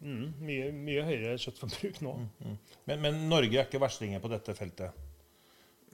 mm, 0.02 0.28
mye, 0.42 0.70
mye, 0.74 1.06
høyere 1.06 1.38
kjøttforbruk 1.42 2.00
nå. 2.06 2.14
Mm, 2.24 2.30
mm. 2.42 2.78
Men, 2.90 3.02
men, 3.06 3.20
Norge 3.30 3.60
er 3.60 3.68
ikke 3.68 3.82
verstinger 3.84 4.24
på 4.24 4.32
dette 4.34 4.56
feltet? 4.58 5.02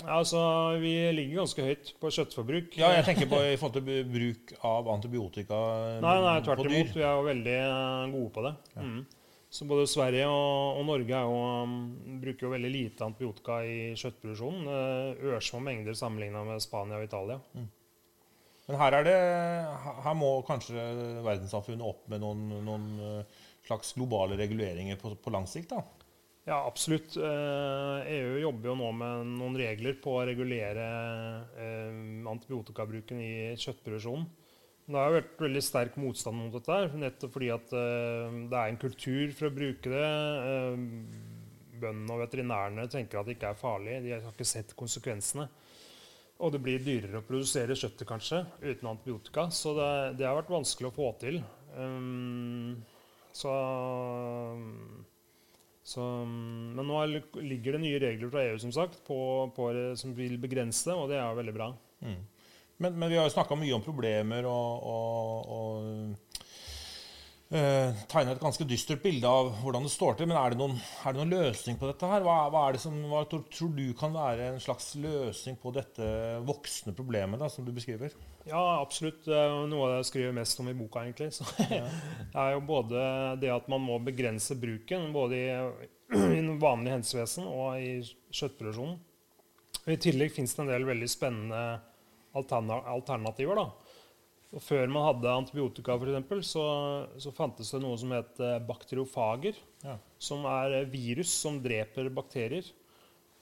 Altså, 0.07 0.39
Vi 0.79 0.93
ligger 1.11 1.41
ganske 1.41 1.63
høyt 1.65 1.93
på 1.99 2.11
kjøttforbruk. 2.15 2.77
Ja, 2.79 2.93
Jeg 2.95 3.07
tenker 3.09 3.27
på 3.27 3.39
i 3.43 3.57
forhold 3.59 3.81
til 3.81 4.05
bruk 4.07 4.53
av 4.63 4.87
antibiotika 4.93 5.57
nei, 5.99 6.13
nei, 6.23 6.35
tvert 6.45 6.63
imot. 6.63 6.93
Vi 6.95 7.03
er 7.03 7.17
jo 7.17 7.25
veldig 7.27 7.55
eh, 7.65 8.11
gode 8.13 8.29
på 8.37 8.45
det. 8.47 8.53
Ja. 8.77 8.85
Mm. 8.85 9.01
Så 9.49 9.65
både 9.65 9.87
Sverige 9.89 10.27
og, 10.29 10.77
og 10.77 10.83
Norge 10.85 11.19
jo, 11.25 11.37
um, 11.65 11.75
bruker 12.21 12.45
jo 12.45 12.51
veldig 12.53 12.69
lite 12.69 13.03
antibiotika 13.07 13.57
i 13.65 13.95
kjøttproduksjonen. 13.97 14.69
Ørsmå 15.33 15.61
mengder 15.65 15.97
sammenligna 15.97 16.43
med 16.45 16.61
Spania 16.63 17.01
og 17.01 17.07
Italia. 17.09 17.39
Mm. 17.57 17.65
Men 18.69 18.77
her, 18.77 18.99
det, 19.01 19.13
her, 20.05 20.13
må 20.13 20.27
kanskje 20.45 20.77
verdenssamfunnet 21.25 21.85
opp 21.89 22.03
med 22.11 22.21
noen, 22.21 22.43
noen 22.67 22.83
eh, 23.01 23.39
slags 23.65 23.95
globale 23.97 24.37
reguleringer 24.37 24.99
på, 25.01 25.15
på 25.17 25.33
lang 25.33 25.47
sikt? 25.49 25.73
da? 25.73 25.81
Ja, 26.45 26.59
absolutt. 26.67 27.15
EU 27.17 27.23
eh, 28.05 28.35
e 28.37 28.43
jobber 28.43 28.69
jo 28.69 28.75
nå 28.77 28.91
med 28.99 29.31
noen 29.39 29.57
regler 29.57 29.97
på 30.03 30.13
å 30.19 30.27
regulere 30.29 30.85
eh, 31.57 31.97
antibiotikabruken 32.29 33.23
i 33.25 33.31
kjøttproduksjonen. 33.57 34.29
Det 34.89 34.97
har 35.01 35.17
vært 35.17 35.41
veldig 35.41 35.65
sterk 35.65 35.97
motstand 36.01 36.37
mot 36.37 36.53
dette, 36.53 36.77
nettopp 36.97 37.33
fordi 37.35 37.49
at 37.53 37.73
det 37.73 38.57
er 38.57 38.71
en 38.71 38.79
kultur 38.81 39.35
for 39.37 39.49
å 39.49 39.53
bruke 39.53 39.91
det. 39.91 40.07
Bøndene 41.77 42.15
og 42.15 42.23
veterinærene 42.23 42.87
tenker 42.89 43.21
at 43.21 43.29
det 43.29 43.35
ikke 43.37 43.51
er 43.53 43.59
farlig. 43.59 43.99
De 44.01 44.15
har 44.15 44.25
ikke 44.31 44.47
sett 44.49 44.73
konsekvensene. 44.77 45.45
Og 46.39 46.53
det 46.53 46.61
blir 46.63 46.83
dyrere 46.83 47.19
å 47.19 47.25
produsere 47.27 47.75
kjøttet 47.75 48.07
kanskje 48.07 48.45
uten 48.63 48.87
antibiotika. 48.87 49.49
Så 49.51 49.73
det, 49.75 49.91
det 50.21 50.27
har 50.27 50.37
vært 50.37 50.53
vanskelig 50.53 50.87
å 50.87 50.95
få 50.95 51.09
til. 51.19 51.41
Um, 51.75 52.79
så, 53.35 53.51
så, 55.83 56.05
men 56.25 56.87
nå 56.87 57.03
ligger 57.43 57.75
det 57.75 57.83
nye 57.83 58.01
regler 58.01 58.31
fra 58.31 58.45
EU 58.47 58.57
som 58.63 58.73
sagt, 58.75 59.01
på, 59.07 59.19
på, 59.55 59.69
som 59.99 60.15
vil 60.17 60.39
begrense 60.41 60.87
det, 60.89 60.95
og 60.95 61.11
det 61.11 61.19
er 61.19 61.39
veldig 61.41 61.55
bra. 61.55 61.69
Mm. 62.07 62.21
Men, 62.79 62.95
men, 62.95 63.09
vi 63.11 63.19
har 63.19 63.27
jo 63.27 63.35
snakka 63.35 63.59
mye 63.59 63.75
om 63.75 63.83
problemer 63.83 64.47
og, 64.47 64.87
og, 64.87 65.51
og 65.51 66.45
Uh, 67.49 67.95
tegner 68.05 68.35
et 68.35 68.43
ganske 68.43 68.65
dystert 68.69 68.99
bilde 69.01 69.25
av 69.25 69.47
hvordan 69.63 69.81
det 69.87 69.89
står 69.89 70.19
til. 70.19 70.27
Men 70.29 70.37
er 70.37 70.53
det 70.53 70.59
noen, 70.59 70.75
er 70.77 71.15
det 71.15 71.17
noen 71.17 71.31
løsning 71.33 71.79
på 71.81 71.87
dette? 71.89 72.05
her? 72.11 72.21
Hva, 72.21 72.43
hva, 72.53 72.67
som, 72.77 72.99
hva, 73.09 73.23
tror 73.25 73.71
du 73.73 73.87
kan 73.97 74.13
være 74.13 74.51
en 74.51 74.61
slags 74.61 74.91
løsning 75.01 75.57
på 75.57 75.73
dette 75.73 76.09
voksne 76.45 76.93
problemet 76.93 77.41
da, 77.41 77.49
som 77.49 77.65
du 77.65 77.73
beskriver? 77.73 78.13
Ja, 78.45 78.61
absolutt. 78.77 79.23
Det 79.25 79.33
er 79.33 79.65
noe 79.71 79.89
jeg 79.95 80.09
skriver 80.11 80.37
mest 80.37 80.61
om 80.61 80.69
i 80.69 80.77
boka. 80.77 81.01
egentlig. 81.07 81.31
Så, 81.39 81.49
ja. 81.73 81.89
det 82.35 82.45
er 82.45 82.53
jo 82.53 82.63
både 82.69 83.03
det 83.41 83.49
at 83.55 83.73
man 83.73 83.81
må 83.81 83.97
begrense 84.05 84.53
bruken, 84.61 85.09
både 85.15 85.41
i, 85.41 85.49
i 86.37 86.45
vanlig 86.61 86.99
helsevesen 86.99 87.49
og 87.49 87.81
i 87.81 87.95
kjøttproduksjonen. 88.29 88.99
I 89.89 89.97
tillegg 89.97 90.35
fins 90.35 90.53
det 90.53 90.67
en 90.67 90.69
del 90.75 90.85
veldig 90.85 91.09
spennende 91.09 91.63
alternativer. 92.37 93.57
da 93.57 93.88
og 94.49 94.63
før 94.65 94.89
man 94.89 95.05
hadde 95.05 95.29
antibiotika, 95.43 95.93
for 95.93 96.09
eksempel, 96.09 96.39
så, 96.45 96.65
så 97.21 97.33
fantes 97.35 97.69
det 97.69 97.83
noe 97.83 97.97
som 98.01 98.13
het 98.15 98.39
eh, 98.41 98.57
bakteriofager. 98.65 99.59
Ja. 99.83 99.99
Som 100.17 100.47
er 100.49 100.81
virus 100.89 101.35
som 101.43 101.59
dreper 101.61 102.09
bakterier. 102.13 102.65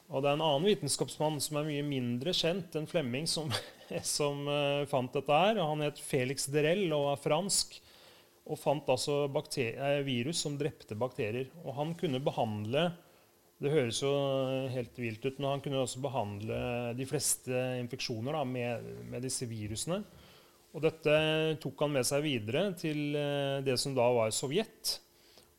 Og 0.08 0.24
det 0.24 0.30
er 0.30 0.38
en 0.38 0.43
annen 0.43 0.68
vitenskapsmann 0.68 1.39
som 1.43 1.60
er 1.60 1.68
mye 1.68 1.86
mindre 1.88 2.36
kjent 2.36 2.76
enn 2.80 2.88
Flemming, 2.91 3.28
som, 3.28 3.51
som 4.18 4.43
uh, 4.51 4.84
fant 4.91 5.16
dette 5.16 5.39
her. 5.43 5.64
Han 5.64 5.84
het 5.84 5.99
Felix 6.03 6.49
Derell 6.51 6.91
og 6.91 7.10
var 7.14 7.24
fransk. 7.24 7.80
Og 8.47 8.60
fant 8.60 8.88
altså 8.91 9.26
eh, 9.60 10.03
virus 10.08 10.43
som 10.43 10.60
drepte 10.60 10.95
bakterier. 10.99 11.51
Og 11.64 11.76
han 11.80 11.95
kunne 11.99 12.24
behandle 12.24 12.89
Det 13.58 13.72
høres 13.74 14.03
jo 14.03 14.12
helt 14.70 14.99
vilt 15.01 15.24
ut, 15.26 15.39
men 15.39 15.49
han 15.49 15.62
kunne 15.66 15.80
også 15.82 16.03
behandle 16.03 16.58
de 16.99 17.08
fleste 17.10 17.55
infeksjoner 17.80 18.36
da, 18.36 18.43
med, 18.45 18.91
med 19.10 19.24
disse 19.26 19.47
virusene. 19.49 20.03
Og 20.76 20.84
dette 20.84 21.18
tok 21.63 21.84
han 21.86 21.93
med 21.95 22.07
seg 22.07 22.24
videre 22.26 22.70
til 22.78 23.15
eh, 23.18 23.59
det 23.65 23.78
som 23.82 23.95
da 23.97 24.07
var 24.13 24.34
Sovjet. 24.36 24.97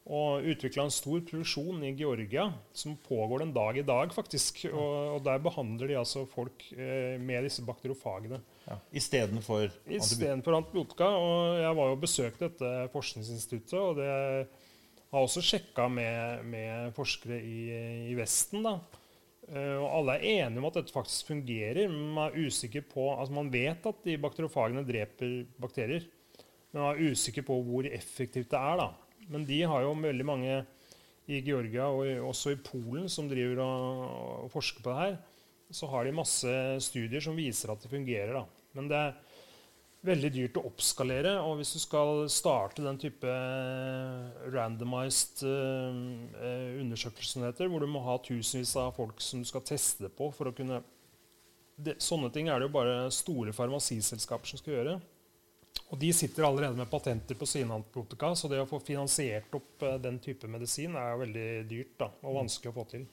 Og 0.09 0.47
utvikla 0.49 0.87
en 0.87 0.95
stor 0.95 1.21
produksjon 1.29 1.83
i 1.85 1.91
Georgia 1.99 2.47
som 2.73 2.95
pågår 3.05 3.43
den 3.43 3.51
dag 3.53 3.77
i 3.77 3.85
dag, 3.85 4.13
faktisk. 4.15 4.63
Og, 4.71 5.19
og 5.19 5.19
der 5.27 5.43
behandler 5.45 5.91
de 5.91 5.99
altså 6.01 6.23
folk 6.33 6.65
eh, 6.73 7.19
med 7.21 7.45
disse 7.45 7.65
bakteriofagene. 7.67 8.41
Ja, 8.65 8.79
Istedenfor 9.01 9.67
antibiotika? 9.67 9.99
Istedenfor 9.99 10.57
antibiotika. 10.61 11.11
Og 11.19 11.61
jeg 11.61 11.77
var 11.81 11.93
jo 11.93 12.01
besøkt 12.07 12.47
dette 12.47 12.73
forskningsinstituttet, 12.95 13.77
og 13.77 14.01
det 14.01 14.09
har 15.13 15.25
også 15.25 15.45
sjekka 15.45 15.91
med, 15.93 16.47
med 16.49 16.97
forskere 16.97 17.41
i, 17.41 17.61
i 18.13 18.17
Vesten. 18.17 18.65
da, 18.65 18.79
og 19.49 19.87
alle 19.99 20.17
er 20.19 20.27
enige 20.45 20.61
om 20.61 20.69
at 20.69 20.79
dette 20.81 20.93
faktisk 20.93 21.31
fungerer, 21.31 21.89
men 21.89 22.15
man 22.17 22.31
er 22.31 22.49
usikker 22.49 22.85
på, 22.91 23.07
altså 23.15 23.37
man 23.37 23.53
vet 23.53 23.87
at 23.89 24.03
de 24.05 24.19
bakteriofagene 24.21 24.85
dreper 24.85 25.39
bakterier, 25.61 26.05
men 26.73 26.83
man 26.83 26.91
er 26.91 27.13
usikker 27.13 27.47
på 27.49 27.57
hvor 27.65 27.89
effektivt 27.89 28.51
det 28.53 28.61
er. 28.61 28.83
da. 28.83 28.91
Men 29.33 29.47
de 29.49 29.63
har 29.69 29.85
jo 29.85 29.95
veldig 29.97 30.27
mange 30.27 30.59
i 31.29 31.41
Georgia 31.45 31.89
og 31.93 32.29
også 32.31 32.55
i 32.55 32.61
Polen 32.65 33.09
som 33.13 33.29
driver 33.29 33.61
og, 33.65 34.05
og 34.45 34.53
forsker 34.53 34.85
på 34.85 34.93
det 34.93 35.01
her. 35.01 35.17
Så 35.73 35.89
har 35.93 36.05
de 36.05 36.17
masse 36.17 36.53
studier 36.81 37.21
som 37.21 37.37
viser 37.37 37.73
at 37.73 37.83
det 37.85 37.93
fungerer. 37.93 38.33
da. 38.39 38.45
Men 38.77 38.89
det 38.89 39.01
er 39.01 39.17
veldig 40.07 40.31
dyrt 40.35 40.59
å 40.61 40.65
oppskalere. 40.69 41.35
Og 41.45 41.59
hvis 41.59 41.75
du 41.77 41.81
skal 41.83 42.25
starte 42.33 42.85
den 42.85 43.01
type 43.01 43.29
eh, 43.29 44.47
randomized 44.55 45.43
uh, 45.47 46.79
undersøkelser, 46.79 47.67
hvor 47.67 47.83
du 47.83 47.91
må 47.91 48.03
ha 48.07 48.19
tusenvis 48.23 48.77
av 48.79 48.95
folk 48.99 49.21
som 49.25 49.43
du 49.43 49.49
skal 49.49 49.67
teste 49.67 50.11
på 50.11 50.31
for 50.35 50.51
å 50.51 50.55
kunne 50.57 50.83
det, 51.79 51.95
Sånne 52.03 52.31
ting 52.35 52.49
er 52.51 52.59
det 52.59 52.67
jo 52.67 52.75
bare 52.75 53.07
store 53.15 53.53
farmasiselskaper 53.55 54.51
som 54.51 54.59
skal 54.59 54.75
gjøre. 54.75 54.97
Og 55.89 56.01
de 56.01 56.09
sitter 56.17 56.45
allerede 56.45 56.77
med 56.77 56.91
patenter 56.91 57.39
på 57.39 57.47
sine 57.47 57.77
antibiotika, 57.77 58.33
så 58.35 58.49
det 58.51 58.59
å 58.61 58.67
få 58.69 58.81
finansiert 58.83 59.53
opp 59.55 59.85
uh, 59.87 59.95
den 60.03 60.19
type 60.23 60.51
medisin 60.51 60.99
er 60.99 61.21
veldig 61.21 61.51
dyrt 61.71 61.95
da, 62.01 62.11
og 62.23 62.43
vanskelig 62.43 62.73
å 62.73 62.79
få 62.81 62.89
til. 62.97 63.07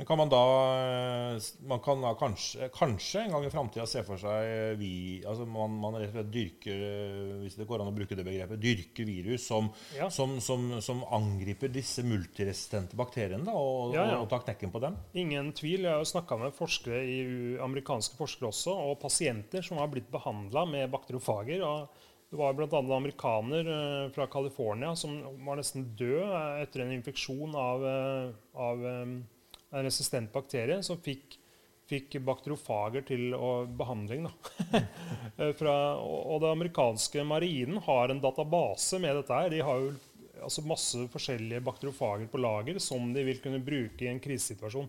Men 0.00 0.06
kan 0.06 0.18
man 0.18 0.30
da 0.32 0.44
eh, 0.80 1.42
man 1.68 1.80
kan 1.84 2.00
da 2.00 2.14
kanskje, 2.14 2.70
kanskje 2.72 3.20
en 3.20 3.34
gang 3.34 3.44
i 3.44 3.50
framtida 3.52 3.84
se 3.86 4.00
for 4.00 4.16
seg 4.16 4.78
vi, 4.80 4.92
altså 5.28 5.44
man, 5.44 5.74
man 5.76 5.98
rett 6.00 6.08
og 6.08 6.14
slett 6.14 6.30
dyrker 6.32 6.84
eh, 6.86 7.32
hvis 7.42 7.58
det 7.58 7.66
går 7.68 7.82
an 7.82 7.90
å 7.90 7.92
bruke 7.92 8.16
det 8.16 8.24
begrepet, 8.24 8.62
dyrker 8.62 9.04
virus 9.04 9.44
som, 9.50 9.66
ja. 9.92 10.06
som, 10.08 10.38
som, 10.40 10.78
som 10.80 11.02
angriper 11.12 11.68
disse 11.68 12.00
multiresistente 12.08 12.96
bakteriene 12.96 13.44
da, 13.44 13.52
og, 13.52 13.92
ja, 13.92 14.06
ja. 14.08 14.22
og 14.22 14.30
tar 14.30 14.40
knekken 14.46 14.72
på 14.72 14.80
dem? 14.80 14.96
Ingen 15.20 15.50
tvil. 15.58 15.84
Jeg 15.84 15.92
har 15.92 16.08
snakka 16.08 16.38
med 16.40 16.56
forskere 16.56 17.02
i, 17.04 17.18
amerikanske 17.60 18.16
forskere 18.16 18.48
også, 18.48 18.72
og 18.72 19.02
pasienter 19.02 19.66
som 19.66 19.82
har 19.82 19.90
blitt 19.92 20.08
behandla 20.14 20.62
med 20.70 20.88
bakteriofager. 20.94 21.60
og 21.60 22.06
det 22.30 22.38
var 22.40 22.56
bl.a. 22.56 22.70
en 22.70 22.96
amerikaner 22.96 23.68
eh, 23.74 24.08
fra 24.16 24.30
California 24.32 24.94
som 24.96 25.20
var 25.44 25.60
nesten 25.60 25.90
død 26.00 26.32
etter 26.62 26.86
en 26.86 26.96
infeksjon 26.96 27.52
av, 27.52 27.84
av 28.56 28.88
en 29.70 29.86
resistent 29.86 30.32
bakterie 30.32 30.80
som 30.86 30.98
fikk, 31.02 31.36
fikk 31.90 32.18
bakterofager 32.26 33.04
til 33.06 33.34
behandling. 33.78 34.28
Fra, 35.60 35.76
og, 35.98 36.38
det 36.42 36.52
amerikanske 36.52 37.24
marinen 37.26 37.80
har 37.86 38.10
en 38.12 38.22
database 38.22 39.00
med 39.02 39.20
dette. 39.20 39.36
her. 39.42 39.52
De 39.52 39.62
har 39.66 39.84
jo 39.84 39.92
altså 40.40 40.64
masse 40.64 41.04
forskjellige 41.12 41.62
bakterofager 41.64 42.30
på 42.30 42.40
lager 42.40 42.80
som 42.82 43.12
de 43.14 43.24
vil 43.26 43.40
kunne 43.42 43.62
bruke 43.64 44.06
i 44.06 44.10
en 44.10 44.22
krisesituasjon. 44.22 44.88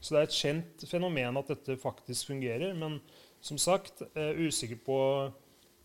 Så 0.00 0.14
det 0.14 0.20
er 0.20 0.28
et 0.28 0.36
kjent 0.36 0.84
fenomen 0.88 1.38
at 1.40 1.50
dette 1.52 1.76
faktisk 1.80 2.32
fungerer. 2.32 2.72
Men 2.76 2.98
som 3.44 3.58
sagt, 3.60 4.04
er 4.14 4.38
usikker 4.40 4.80
på 4.84 4.98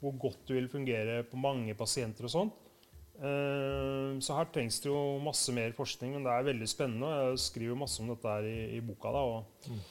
hvor 0.03 0.17
godt 0.21 0.47
det 0.47 0.59
vil 0.59 0.69
fungere 0.69 1.23
på 1.27 1.39
mange 1.39 1.73
pasienter. 1.77 2.27
og 2.27 2.31
sånt. 2.31 2.64
Eh, 3.15 4.15
så 4.19 4.37
her 4.37 4.47
trengs 4.51 4.81
det 4.83 4.89
jo 4.91 5.01
masse 5.23 5.53
mer 5.55 5.75
forskning, 5.77 6.15
men 6.15 6.25
det 6.27 6.33
er 6.33 6.47
veldig 6.49 6.69
spennende. 6.69 7.11
Jeg 7.29 7.43
skriver 7.45 7.79
masse 7.79 8.01
om 8.03 8.11
dette 8.11 8.37
her 8.37 8.47
i, 8.49 8.57
i 8.77 8.81
boka. 8.83 9.13
da, 9.15 9.25
og 9.35 9.69
mm. 9.71 9.83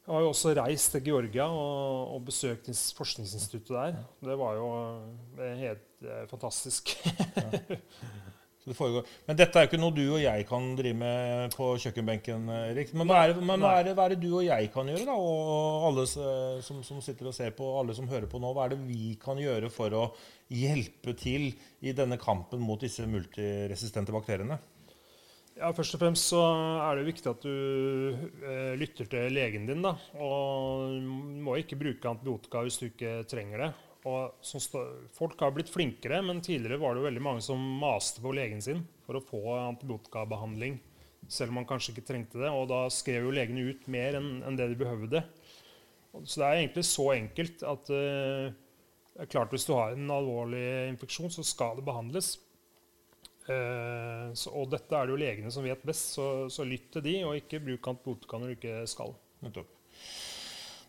Jeg 0.00 0.14
har 0.16 0.24
jo 0.24 0.30
også 0.32 0.52
reist 0.56 0.90
til 0.94 1.04
Georgia 1.06 1.44
og, 1.44 2.14
og 2.16 2.24
besøkt 2.26 2.70
forskningsinstituttet 2.96 3.76
der. 3.76 3.98
Det 4.26 4.38
var 4.40 4.56
jo 4.58 4.70
helt 5.60 6.06
eh, 6.06 6.24
fantastisk. 6.30 6.96
det 8.70 8.78
foregår. 8.78 9.06
Men 9.28 9.38
dette 9.38 9.58
er 9.58 9.66
jo 9.66 9.70
ikke 9.70 9.82
noe 9.82 9.96
du 9.96 10.04
og 10.06 10.22
jeg 10.22 10.46
kan 10.48 10.70
drive 10.78 10.98
med 11.02 11.56
på 11.58 11.70
kjøkkenbenken, 11.84 12.48
Erik. 12.70 12.94
Men 12.96 13.10
hva 13.10 13.20
er, 13.24 13.34
det, 13.34 13.46
men 13.52 13.64
hva 13.66 13.76
er, 13.80 13.92
hva 13.98 14.08
er 14.08 14.14
det 14.14 14.22
du 14.22 14.30
og 14.32 14.46
jeg 14.46 14.72
kan 14.74 14.90
gjøre, 14.90 15.06
da? 15.08 15.16
Og 15.20 15.86
alle 15.90 16.08
som, 16.10 16.82
som 16.86 17.04
sitter 17.04 17.30
og 17.30 17.36
ser 17.36 17.54
på, 17.58 17.68
alle 17.80 17.96
som 17.96 18.10
hører 18.10 18.30
på 18.30 18.42
nå. 18.42 18.54
Hva 18.56 18.66
er 18.66 18.74
det 18.74 18.82
vi 18.88 19.14
kan 19.20 19.40
gjøre 19.40 19.70
for 19.74 19.96
å 19.96 20.04
hjelpe 20.50 21.14
til 21.18 21.52
i 21.86 21.94
denne 21.96 22.18
kampen 22.20 22.62
mot 22.62 22.80
disse 22.82 23.06
multiresistente 23.06 24.14
bakteriene? 24.14 24.58
Ja, 25.60 25.74
Først 25.76 25.92
og 25.96 26.00
fremst 26.00 26.30
så 26.30 26.40
er 26.86 26.96
det 26.96 27.08
viktig 27.10 27.28
at 27.28 27.42
du 27.44 27.52
eh, 27.52 28.72
lytter 28.80 29.08
til 29.12 29.34
legen 29.36 29.66
din. 29.68 29.82
da, 29.84 29.92
og 30.16 30.94
må 31.44 31.58
ikke 31.60 31.78
bruke 31.80 32.08
antibiotika 32.08 32.62
hvis 32.64 32.80
du 32.80 32.86
ikke 32.88 33.18
trenger 33.28 33.66
det. 33.66 33.70
Og 34.08 34.46
folk 35.12 35.42
har 35.44 35.52
blitt 35.52 35.68
flinkere, 35.68 36.22
men 36.24 36.40
tidligere 36.40 36.80
var 36.80 36.96
det 36.96 37.04
veldig 37.04 37.22
mange 37.24 37.44
som 37.44 37.60
maste 37.82 38.22
på 38.24 38.32
legen 38.32 38.62
sin 38.64 38.80
for 39.04 39.18
å 39.18 39.24
få 39.24 39.42
antibiotikabehandling, 39.58 40.78
selv 41.28 41.52
om 41.52 41.60
man 41.60 41.68
kanskje 41.68 41.92
ikke 41.92 42.06
trengte 42.08 42.40
det. 42.40 42.48
Og 42.48 42.70
da 42.70 42.86
skrev 42.92 43.26
jo 43.26 43.34
legene 43.34 43.66
ut 43.68 43.84
mer 43.92 44.16
enn, 44.16 44.38
enn 44.46 44.56
det 44.56 44.70
de 44.72 44.78
behøvde. 44.80 45.24
Så 46.24 46.40
det 46.40 46.46
er 46.46 46.62
egentlig 46.62 46.86
så 46.88 47.10
enkelt 47.12 47.64
at 47.68 47.92
uh, 47.92 48.48
det 49.10 49.26
er 49.26 49.30
klart 49.30 49.52
hvis 49.52 49.66
du 49.68 49.74
har 49.76 49.92
en 49.94 50.14
alvorlig 50.14 50.64
infeksjon, 50.94 51.32
så 51.34 51.44
skal 51.46 51.76
det 51.78 51.84
behandles. 51.86 52.38
Uh, 53.44 54.32
så, 54.32 54.48
og 54.54 54.70
dette 54.72 54.96
er 54.96 55.06
det 55.06 55.12
jo 55.12 55.20
legene 55.20 55.52
som 55.52 55.66
vet 55.66 55.84
best, 55.86 56.14
så, 56.16 56.48
så 56.48 56.64
lytt 56.64 56.88
til 56.94 57.04
de, 57.04 57.18
og 57.28 57.36
ikke 57.36 57.60
bruk 57.66 57.92
antibiotika 57.92 58.40
når 58.40 58.52
du 58.52 58.56
ikke 58.56 58.80
skal. 58.90 59.14
Nettopp. 59.44 59.76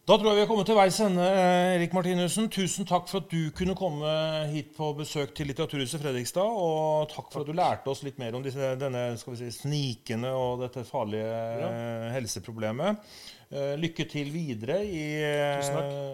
Da 0.02 0.16
tror 0.18 0.32
jeg 0.32 0.40
vi 0.40 0.42
har 0.42 0.48
kommet 0.50 0.66
til 0.66 0.78
veis 0.80 0.96
ende, 1.06 1.22
eh, 1.30 1.76
Erik 1.76 1.92
Martinussen. 1.94 2.48
Tusen 2.50 2.88
takk 2.90 3.06
for 3.06 3.22
at 3.22 3.28
du 3.30 3.52
kunne 3.54 3.76
komme 3.78 4.10
hit 4.50 4.72
på 4.74 4.88
besøk 4.98 5.36
til 5.38 5.46
Litteraturhuset 5.46 6.02
Fredrikstad. 6.02 6.42
Og 6.42 7.06
takk 7.12 7.28
for 7.30 7.44
at 7.44 7.50
du 7.52 7.54
lærte 7.54 7.92
oss 7.92 8.02
litt 8.02 8.18
mer 8.18 8.34
om 8.34 8.42
disse, 8.42 8.72
denne 8.82 9.04
skal 9.22 9.36
vi 9.36 9.44
si, 9.44 9.52
snikende 9.54 10.32
og 10.34 10.64
dette 10.64 10.82
farlige 10.88 11.28
ja. 11.30 11.68
Eh, 11.68 12.08
helseproblemet. 12.16 13.14
Eh, 13.52 13.76
lykke 13.78 14.08
til 14.10 14.32
videre 14.34 14.80
i 14.82 15.04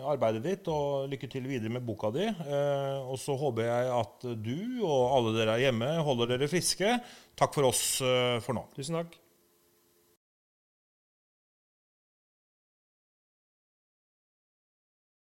arbeidet 0.04 0.44
ditt, 0.44 0.68
og 0.68 1.08
lykke 1.08 1.30
til 1.32 1.48
videre 1.48 1.72
med 1.72 1.86
boka 1.88 2.12
di. 2.12 2.28
Og 3.08 3.16
så 3.24 3.40
håper 3.40 3.70
jeg 3.70 3.94
at 4.02 4.28
du 4.36 4.84
og 4.84 5.16
alle 5.16 5.38
dere 5.40 5.62
hjemme 5.64 5.94
holder 6.04 6.36
dere 6.36 6.52
friske. 6.52 7.00
Takk 7.40 7.56
for 7.56 7.72
oss 7.72 8.04
for 8.44 8.52
nå. 8.52 8.68
Tusen 8.76 9.00
takk. 9.00 9.16